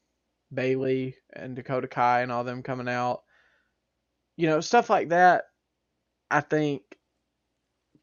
[0.53, 3.21] Bayley and Dakota Kai and all them coming out.
[4.37, 5.45] You know, stuff like that
[6.31, 6.83] I think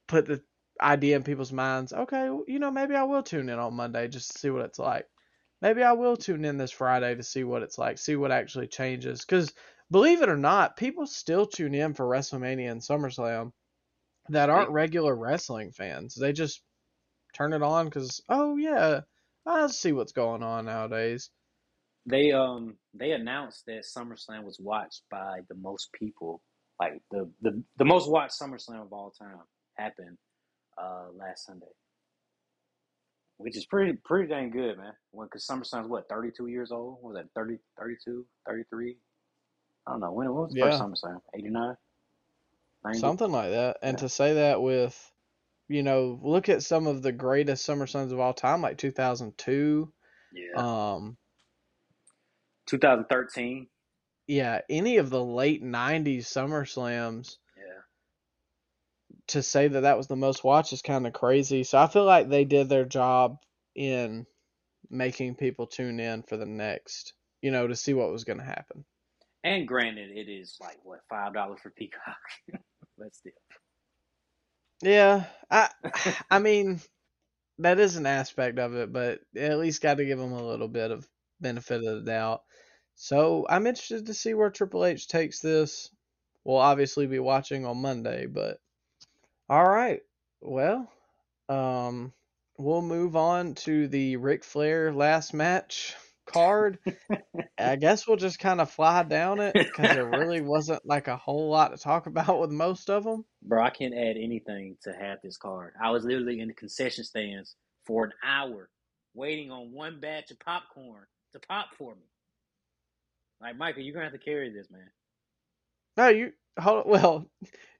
[0.06, 0.42] put the
[0.80, 4.32] idea in people's minds, okay, you know, maybe I will tune in on Monday just
[4.32, 5.06] to see what it's like.
[5.60, 8.68] Maybe I will tune in this Friday to see what it's like, see what actually
[8.68, 9.24] changes.
[9.24, 9.52] Because
[9.90, 13.52] believe it or not, people still tune in for WrestleMania and SummerSlam
[14.28, 16.14] that aren't regular wrestling fans.
[16.14, 16.62] They just
[17.34, 19.00] turn it on because, oh, yeah,
[19.46, 21.30] I'll see what's going on nowadays.
[22.08, 26.42] They um they announced that SummerSlam was watched by the most people,
[26.80, 29.40] like the the, the most watched SummerSlam of all time
[29.76, 30.18] happened
[30.82, 31.66] uh last Sunday.
[33.38, 34.94] Which is pretty pretty dang good, man.
[35.12, 36.94] When cuz SummerSlam's what, 32 years old?
[37.02, 38.98] What was that 30 32, 33?
[39.86, 40.12] I don't know.
[40.12, 40.80] When, when was the first Yeah.
[40.80, 41.20] SummerSlam?
[41.34, 41.76] 89?
[42.84, 43.00] 90?
[43.00, 43.78] Something like that.
[43.82, 44.00] And Yeah.
[44.00, 45.12] to say that with,
[45.68, 49.92] you know, look at some of the greatest SummerSlams of all time, like 2002.
[50.32, 50.62] Yeah.
[50.62, 51.18] Um,
[52.68, 53.68] 2013.
[54.26, 57.80] yeah, any of the late 90s SummerSlams Yeah.
[59.28, 61.64] to say that that was the most watched is kind of crazy.
[61.64, 63.38] So I feel like they did their job
[63.74, 64.26] in
[64.90, 68.44] making people tune in for the next, you know, to see what was going to
[68.44, 68.84] happen.
[69.44, 72.16] And granted, it is like what five dollars for Peacock.
[72.98, 73.32] but still,
[74.82, 75.70] Yeah, I
[76.30, 76.80] I mean
[77.58, 80.68] that is an aspect of it, but at least got to give them a little
[80.68, 81.08] bit of
[81.40, 82.42] benefit of the doubt.
[82.94, 85.90] So I'm interested to see where Triple H takes this.
[86.44, 88.58] We'll obviously be watching on Monday, but
[89.48, 90.00] all right.
[90.40, 90.90] Well,
[91.48, 92.12] um,
[92.58, 95.94] we'll move on to the Ric Flair last match
[96.26, 96.78] card.
[97.56, 101.16] I guess we'll just kind of fly down it because there really wasn't like a
[101.16, 103.24] whole lot to talk about with most of them.
[103.42, 105.74] bro, I can't add anything to have this card.
[105.82, 107.54] I was literally in the concession stands
[107.86, 108.70] for an hour,
[109.14, 111.06] waiting on one batch of popcorn
[111.40, 112.02] to pop for me.
[113.40, 114.90] Like Michael, you're gonna have to carry this, man.
[115.96, 116.86] No, you hold.
[116.86, 117.30] Well,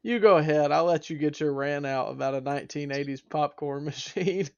[0.03, 0.73] you go ahead.
[0.73, 4.49] I'll let you get your rant out about a 1980s popcorn machine.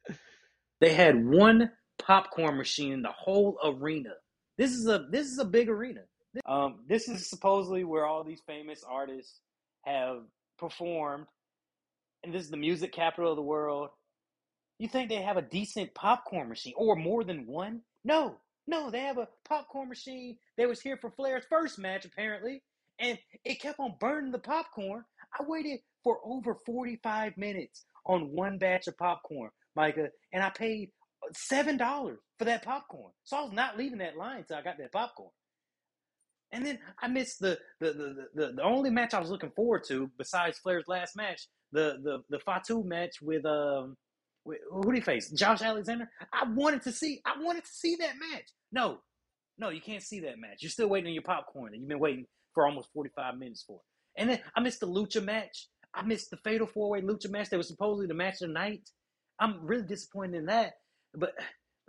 [0.80, 4.10] They had one popcorn machine in the whole arena.
[4.58, 6.02] This is a this is a big arena.
[6.46, 9.40] Um, this is supposedly where all these famous artists
[9.84, 10.18] have
[10.58, 11.26] performed,
[12.22, 13.88] and this is the music capital of the world.
[14.78, 17.82] You think they have a decent popcorn machine or more than one?
[18.04, 20.36] No, no, they have a popcorn machine.
[20.56, 22.62] They was here for Flair's first match apparently,
[22.98, 25.04] and it kept on burning the popcorn.
[25.38, 30.90] I waited for over 45 minutes on one batch of popcorn, Micah, and I paid
[31.34, 33.12] seven dollars for that popcorn.
[33.24, 35.30] So I was not leaving that line until I got that popcorn.
[36.52, 39.84] And then I missed the the, the, the, the only match I was looking forward
[39.88, 43.96] to besides Flair's last match, the the the Fatu match with um
[44.44, 45.30] who did he face?
[45.30, 46.08] Josh Alexander.
[46.32, 48.48] I wanted to see I wanted to see that match.
[48.72, 48.98] No,
[49.58, 50.58] no, you can't see that match.
[50.60, 53.76] You're still waiting on your popcorn, and you've been waiting for almost 45 minutes for
[53.76, 54.20] it.
[54.20, 55.68] And then I missed the lucha match.
[55.94, 58.54] I missed the fatal four way lucha match that was supposedly the match of the
[58.54, 58.88] night.
[59.38, 60.74] I'm really disappointed in that.
[61.14, 61.32] But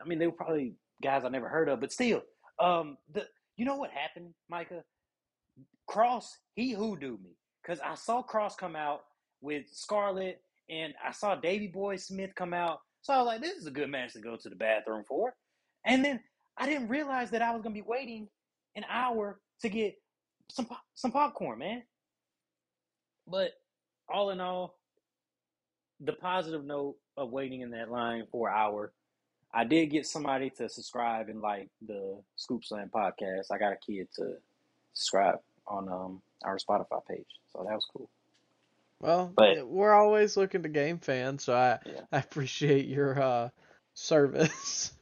[0.01, 1.79] I mean, they were probably guys I never heard of.
[1.79, 2.21] But still,
[2.59, 3.25] um, the
[3.57, 4.83] you know what happened, Micah?
[5.89, 6.25] Kross
[6.55, 9.01] he hoodooed me because I saw Kross come out
[9.41, 10.41] with Scarlett,
[10.71, 12.79] and I saw Davy Boy Smith come out.
[13.01, 15.35] So I was like, this is a good match to go to the bathroom for.
[15.85, 16.21] And then
[16.57, 18.29] I didn't realize that I was gonna be waiting
[18.75, 19.95] an hour to get
[20.49, 21.83] some some popcorn, man.
[23.27, 23.51] But
[24.11, 24.77] all in all,
[25.99, 28.93] the positive note of waiting in that line for an hour,
[29.53, 33.51] I did get somebody to subscribe and like the Scoop Slam podcast.
[33.51, 34.35] I got a kid to
[34.93, 38.09] subscribe on um our Spotify page, so that was cool.
[39.01, 42.01] Well, But- we're always looking to game fans, so I Yeah.
[42.11, 43.49] I appreciate your uh
[43.95, 44.93] service.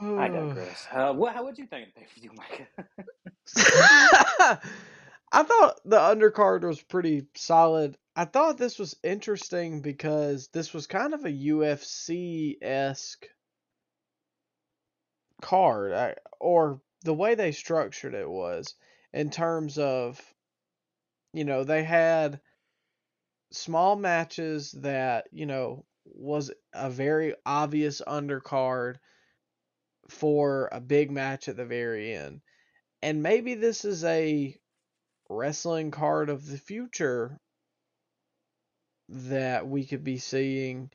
[0.00, 0.86] I digress.
[0.92, 2.66] Uh, what how would you think of the pay per view, Micah?
[5.30, 7.96] I thought the undercard was pretty solid.
[8.16, 13.26] I thought this was interesting because this was kind of a UFC esque
[15.42, 18.74] card, I, or the way they structured it was
[19.12, 20.20] in terms of,
[21.32, 22.40] you know, they had
[23.52, 28.96] small matches that, you know, was a very obvious undercard
[30.08, 32.40] for a big match at the very end.
[33.02, 34.56] And maybe this is a
[35.28, 37.38] wrestling card of the future
[39.10, 40.90] that we could be seeing.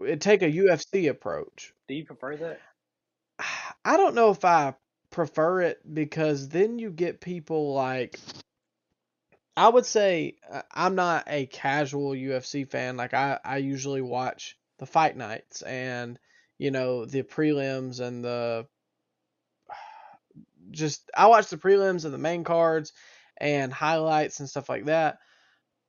[0.00, 1.72] It take a UFC approach.
[1.88, 2.60] Do you prefer that?
[3.84, 4.74] I don't know if I
[5.10, 8.18] prefer it because then you get people like
[9.56, 12.96] I would say uh, I'm not a casual UFC fan.
[12.96, 16.18] Like I I usually watch the fight nights and
[16.58, 18.66] you know the prelims and the
[20.70, 22.92] just I watch the prelims and the main cards
[23.36, 25.18] and highlights and stuff like that.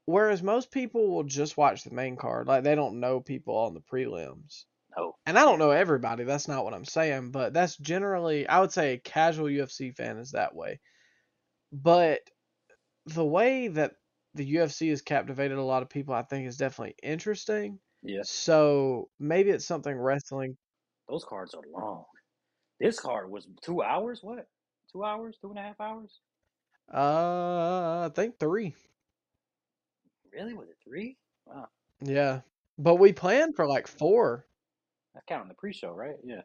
[0.06, 3.74] Whereas most people will just watch the main card, like they don't know people on
[3.74, 4.66] the prelims.
[4.96, 5.16] No.
[5.26, 8.72] And I don't know everybody, that's not what I'm saying, but that's generally I would
[8.72, 10.80] say a casual UFC fan is that way.
[11.72, 12.22] But
[13.06, 13.94] the way that
[14.34, 17.80] the UFC has captivated a lot of people, I think is definitely interesting.
[18.04, 18.22] Yeah.
[18.24, 20.58] So maybe it's something wrestling.
[21.08, 22.06] Those cards are long.
[22.80, 24.20] This card was two hours.
[24.22, 24.48] What?
[24.92, 25.38] Two hours?
[25.42, 26.20] Two and a half hours?
[26.94, 28.76] Uh, I think three.
[30.34, 30.54] Really?
[30.54, 31.18] Was it three?
[31.46, 31.68] Wow.
[32.02, 32.42] Yeah,
[32.78, 34.46] but we planned for like four.
[35.14, 36.16] That's counting the pre-show, right?
[36.24, 36.42] Yeah.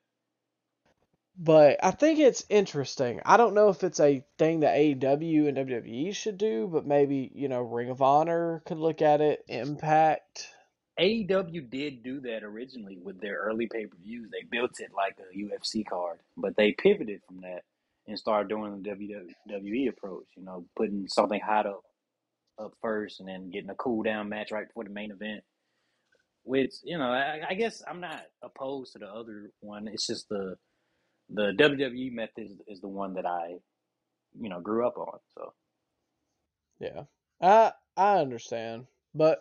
[1.43, 3.23] But I think it's interesting.
[3.25, 7.33] I don't know if it's a thing that AEW and WWE should do, but maybe
[7.35, 9.43] you know Ring of Honor could look at it.
[9.49, 10.49] Impact.
[11.01, 14.29] AEW did do that originally with their early pay-per-views.
[14.31, 17.63] They built it like a UFC card, but they pivoted from that
[18.07, 20.27] and started doing the WWE approach.
[20.37, 21.85] You know, putting something hot up
[22.59, 25.43] up first, and then getting a cool down match right before the main event.
[26.43, 29.89] Which you know, I, I guess I'm not opposed to the other one.
[29.89, 30.57] It's just the
[31.33, 33.57] the WWE method is, is the one that I,
[34.39, 35.19] you know, grew up on.
[35.35, 35.53] So
[36.81, 37.03] Yeah,
[37.41, 39.41] I I understand, but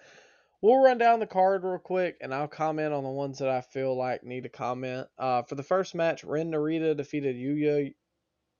[0.61, 3.61] we'll run down the card real quick, and I'll comment on the ones that I
[3.61, 5.07] feel like need to comment.
[5.18, 7.94] Uh, for the first match, Ren Narita defeated Yuya,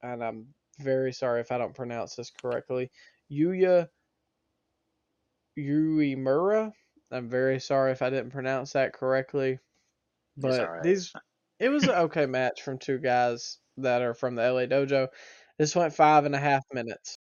[0.02, 0.48] and I'm
[0.80, 2.90] very sorry if I don't pronounce this correctly.
[3.32, 3.88] Yuya
[5.58, 6.72] Uemura.
[7.12, 9.60] I'm very sorry if I didn't pronounce that correctly.
[10.38, 10.84] But alright.
[10.84, 11.12] these
[11.60, 15.08] it was an okay match from two guys that are from the LA dojo.
[15.58, 17.18] This went five and a half minutes.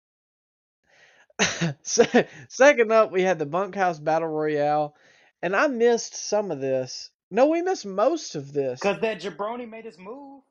[1.82, 4.94] Second up, we had the Bunkhouse Battle Royale,
[5.42, 7.10] and I missed some of this.
[7.30, 8.80] No, we missed most of this.
[8.80, 10.42] because that jabroni made us move.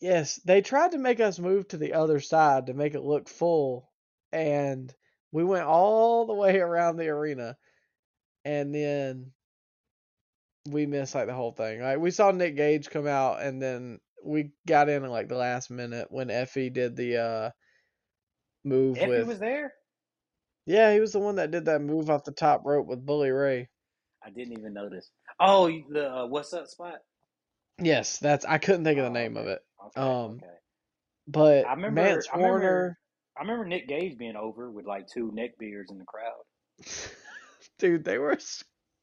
[0.00, 3.28] Yes, they tried to make us move to the other side to make it look
[3.28, 3.90] full,
[4.32, 4.92] and
[5.32, 7.56] we went all the way around the arena,
[8.44, 9.32] and then
[10.68, 11.80] we missed like the whole thing.
[11.80, 15.36] Like we saw Nick Gage come out, and then we got in at like the
[15.36, 17.50] last minute when EFFY did the uh
[18.64, 19.28] move EFFY with.
[19.28, 19.72] was there.
[20.66, 23.30] Yeah, he was the one that did that move off the top rope with Bully
[23.30, 23.68] Ray.
[24.24, 25.10] I didn't even notice.
[25.38, 26.98] Oh, the uh, what's up spot?
[27.80, 30.46] Yes, that's I couldn't think of the Oh, name of it, Okay, Um, okay.
[31.28, 32.00] but I remember.
[32.02, 32.52] Mance I remember.
[32.60, 32.98] Warner.
[33.38, 36.42] I remember Nick Gage being over with like two neck beards in the crowd.
[37.78, 38.38] Dude, they were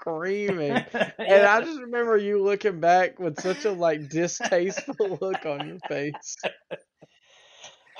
[0.03, 0.83] screaming.
[1.19, 5.79] And I just remember you looking back with such a like distasteful look on your
[5.87, 6.35] face.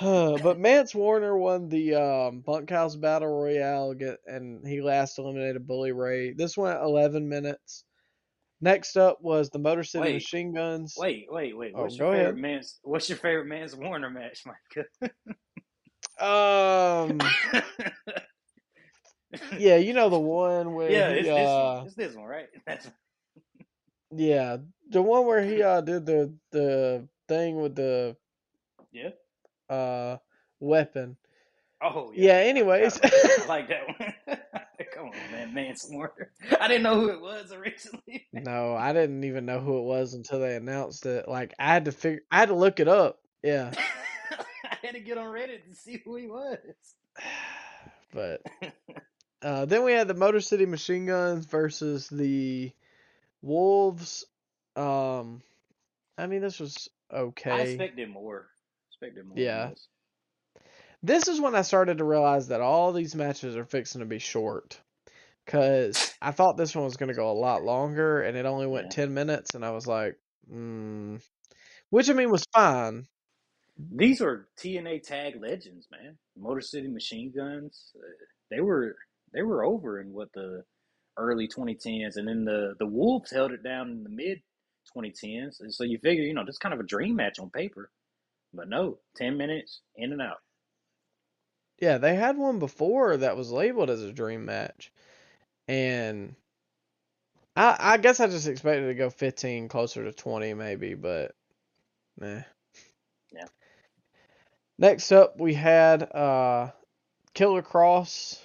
[0.00, 3.94] but Mance Warner won the um, Bunkhouse Battle Royale,
[4.26, 6.32] and he last eliminated Bully Ray.
[6.32, 7.84] This went 11 minutes.
[8.60, 10.94] Next up was the Motor City Wait, Machine Guns.
[10.98, 11.72] Wait, wait, wait.
[11.74, 12.26] Oh, What's your ahead.
[12.26, 12.78] favorite Mance?
[12.82, 15.12] What's your favorite Mance Warner match, Micah?
[16.20, 17.20] Um,
[19.58, 21.86] yeah, you know the one where yeah, he, it's this uh, one.
[21.86, 22.48] It's this one, right?
[24.16, 24.58] Yeah,
[24.90, 28.16] the one where he uh did the the thing with the
[28.92, 29.10] yeah.
[29.68, 30.18] uh
[30.60, 31.16] weapon.
[31.82, 33.00] Oh Yeah, forgot anyways.
[33.02, 34.14] I like that one.
[34.94, 35.54] Come on, man,
[35.90, 36.30] Warner.
[36.60, 38.26] I didn't know who it was originally.
[38.32, 41.28] No, I didn't even know who it was until they announced it.
[41.28, 43.18] Like I had to figure, I had to look it up.
[43.42, 43.72] Yeah,
[44.64, 46.58] I had to get on Reddit to see who he was.
[48.12, 48.42] but
[49.44, 52.72] uh, then we had the Motor City Machine Guns versus the
[53.42, 54.24] Wolves.
[54.74, 55.42] Um,
[56.16, 57.50] I mean, this was okay.
[57.50, 58.46] I expected more.
[58.90, 59.36] Expected more.
[59.36, 59.68] Yeah.
[59.68, 59.88] This.
[61.02, 64.18] This is when I started to realize that all these matches are fixing to be
[64.18, 64.80] short.
[65.46, 68.86] Cause I thought this one was gonna go a lot longer, and it only went
[68.86, 69.04] Yeah.
[69.04, 70.18] ten minutes, and I was like,
[70.50, 71.22] mm.
[71.90, 73.06] which I mean was fine.
[73.76, 76.16] These are TNA tag legends, man.
[76.34, 77.92] Motor City Machine Guns.
[77.94, 78.96] Uh, they were
[79.34, 80.64] they were over in what the
[81.18, 84.40] early 2010s, and then the the Wolves held it down in the mid
[84.96, 85.60] 2010s.
[85.60, 87.90] And so you figure, you know, this is kind of a dream match on paper,
[88.54, 90.38] but no, 10 minutes in and out.
[91.78, 94.92] Yeah, they had one before that was labeled as a dream match.
[95.68, 96.36] And
[97.56, 101.34] I I guess I just expected to go 15, closer to 20 maybe, but
[102.18, 102.42] nah.
[103.32, 103.46] Yeah.
[104.78, 106.70] Next up we had uh
[107.34, 108.40] Killer Kross,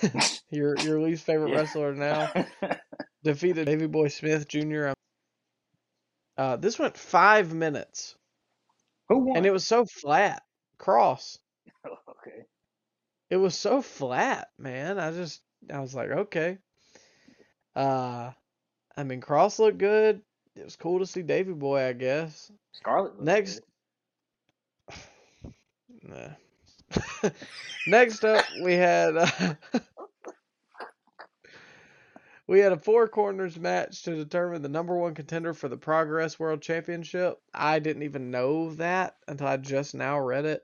[0.50, 1.56] your your least favorite Yeah.
[1.58, 2.28] wrestler now,
[3.24, 4.92] defeated Davy Boy Smith Jr.
[6.36, 8.16] Uh this went 5 minutes.
[9.08, 9.36] Who won?
[9.38, 10.42] and it was so flat.
[10.78, 11.38] Kross.
[11.86, 12.44] okay.
[13.30, 14.98] It was so flat, man.
[14.98, 15.42] I just
[15.72, 16.58] I was like, okay.
[17.74, 18.32] Uh
[18.96, 20.22] I mean Kross looked good.
[20.56, 22.50] It was cool to see Davy Boy, I guess.
[22.72, 23.20] Scarlett.
[23.20, 23.60] Next
[24.88, 24.96] good.
[26.02, 26.30] Nah.
[27.86, 29.54] Next up, we had uh,
[32.46, 36.38] we had a four corners match to determine the number one contender for the Progress
[36.38, 37.38] World Championship.
[37.54, 40.62] I didn't even know that until I just now read it.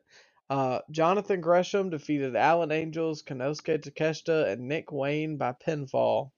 [0.50, 6.30] Uh, Jonathan Gresham defeated Alan Angels, Konosuke Takeshita, and Nick Wayne by pinfall.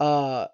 [0.00, 0.46] Uh,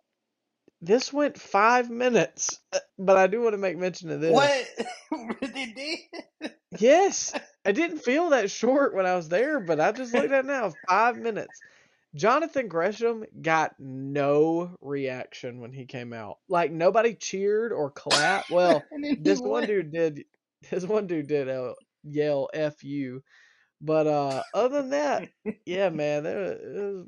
[0.81, 4.33] this went five minutes, uh, but I do want to make mention of this.
[4.33, 5.41] What?
[5.55, 6.53] they did.
[6.79, 7.35] Yes,
[7.65, 10.47] I didn't feel that short when I was there, but I just looked at it
[10.47, 10.73] now.
[10.89, 11.61] Five minutes.
[12.15, 16.39] Jonathan Gresham got no reaction when he came out.
[16.49, 18.51] Like nobody cheered or clapped.
[18.51, 19.67] Well, And then this one won.
[19.67, 20.25] dude did.
[20.71, 23.23] This one dude did uh, yell "f you,"
[23.81, 25.29] but uh, other than that,
[25.67, 27.07] yeah, man, there it, was,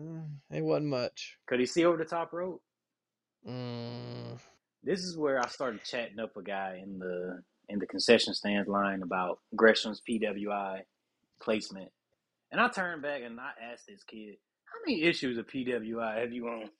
[0.00, 1.36] mm, it wasn't much.
[1.46, 2.62] Could he see over the top rope?
[3.46, 4.38] Mm,
[4.82, 8.68] This is where I started chatting up a guy in the in the concession stand
[8.68, 10.82] line about Gresham's PWI
[11.42, 11.90] placement,
[12.52, 14.36] and I turned back and I asked this kid,
[14.66, 16.70] "How many issues of PWI have you on?"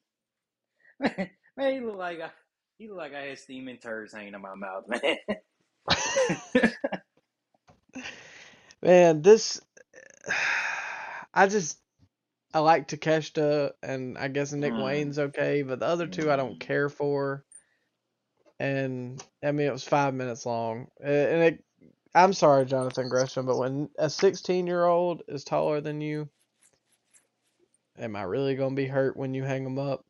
[1.56, 2.30] man, he looked like I
[2.78, 5.16] he looked like I had steaming turds hanging in my mouth, man.
[8.82, 9.60] man, this
[11.34, 11.78] I just
[12.54, 14.84] I like Takeshita and I guess Nick Mm.
[14.84, 16.60] Wayne's okay, but the other two I don't Mm.
[16.60, 17.44] care for.
[18.58, 21.64] And I mean, it was five minutes long, and it.
[22.14, 26.28] I'm sorry, Jonathan Gresham, but when a 16 year old is taller than you,
[27.98, 30.04] am I really gonna be hurt when you hang them up?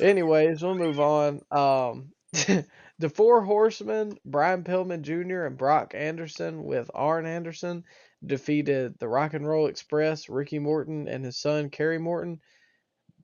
[0.00, 1.40] Anyways, we'll move on.
[1.50, 2.12] Um,
[2.98, 5.44] the four horsemen, Brian Pillman Jr.
[5.44, 7.84] and Brock Anderson with Arn Anderson,
[8.26, 12.40] defeated the Rock and Roll Express, Ricky Morton and his son Kerry Morton.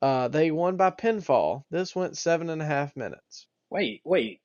[0.03, 1.65] Uh, they won by pinfall.
[1.71, 3.47] This went seven and a half minutes.
[3.71, 4.41] wait, wait,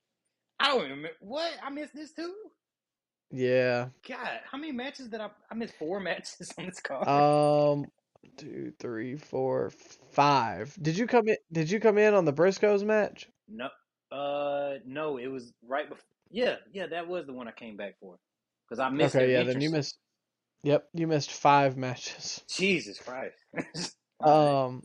[0.60, 2.34] I don't remember what I missed this too.
[3.30, 3.88] Yeah.
[4.08, 5.30] God, how many matches did I?
[5.50, 7.08] I missed four matches on this card.
[7.08, 7.86] Um,
[8.36, 9.70] two, three, four,
[10.10, 10.76] five.
[10.80, 11.36] Did you come in?
[11.52, 13.28] Did you come in on the Briscoes match?
[13.48, 13.68] No,
[14.12, 16.04] uh, no, it was right before.
[16.30, 18.18] Yeah, yeah, that was the one I came back for
[18.68, 19.14] because I missed.
[19.14, 19.42] Okay, yeah.
[19.42, 19.98] Then you missed.
[20.62, 22.42] Yep, you missed five matches.
[22.48, 23.94] Jesus Christ.
[24.18, 24.82] Um,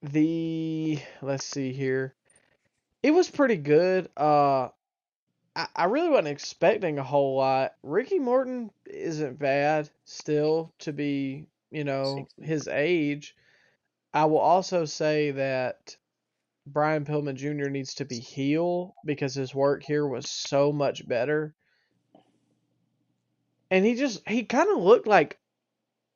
[0.00, 2.14] the let's see here.
[3.02, 4.08] It was pretty good.
[4.16, 4.68] Uh,
[5.56, 7.72] I, I really wasn't expecting a whole lot.
[7.82, 12.46] Ricky Morton isn't bad still to be, you know, 60.
[12.46, 13.34] his age.
[14.14, 15.96] I will also say that
[16.66, 17.68] Brian Pillman Jr.
[17.68, 21.54] needs to be heel because his work here was so much better.
[23.70, 25.38] And he just he kind of looked like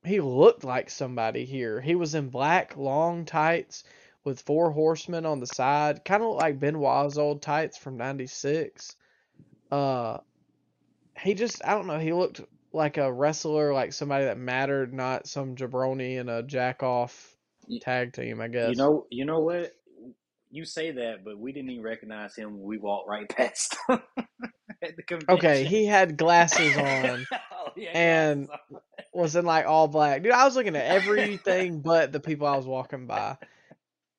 [0.05, 1.81] he looked like somebody here.
[1.81, 3.85] He was in black long tights
[4.24, 8.97] with four horsemen on the side, kind of like Benoit's old tights from '96.
[9.70, 10.18] Uh,
[11.18, 11.98] he just I don't know.
[11.98, 12.40] He looked
[12.72, 17.36] like a wrestler, like somebody that mattered, not some jabroni in a jack off
[17.81, 18.40] tag team.
[18.40, 18.70] I guess.
[18.70, 19.72] You know, you know what?
[20.51, 24.01] You say that, but we didn't even recognize him when we walked right past him
[24.82, 25.35] at the convention.
[25.36, 27.27] Okay, he had glasses on.
[27.32, 28.81] oh, yeah, and- glasses on.
[29.12, 30.23] was in like all black.
[30.23, 33.36] Dude, I was looking at everything but the people I was walking by.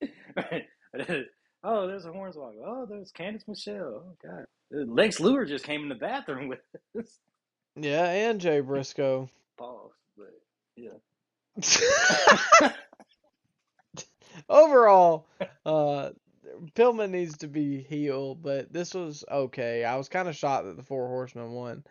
[1.64, 2.62] oh, there's a Hornswoggle.
[2.64, 4.04] Oh, there's Candice Michelle.
[4.06, 6.60] Oh God, Lex Luger just came in the bathroom with
[6.98, 7.18] us.
[7.76, 9.30] Yeah, and Jay Briscoe.
[9.56, 10.32] Pause, but
[10.76, 10.90] yeah.
[14.48, 15.26] Overall,
[15.66, 16.10] uh,
[16.74, 19.84] Pillman needs to be heel, but this was okay.
[19.84, 21.84] I was kind of shocked that the Four Horsemen won.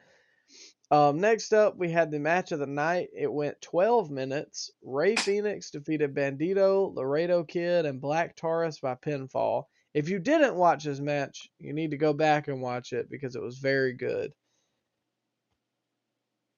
[0.92, 3.10] Um, next up, we had the match of the night.
[3.18, 4.72] It went 12 minutes.
[4.84, 9.64] Rey Fenix defeated Bandido, Laredo Kid, and Black Taurus by pinfall.
[9.94, 13.36] If you didn't watch this match, you need to go back and watch it because
[13.36, 14.32] it was very good.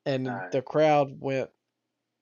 [0.06, 0.52] And Alright.
[0.52, 1.50] the crowd went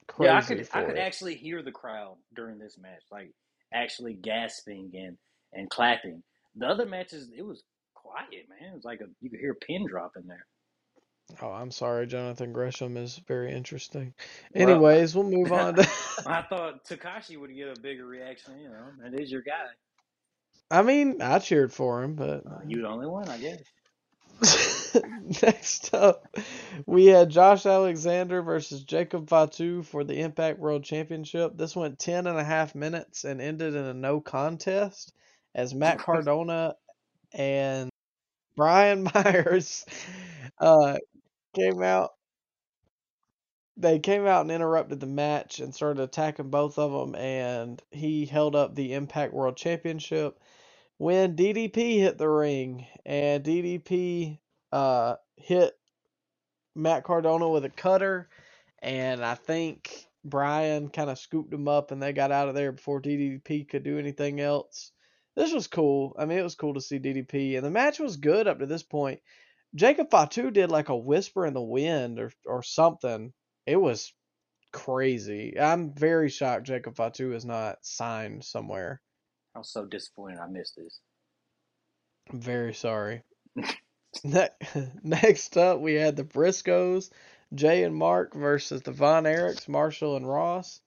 [0.08, 1.02] crazy yeah, I could I could it.
[1.02, 3.34] actually hear the crowd during this match, like
[3.74, 5.18] actually gasping and
[5.54, 6.24] and clapping.
[6.56, 7.64] The other matches, it was
[7.96, 8.72] quiet, man.
[8.72, 10.46] It was like a you could hear a pin drop in there.
[11.42, 12.08] Oh, I'm sorry.
[12.08, 14.14] Jonathan Gresham is very interesting.
[14.54, 15.82] Well- Anyways, we'll move on to.
[16.26, 18.60] I thought Takashi would get a bigger reaction.
[18.60, 19.68] You know, that is your guy.
[20.70, 23.62] I mean, I cheered for him, but Uh, you the only one, I guess.
[25.44, 26.26] next up,
[26.86, 31.56] we had Josh Alexander versus Jacob Fatu for the Impact World Championship.
[31.56, 35.14] This went 10 and a half minutes and ended in a no contest
[35.56, 36.76] as Matt Cardona
[37.34, 37.90] and
[38.56, 39.86] Brian Myers
[40.60, 40.98] uh,
[41.56, 42.12] came out.
[43.78, 48.26] They came out and interrupted the match and started attacking both of them, and he
[48.26, 50.40] held up the Impact World Championship
[50.98, 54.40] when DDP hit the ring, and DDP
[54.72, 55.74] uh, hit
[56.76, 58.30] Matt Cardona with a cutter,
[58.80, 62.72] and I think Brian kind of scooped him up, and they got out of there
[62.72, 64.92] before DDP could do anything else.
[65.36, 66.16] This was cool.
[66.18, 68.66] I mean, it was cool to see DDP, and the match was good up to
[68.66, 69.22] this point.
[69.76, 73.32] Jacob Fatu did like a whisper in the wind or or something.
[73.66, 74.14] It was
[74.74, 75.58] crazy.
[75.60, 79.02] I'm very shocked Jacob Fatu is not signed somewhere.
[79.56, 81.00] I was so disappointed I missed this.
[82.32, 83.24] I'm very sorry.
[85.04, 87.10] Next up, we had the Briscoes,
[87.54, 90.82] Jay and Mark versus the Von Erichs, Marshall and Ross.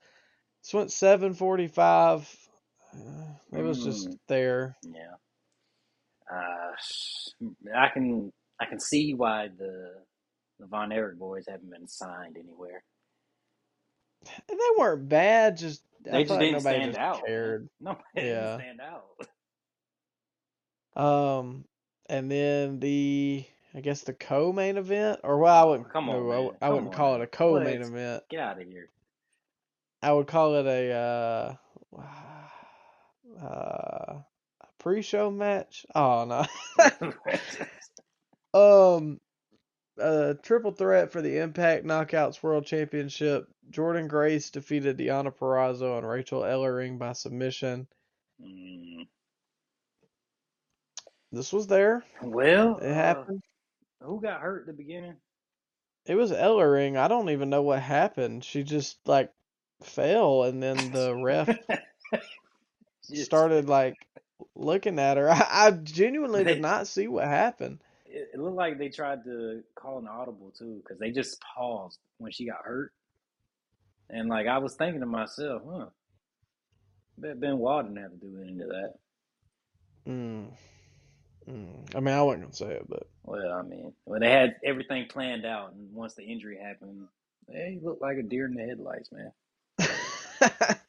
[0.63, 2.44] This went 7:45.
[2.95, 4.19] Uh, it was just Mm.
[4.29, 4.77] there.
[4.83, 5.15] Yeah.
[6.31, 6.73] Uh,
[7.77, 9.95] I can I can see why the
[10.59, 12.83] the Von Erich boys haven't been signed anywhere.
[14.49, 15.57] And they weren't bad.
[15.57, 17.21] Just I They felt just didn't nobody stand just out.
[17.27, 17.69] cared.
[17.81, 18.23] Nobody Yeah.
[18.23, 19.05] didn't stand out.
[20.97, 21.65] Um,
[22.09, 23.45] and then the
[23.75, 25.93] I guess the co-main event, or well, I Oh, wouldn't.
[25.93, 28.23] come on, no, I, I wouldn't on call it a co-main event.
[28.31, 28.89] Get out of here.
[30.03, 31.55] I would call it a uh,
[33.45, 34.19] uh,
[34.63, 35.85] a pre-show match.
[35.95, 36.93] Oh no.
[38.55, 39.21] Um,
[39.99, 43.49] a triple threat for the Impact Knockouts World Championship.
[43.71, 47.89] Jordynne Grace defeated Deonna Purrazzo and Rachael Ellering by submission.
[48.41, 49.09] Mm,
[51.33, 52.05] This was there.
[52.23, 53.43] well, It uh, happened.
[54.01, 55.17] who got hurt at the beginning?
[56.07, 56.97] It was Ellering.
[56.97, 58.45] I don't even know what happened.
[58.45, 59.33] She just like
[59.83, 61.49] fell, and then the ref
[63.13, 63.95] started like
[64.55, 65.31] looking at her.
[65.31, 67.81] I, I genuinely did not see what happened.
[68.07, 71.99] It, it looked like they tried to call an audible too, because they just paused
[72.19, 72.93] when she got hurt.
[74.11, 75.87] And like I was thinking to myself, huh?
[77.17, 78.95] Bet Ben didn't have to do any of that.
[80.07, 80.47] Mm.
[81.49, 81.95] Mm.
[81.95, 85.07] I mean, I wasn't gonna say it, but Well, I mean, when they had everything
[85.09, 87.07] planned out, and once the injury happened,
[87.49, 89.33] they looked like a deer in the headlights, man.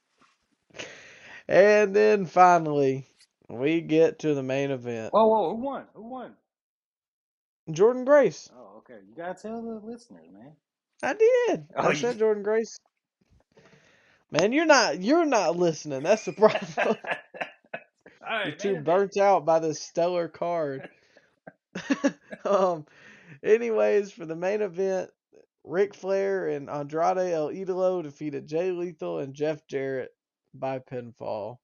[1.47, 3.05] and then finally,
[3.49, 5.13] we get to the main event.
[5.13, 5.85] Whoa, whoa, who won?
[5.93, 6.35] Who won?
[7.69, 8.49] Jordynne Grace.
[8.55, 8.99] Oh, okay.
[9.07, 10.51] You gotta tell the listeners, man.
[11.03, 11.65] I did.
[11.76, 12.77] Oh, I you- said Jordynne Grace.
[14.31, 16.03] Man, you're not you're not listening.
[16.03, 16.97] That's the problem.
[18.27, 18.85] All You're too event.
[18.85, 20.89] burnt out by this stellar card.
[22.43, 22.85] um,
[23.43, 25.11] anyways, for the main event,
[25.63, 30.14] Ric Flair and Andrade El Idolo defeated Jay Lethal and Jeff Jarrett
[30.60, 31.57] by pinfall.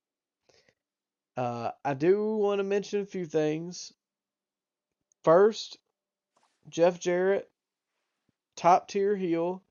[1.38, 3.94] Uh, I do want to mention a few things.
[5.24, 5.78] First,
[6.70, 7.50] Jeff Jarrett,
[8.56, 9.64] top tier heel,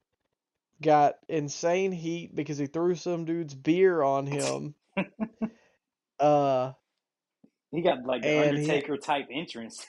[0.82, 4.74] got insane heat because he threw some dude's beer on him.
[6.18, 6.72] uh,
[7.70, 9.86] He got like the And he- Undertaker type entrance.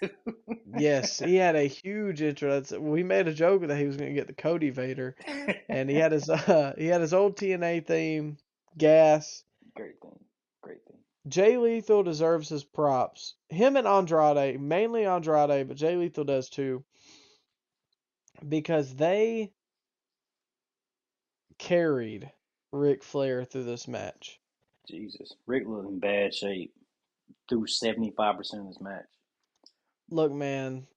[0.78, 2.72] yes, he had a huge entrance.
[2.72, 5.16] We made a joke that he was going to get the Cody Vader,
[5.70, 8.38] and he had his uh, he had his old TNA theme,
[8.77, 9.43] gas.
[9.76, 10.19] Great thing.
[10.61, 10.98] Great thing.
[11.27, 13.35] Jay Lethal deserves his props.
[13.49, 16.84] Him and Andrade, mainly Andrade, but Jay Lethal does too,
[18.48, 19.52] because they
[21.57, 22.31] carried
[22.72, 24.39] Ric Flair through this match.
[24.88, 25.34] Jesus.
[25.45, 26.73] Rick looked in bad shape
[27.48, 29.06] through 75% of this match.
[30.10, 30.88] Look, man,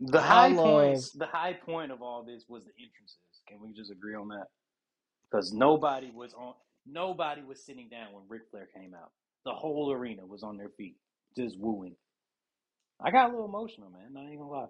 [0.00, 3.16] The high love- points, the high point of all this was the entrances.
[3.46, 4.48] Can we just agree on that?
[5.30, 6.54] Because nobody was on,
[6.86, 9.10] nobody was sitting down when Ric Flair came out.
[9.44, 10.96] The whole arena was on their feet,
[11.36, 11.96] just wooing.
[13.00, 14.12] I got a little emotional, man.
[14.12, 14.68] Not even gonna lie.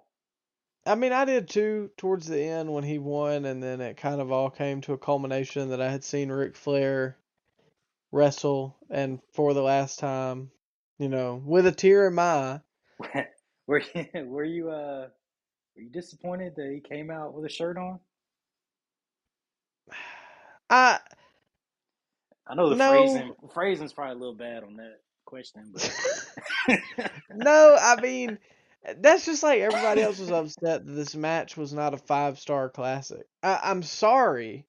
[0.86, 4.20] I mean, I did too towards the end when he won, and then it kind
[4.20, 7.16] of all came to a culmination that I had seen Ric Flair
[8.12, 10.50] wrestle, and for the last time,
[10.98, 12.60] you know, with a tear in my eye.
[13.66, 15.08] were you, were you uh
[15.76, 17.98] were you disappointed that he came out with a shirt on?
[20.70, 20.98] I
[22.46, 22.90] I know the No.
[22.90, 25.94] phrasing phrasing's probably a little bad on that question, but
[27.34, 28.38] no, I mean,
[28.98, 32.68] that's just like everybody else was upset that this match was not a five star
[32.68, 33.26] classic.
[33.42, 34.66] I, I'm sorry.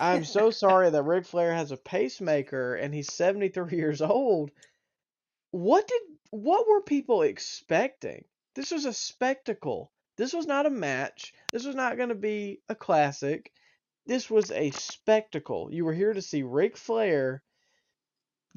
[0.00, 4.50] I'm so sorry that Ric Flair has a pacemaker and he's 73 years old.
[5.52, 8.24] What did what were people expecting?
[8.54, 9.90] This was a spectacle.
[10.16, 11.32] This was not a match.
[11.52, 13.52] This was not going to be a classic.
[14.06, 15.68] This was a spectacle.
[15.70, 17.42] You were here to see Ric Flair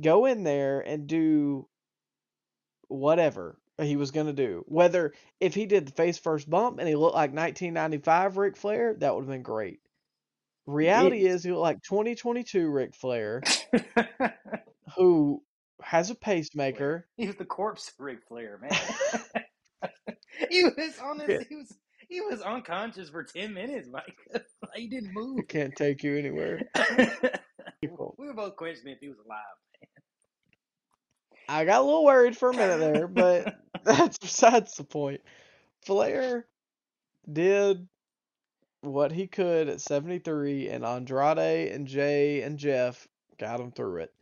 [0.01, 1.67] go in there and do
[2.87, 3.57] whatever.
[3.79, 4.63] he was gonna do.
[4.67, 8.95] Whether if he did the face first bump and he looked like 1995 Ric Flair,
[8.95, 9.79] that would have been great.
[10.65, 11.35] Reality didn't.
[11.35, 13.41] is he looked like 2022 Ric Flair,
[14.95, 15.43] who
[15.81, 17.05] has a pacemaker.
[17.17, 18.71] he was the corpse of Ric Flair, man.
[20.49, 21.45] he was this.
[21.49, 21.75] He was
[22.14, 24.18] he was unconscious for ten minutes, Mike.
[24.34, 24.44] like,
[24.76, 25.48] he didn't move.
[25.48, 26.61] Can't take you anywhere.
[28.18, 29.40] We were both questioning if he was alive.
[31.49, 35.19] I got a little worried for a minute there, but that's besides the point.
[35.85, 36.45] Flair
[37.30, 37.88] did
[38.81, 43.06] what he could at 73, and Andrade and Jay and Jeff
[43.38, 44.14] got him through it.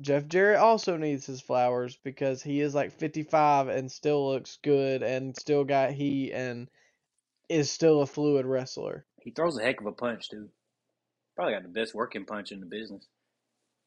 [0.00, 5.02] Jeff Jarrett also needs his flowers because he is like 55 and still looks good
[5.02, 6.68] and still got heat and
[7.50, 9.04] is still a fluid wrestler.
[9.20, 10.48] He throws a heck of a punch, too.
[11.36, 13.06] Probably got the best working punch in the business.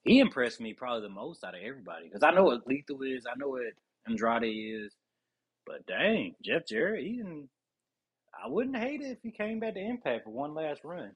[0.04, 3.26] He impressed me probably the most out of everybody because I know what Lethal is,
[3.26, 3.62] I know what
[4.08, 4.94] Andrade is,
[5.66, 7.48] but dang, Jeff Jarrett, he didn't.
[8.44, 11.12] I wouldn't hate it if he came back to Impact for one last run.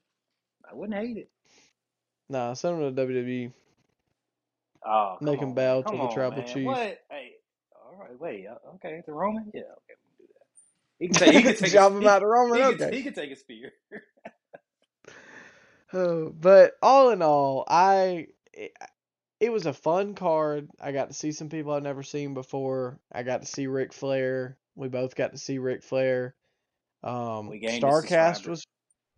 [0.69, 1.29] I wouldn't hate it.
[2.29, 3.51] Nah, send him to WWE.
[4.85, 6.47] Oh, Make him on, bow to the tribal man.
[6.47, 6.65] chief.
[6.65, 6.99] What?
[7.09, 7.31] Hey,
[7.75, 8.45] all right, wait.
[8.47, 9.51] uh, Okay, the Roman.
[9.53, 10.45] Yeah, okay, we can do that.
[10.99, 11.33] He can take.
[11.35, 11.71] He can take.
[11.71, 12.57] Job a, out to Roman.
[12.57, 12.95] he, can, Okay.
[12.97, 13.71] he can take a spear.
[15.93, 18.73] Oh, but all in all, I it,
[19.39, 20.69] it was a fun card.
[20.81, 22.99] I got to see some people I've never seen before.
[23.11, 24.57] I got to see Ric Flair.
[24.75, 26.35] We both got to see Ric Flair.
[27.03, 28.49] Um, We gained a Starcast subscriber.
[28.49, 28.65] was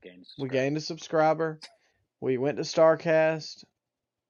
[0.03, 1.59] Gained a we gained a subscriber.
[2.21, 3.63] We went to Starcast.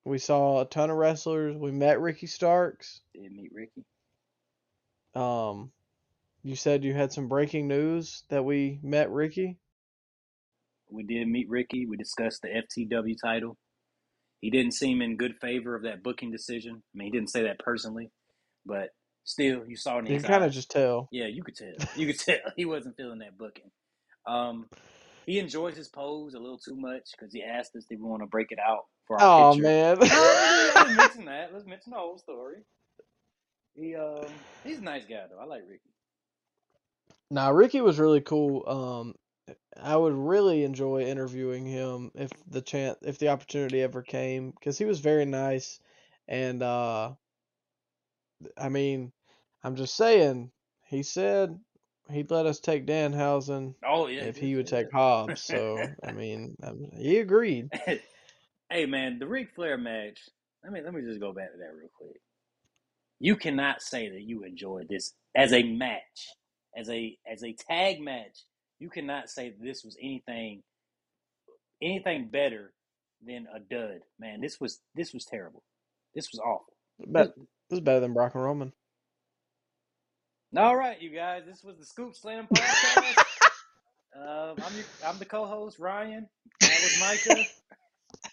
[0.05, 1.57] We saw a ton of wrestlers.
[1.57, 3.01] We met Ricky Starks.
[3.13, 3.83] Did meet Ricky.
[5.13, 5.71] Um,
[6.43, 9.57] you said you had some breaking news that we met Ricky.
[10.89, 11.85] We did meet Ricky.
[11.85, 13.57] We discussed the FTW title.
[14.41, 16.81] He didn't seem in good favor of that booking decision.
[16.95, 18.09] I mean, he didn't say that personally,
[18.65, 18.89] but
[19.25, 21.09] still, you saw in You can kind of just tell.
[21.11, 21.73] Yeah, you could tell.
[21.95, 23.71] You could tell he wasn't feeling that booking.
[24.27, 24.67] Um,
[25.25, 28.23] he enjoys his pose a little too much because he asked us if we want
[28.23, 29.63] to break it out for our Oh picture.
[29.63, 29.99] man.
[30.75, 31.49] Let's mention that.
[31.53, 32.57] Let's mention the whole story.
[33.75, 35.41] He um, he's a nice guy though.
[35.41, 35.88] I like Ricky.
[37.31, 38.67] Nah, Ricky was really cool.
[38.67, 39.15] Um,
[39.81, 44.77] I would really enjoy interviewing him if the chance, if the opportunity ever came, because
[44.77, 45.79] he was very nice,
[46.27, 47.11] and uh,
[48.57, 49.11] I mean,
[49.63, 50.51] I'm just saying,
[50.85, 51.57] he said
[52.09, 55.41] he'd let us take Danhausen Oh yeah, if he would take Hobbs.
[55.43, 57.69] So I mean, um, he agreed.
[58.69, 60.19] hey man, the Ric Flair match.
[60.63, 62.21] Let me let me just go back to that real quick.
[63.19, 66.29] You cannot say that you enjoyed this as a match,
[66.75, 68.45] as a as a tag match.
[68.79, 70.63] You cannot say that this was anything
[71.81, 72.73] anything better
[73.25, 73.99] than a dud.
[74.19, 75.63] Man, this was this was terrible.
[76.15, 76.73] This was awful.
[77.07, 78.73] But this was better than Brock and Roman.
[80.57, 81.43] All right, you guys.
[81.45, 83.23] This was the Scoop Slammed podcast.
[84.15, 86.27] um, I'm your, I'm the co-host Ryan.
[86.61, 87.43] That was Micah.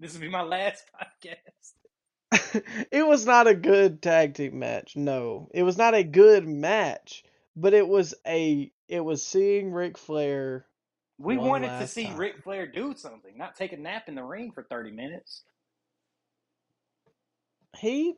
[0.00, 0.84] this will be my last
[1.24, 1.72] podcast.
[2.92, 4.96] it was not a good tag team match.
[4.96, 7.24] No, it was not a good match,
[7.56, 10.66] but it was a it was seeing Ric Flair.
[11.18, 12.16] We wanted to see time.
[12.16, 15.44] Ric Flair do something, not take a nap in the ring for 30 minutes.
[17.78, 18.16] He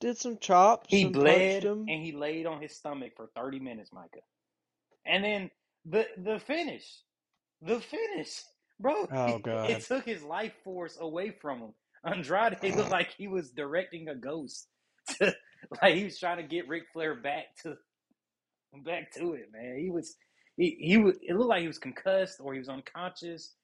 [0.00, 0.88] did some chops.
[0.90, 4.20] He bled and he laid on his stomach for 30 minutes, Micah.
[5.06, 5.50] And then
[5.86, 6.84] the the finish,
[7.62, 8.42] the finish,
[8.80, 9.08] bro.
[9.12, 9.70] Oh, God.
[9.70, 11.74] It took his life force away from him.
[12.04, 14.68] Andrade looked like he was directing a ghost,
[15.20, 17.76] like he was trying to get Ric Flair back to
[18.84, 19.78] back to it, man.
[19.78, 20.16] He was
[20.56, 21.16] he he was.
[21.22, 23.54] It looked like he was concussed or he was unconscious,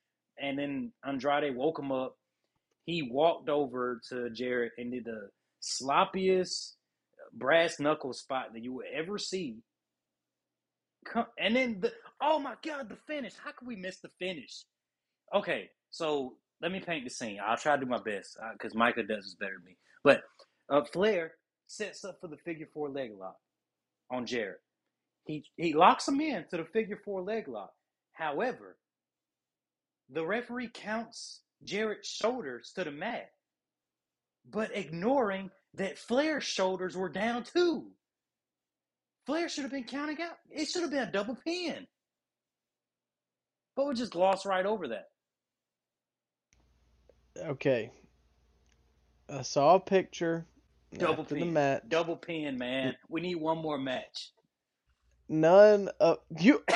[0.41, 2.17] and then Andrade woke him up.
[2.87, 5.31] He walked over to Jarrett and did the
[5.62, 6.75] sloppiest
[7.33, 9.59] brass knuckle spot that you would ever see.
[11.05, 13.35] Come, and then the oh my god, the finish!
[13.43, 14.65] How could we miss the finish?
[15.35, 17.39] Okay, so let me paint the scene.
[17.45, 19.77] I'll try to do my best because Micah does this better than me.
[20.05, 20.23] But
[20.69, 21.32] uh, Flair
[21.66, 23.37] sets up for the figure four leg lock
[24.11, 24.61] on Jarrett.
[25.24, 27.73] He he locks him in to the figure four leg lock.
[28.12, 28.77] However,
[30.11, 33.31] the referee counts Jarrett's shoulders to the mat,
[34.51, 37.87] but ignoring that Flair's shoulders were down too.
[39.27, 40.37] Flair should have been counting out.
[40.51, 41.87] It should have been a double pin.
[43.77, 45.07] But we just glossed right over that.
[47.39, 47.90] Okay.
[49.28, 50.47] I saw a picture
[50.93, 51.47] Double after pin.
[51.47, 51.82] the match.
[51.89, 52.97] Double pin, man.
[53.09, 54.31] We need one more match.
[55.28, 56.65] None of you.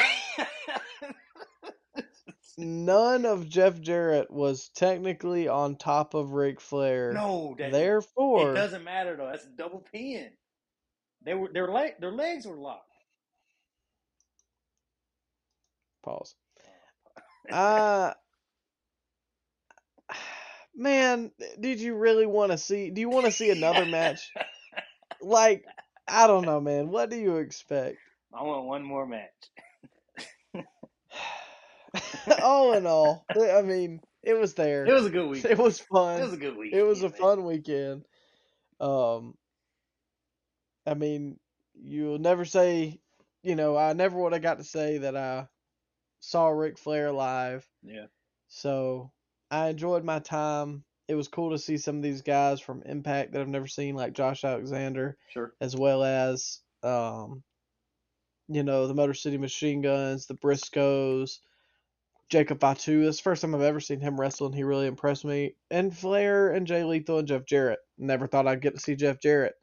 [2.56, 7.12] None of Jeff Jarrett was technically on top of Ric Flair.
[7.12, 9.26] no, that, Therefore, it doesn't matter though.
[9.26, 10.30] That's a double pin.
[11.24, 12.90] They were their leg their legs were locked.
[16.04, 16.34] Pause.
[17.50, 18.14] Uh
[20.76, 21.30] man,
[21.60, 22.90] did you really want to see?
[22.90, 24.30] Do you want to see another match?
[25.22, 25.64] Like,
[26.06, 26.90] I don't know, man.
[26.90, 27.96] What do you expect?
[28.30, 29.30] I want one more match.
[32.42, 34.84] all in all, I mean, it was there.
[34.84, 35.44] It was a good week.
[35.46, 36.20] It was fun.
[36.20, 36.74] It was a good week.
[36.74, 38.04] It was a fun weekend.
[38.80, 39.34] Um,
[40.86, 41.38] I mean,
[41.74, 43.00] you'll never say,
[43.42, 45.46] you know, I never would have got to say that I
[46.20, 47.66] saw Ric Flair live.
[47.82, 48.06] Yeah.
[48.48, 49.10] So
[49.50, 50.84] I enjoyed my time.
[51.06, 53.94] It was cool to see some of these guys from Impact that I've never seen,
[53.94, 55.52] like Josh Alexander, Sure.
[55.60, 57.42] as well as, um,
[58.48, 61.40] you know, the Motor City Machine Guns, the Briscoes,
[62.30, 63.06] Jacob Fatu.
[63.06, 65.56] It's the first time I've ever seen him wrestle, and he really impressed me.
[65.70, 67.80] And Flair and Jay Lethal and Jeff Jarrett.
[67.98, 69.54] Never thought I'd get to see Jeff Jarrett.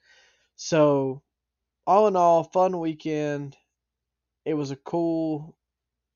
[0.56, 1.24] So,
[1.88, 3.58] all in all, fun weekend.
[4.45, 5.58] It was a cool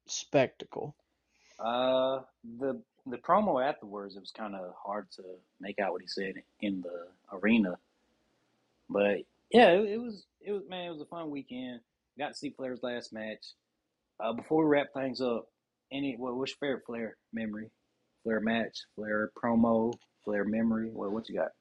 [0.08, 0.96] spectacle.
[1.60, 2.22] Uh,
[2.60, 5.23] the the promo afterwards, it was kind of hard to
[5.60, 7.77] make out what he said in the arena.
[8.90, 9.19] But
[9.52, 11.82] yeah, it, it was it was man, it was a fun weekend.
[12.18, 13.45] Got to see Flair's last match.
[14.19, 15.48] Uh, before we wrap things up,
[15.91, 17.69] any what, what's your favorite Flair memory?
[18.23, 20.90] Flair match, Flair promo, Flair memory.
[20.91, 21.52] What what you got?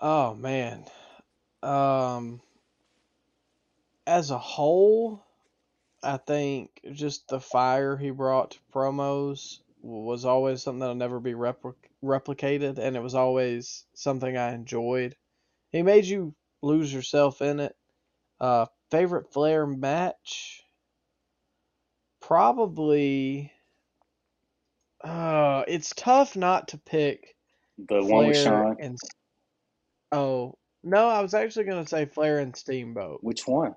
[0.00, 0.84] Oh man.
[1.62, 2.40] Um
[4.06, 5.22] as a whole,
[6.02, 11.32] I think just the fire he brought to promos was always something that'll never be
[11.32, 15.16] repli- replicated and it was always something I enjoyed.
[15.70, 17.76] He made you lose yourself in it.
[18.40, 20.62] Uh favorite Flair match
[22.20, 23.50] probably
[25.02, 27.34] uh it's tough not to pick
[27.88, 28.76] The one with Flair Shawn.
[28.80, 28.98] and
[30.12, 33.20] Oh, no, I was actually going to say Flair and Steamboat.
[33.24, 33.74] Which one?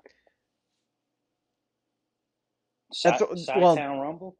[2.90, 4.36] That's Shot, what- Shot well- Town Rumble,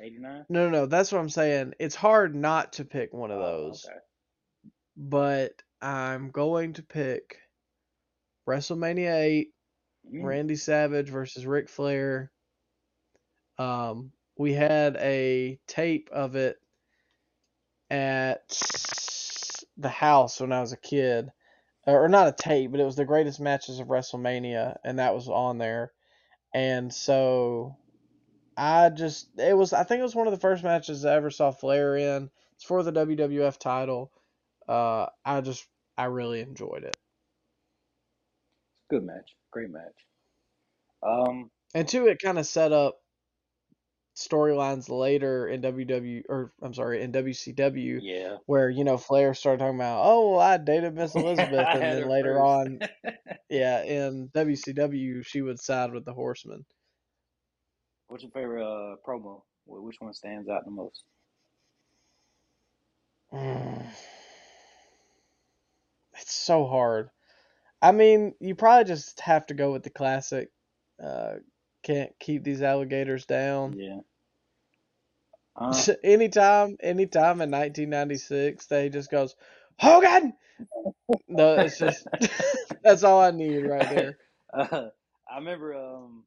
[0.00, 0.44] eighty nine.
[0.48, 1.74] No, no, no, that's what I'm saying.
[1.78, 3.98] It's hard not to pick one of those, Oh, okay.
[4.96, 7.38] but I'm going to pick
[8.48, 9.48] WrestleMania 8,
[10.12, 10.24] Mm.
[10.24, 12.32] Randy Savage versus Ric Flair.
[13.58, 16.56] Um, we had a tape of it
[17.90, 18.40] at
[19.76, 21.30] the house when I was a kid,
[21.86, 25.28] or not a tape, but it was the greatest matches of WrestleMania, and that was
[25.28, 25.92] on there.
[26.54, 27.76] And so
[28.58, 31.30] I just it was I think it was one of the first matches I ever
[31.30, 32.28] saw Flair in.
[32.56, 34.10] It's for the WWF title.
[34.68, 35.64] Uh, I just
[35.96, 36.96] I really enjoyed it.
[38.90, 39.36] Good match.
[39.52, 39.94] Great match.
[41.02, 42.98] Um, And two, it kind of set up
[44.16, 48.38] storylines later in WW or I'm sorry in WCW yeah.
[48.46, 52.08] where you know Flair started talking about oh well, I dated Miss Elizabeth and then
[52.08, 52.42] later first.
[52.42, 52.80] on
[53.48, 56.64] yeah in WCW she would side with the Horsemen.
[58.08, 58.96] What's your favorite uh?
[59.66, 61.04] Wh- Which one stands out the most?
[66.14, 67.10] It's so hard.
[67.82, 70.50] I mean, you probably just have to go with the classic.
[71.02, 71.36] Uh,
[71.82, 73.76] can't keep these alligators down.
[73.76, 74.00] Yeah.
[75.56, 79.34] Uh, anytime, anytime in 1996, they just goes
[79.78, 80.34] Hogan.
[81.28, 82.06] No, it's just
[82.82, 84.18] that's all I need right there.
[84.54, 84.88] uh,
[85.30, 86.24] I remember um,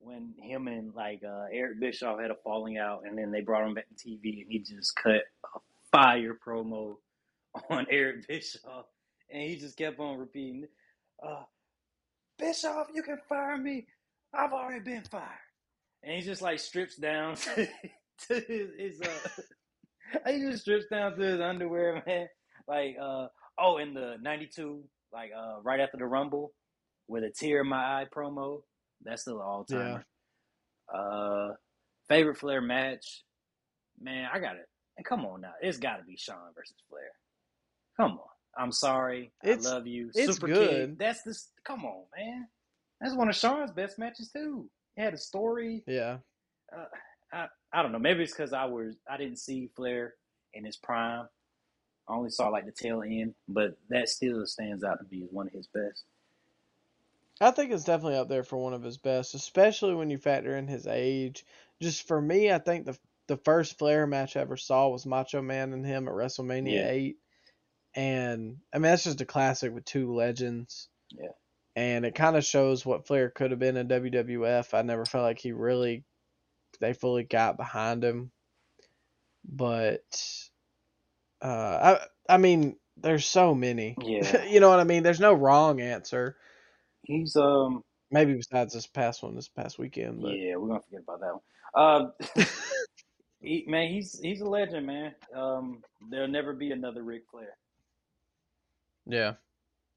[0.00, 3.66] when him and like uh, Eric Bischoff had a falling out, and then they brought
[3.66, 5.22] him back to TV, and he just cut
[5.54, 5.58] a
[5.92, 6.96] fire promo
[7.70, 8.86] on Eric Bischoff,
[9.30, 10.66] and he just kept on repeating,
[11.24, 11.42] uh,
[12.38, 13.86] "Bischoff, you can fire me.
[14.34, 15.28] I've already been fired."
[16.02, 17.68] And he just like strips down to,
[18.28, 19.28] his, his uh,
[20.30, 22.26] he just strips down to his underwear, man.
[22.66, 23.26] Like, uh,
[23.58, 24.82] oh, in the '92,
[25.12, 26.52] like uh, right after the Rumble,
[27.06, 28.62] with a tear in my eye promo.
[29.02, 30.04] That's still an all timer.
[30.92, 31.54] Uh,
[32.08, 33.24] favorite Flair match,
[34.00, 34.28] man.
[34.32, 34.68] I got it.
[34.96, 37.10] And come on now, it's got to be Shawn versus Flair.
[37.96, 38.18] Come on.
[38.56, 39.32] I'm sorry.
[39.44, 40.10] It's- I love you.
[40.14, 40.70] it's Super good.
[40.70, 40.98] Kid.
[40.98, 41.50] That's this.
[41.64, 42.48] Come on, man.
[43.00, 44.68] That's one of Shawn's best matches too.
[44.96, 45.82] It had a story.
[45.86, 46.18] Yeah.
[46.76, 46.84] Uh,
[47.32, 47.98] I I don't know.
[47.98, 50.14] Maybe it's because I was I didn't see Flair
[50.52, 51.26] in his prime.
[52.08, 55.46] I only saw like the tail end, but that still stands out to be one
[55.46, 56.04] of his best.
[57.40, 60.56] I think it's definitely up there for one of his best, especially when you factor
[60.56, 61.44] in his age.
[61.80, 62.98] Just for me, I think the
[63.28, 66.90] the first Flair match I ever saw was Macho Man and him at WrestleMania Yeah.
[66.90, 67.16] 8.
[67.94, 70.88] And I mean, that's just a classic with two legends.
[71.10, 71.28] Yeah.
[71.76, 74.74] And it kind of shows what Flair could have been in WWF.
[74.74, 76.02] I never felt like he really,
[76.80, 78.32] they fully got behind him.
[79.48, 80.22] But,
[81.40, 81.98] uh,
[82.28, 83.96] I, I mean, there's so many.
[84.02, 84.44] Yeah.
[84.48, 85.04] you know what I mean?
[85.04, 86.36] There's no wrong answer.
[87.10, 87.82] He's um
[88.12, 90.20] Maybe besides this past one, this past weekend.
[90.22, 92.12] But yeah, we're gonna forget about that one.
[92.36, 92.44] Uh,
[93.40, 95.14] he, man, he's he's a legend, man.
[95.34, 97.56] Um, there'll never be another Ric Flair.
[99.06, 99.34] yeah,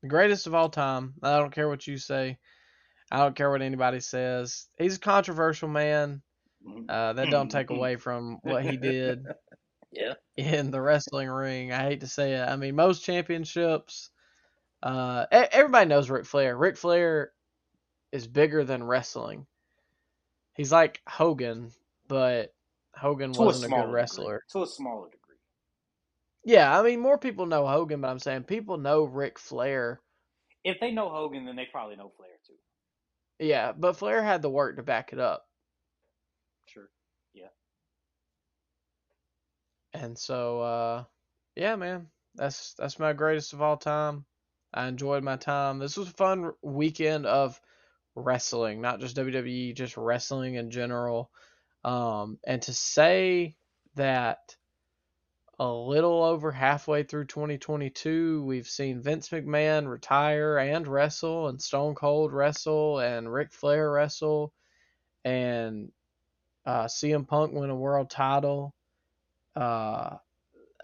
[0.03, 1.13] the greatest of all time.
[1.23, 2.37] I don't care what you say.
[3.11, 4.67] I don't care what anybody says.
[4.77, 6.21] He's a controversial man.
[6.87, 9.25] Uh, that don't take away from what he did
[9.91, 10.13] Yeah.
[10.37, 11.73] in the wrestling ring.
[11.73, 12.47] I hate to say it.
[12.47, 14.09] I mean, most championships,
[14.83, 16.57] uh, everybody knows Ric Flair.
[16.57, 17.31] Ric Flair
[18.11, 19.47] is bigger than wrestling.
[20.55, 21.71] He's like Hogan,
[22.07, 22.53] but
[22.95, 24.23] Hogan To wasn't a, smaller good wrestler.
[24.25, 24.39] degree.
[24.51, 25.19] To a smaller degree.
[26.45, 30.01] Yeah, I mean, more people know Hogan, but I'm saying people know Ric Flair.
[30.65, 32.53] If they know Hogan, then they probably know Flair too.
[33.39, 35.45] Yeah, but Flair had the work to back it up.
[36.67, 36.89] Sure.
[37.33, 37.47] Yeah.
[39.93, 41.03] And so, uh,
[41.55, 44.25] yeah, man, that's that's my greatest of all time.
[44.73, 45.79] I enjoyed my time.
[45.79, 47.59] This was a fun weekend of
[48.15, 51.31] wrestling, not just WWE, just wrestling in general.
[51.83, 53.55] Um, and to say
[53.95, 54.55] that
[55.59, 61.95] a little over halfway through 2022, we've seen Vince McMahon retire and wrestle, and Stone
[61.95, 64.53] Cold wrestle, and Ric Flair wrestle,
[65.23, 65.91] and
[66.65, 68.73] uh, CM Punk win a world title.
[69.55, 70.17] Uh,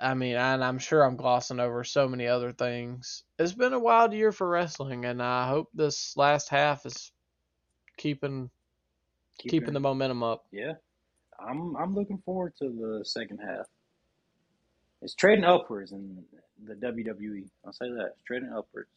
[0.01, 3.23] I mean, and I'm sure I'm glossing over so many other things.
[3.37, 7.11] It's been a wild year for wrestling, and I hope this last half is
[7.97, 8.49] keeping
[9.37, 10.45] keeping the momentum up.
[10.51, 10.73] Yeah.
[11.39, 13.65] I'm I'm looking forward to the second half.
[15.01, 16.23] It's trading upwards in
[16.65, 17.47] the WWE.
[17.65, 18.13] I'll say that.
[18.13, 18.89] It's trading upwards.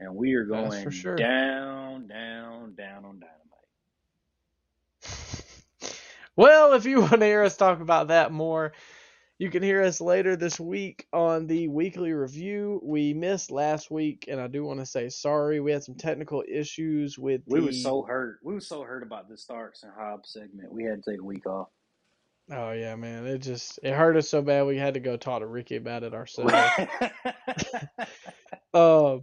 [0.00, 1.16] And we are going for sure.
[1.16, 3.30] down, down, down on dynamite.
[6.36, 8.72] Well, if you want to hear us talk about that more,
[9.38, 12.80] you can hear us later this week on the weekly review.
[12.84, 15.60] We missed last week, and I do want to say sorry.
[15.60, 17.66] We had some technical issues with We the.
[17.66, 18.38] were so hurt.
[18.44, 20.72] We were so hurt about the Starks and Hobbs segment.
[20.72, 21.68] We had to take a week off.
[22.50, 23.26] Oh yeah, man!
[23.26, 26.02] It just it hurt us so bad we had to go talk to Ricky about
[26.02, 26.52] it ourselves.
[28.74, 29.18] Uh,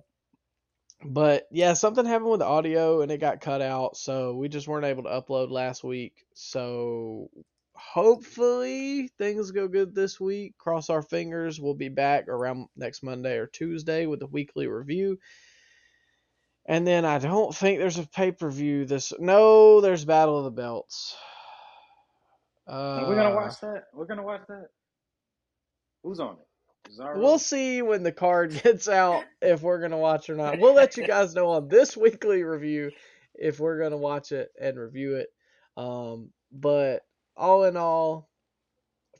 [1.06, 4.68] but yeah, something happened with the audio and it got cut out, so we just
[4.68, 6.14] weren't able to upload last week.
[6.34, 7.30] So
[7.94, 10.58] hopefully things go good this week.
[10.58, 11.60] Cross our fingers.
[11.60, 15.20] We'll be back around next Monday or Tuesday with a weekly review.
[16.66, 19.12] And then I don't think there's a pay per view this.
[19.20, 21.16] No, there's Battle of the Belts.
[22.68, 23.86] Uh, We're gonna watch that.
[23.94, 24.68] We're gonna watch that.
[26.04, 26.48] Who's on it?
[27.18, 30.60] We'll see when the card gets out if we're gonna watch or not.
[30.60, 32.92] We'll let you guys know on this weekly review
[33.34, 35.28] if we're gonna watch it and review it.
[35.76, 37.02] Um, but
[37.36, 38.30] all in all,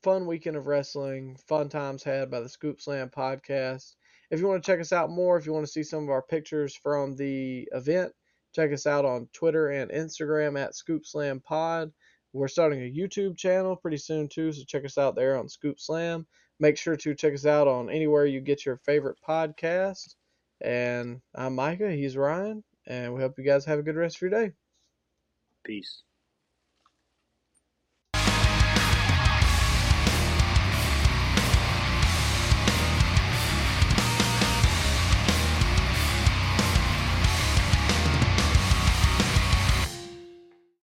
[0.04, 3.96] fun weekend of wrestling, fun times had by the Scoop Slammed podcast.
[4.30, 6.10] If you want to check us out more, if you want to see some of
[6.10, 8.14] our pictures from the event,
[8.54, 11.92] check us out on Twitter and Instagram at Scoop Slammed Pod.
[12.34, 15.80] We're starting a YouTube channel pretty soon too, so check us out there on Scoop
[15.80, 16.26] Slammed.
[16.60, 20.16] Make sure to check us out on anywhere you get your favorite podcast.
[20.62, 24.22] And I'm Micah, he's Ryan, and we hope you guys have a good rest of
[24.22, 24.54] your day.
[25.64, 26.04] Peace.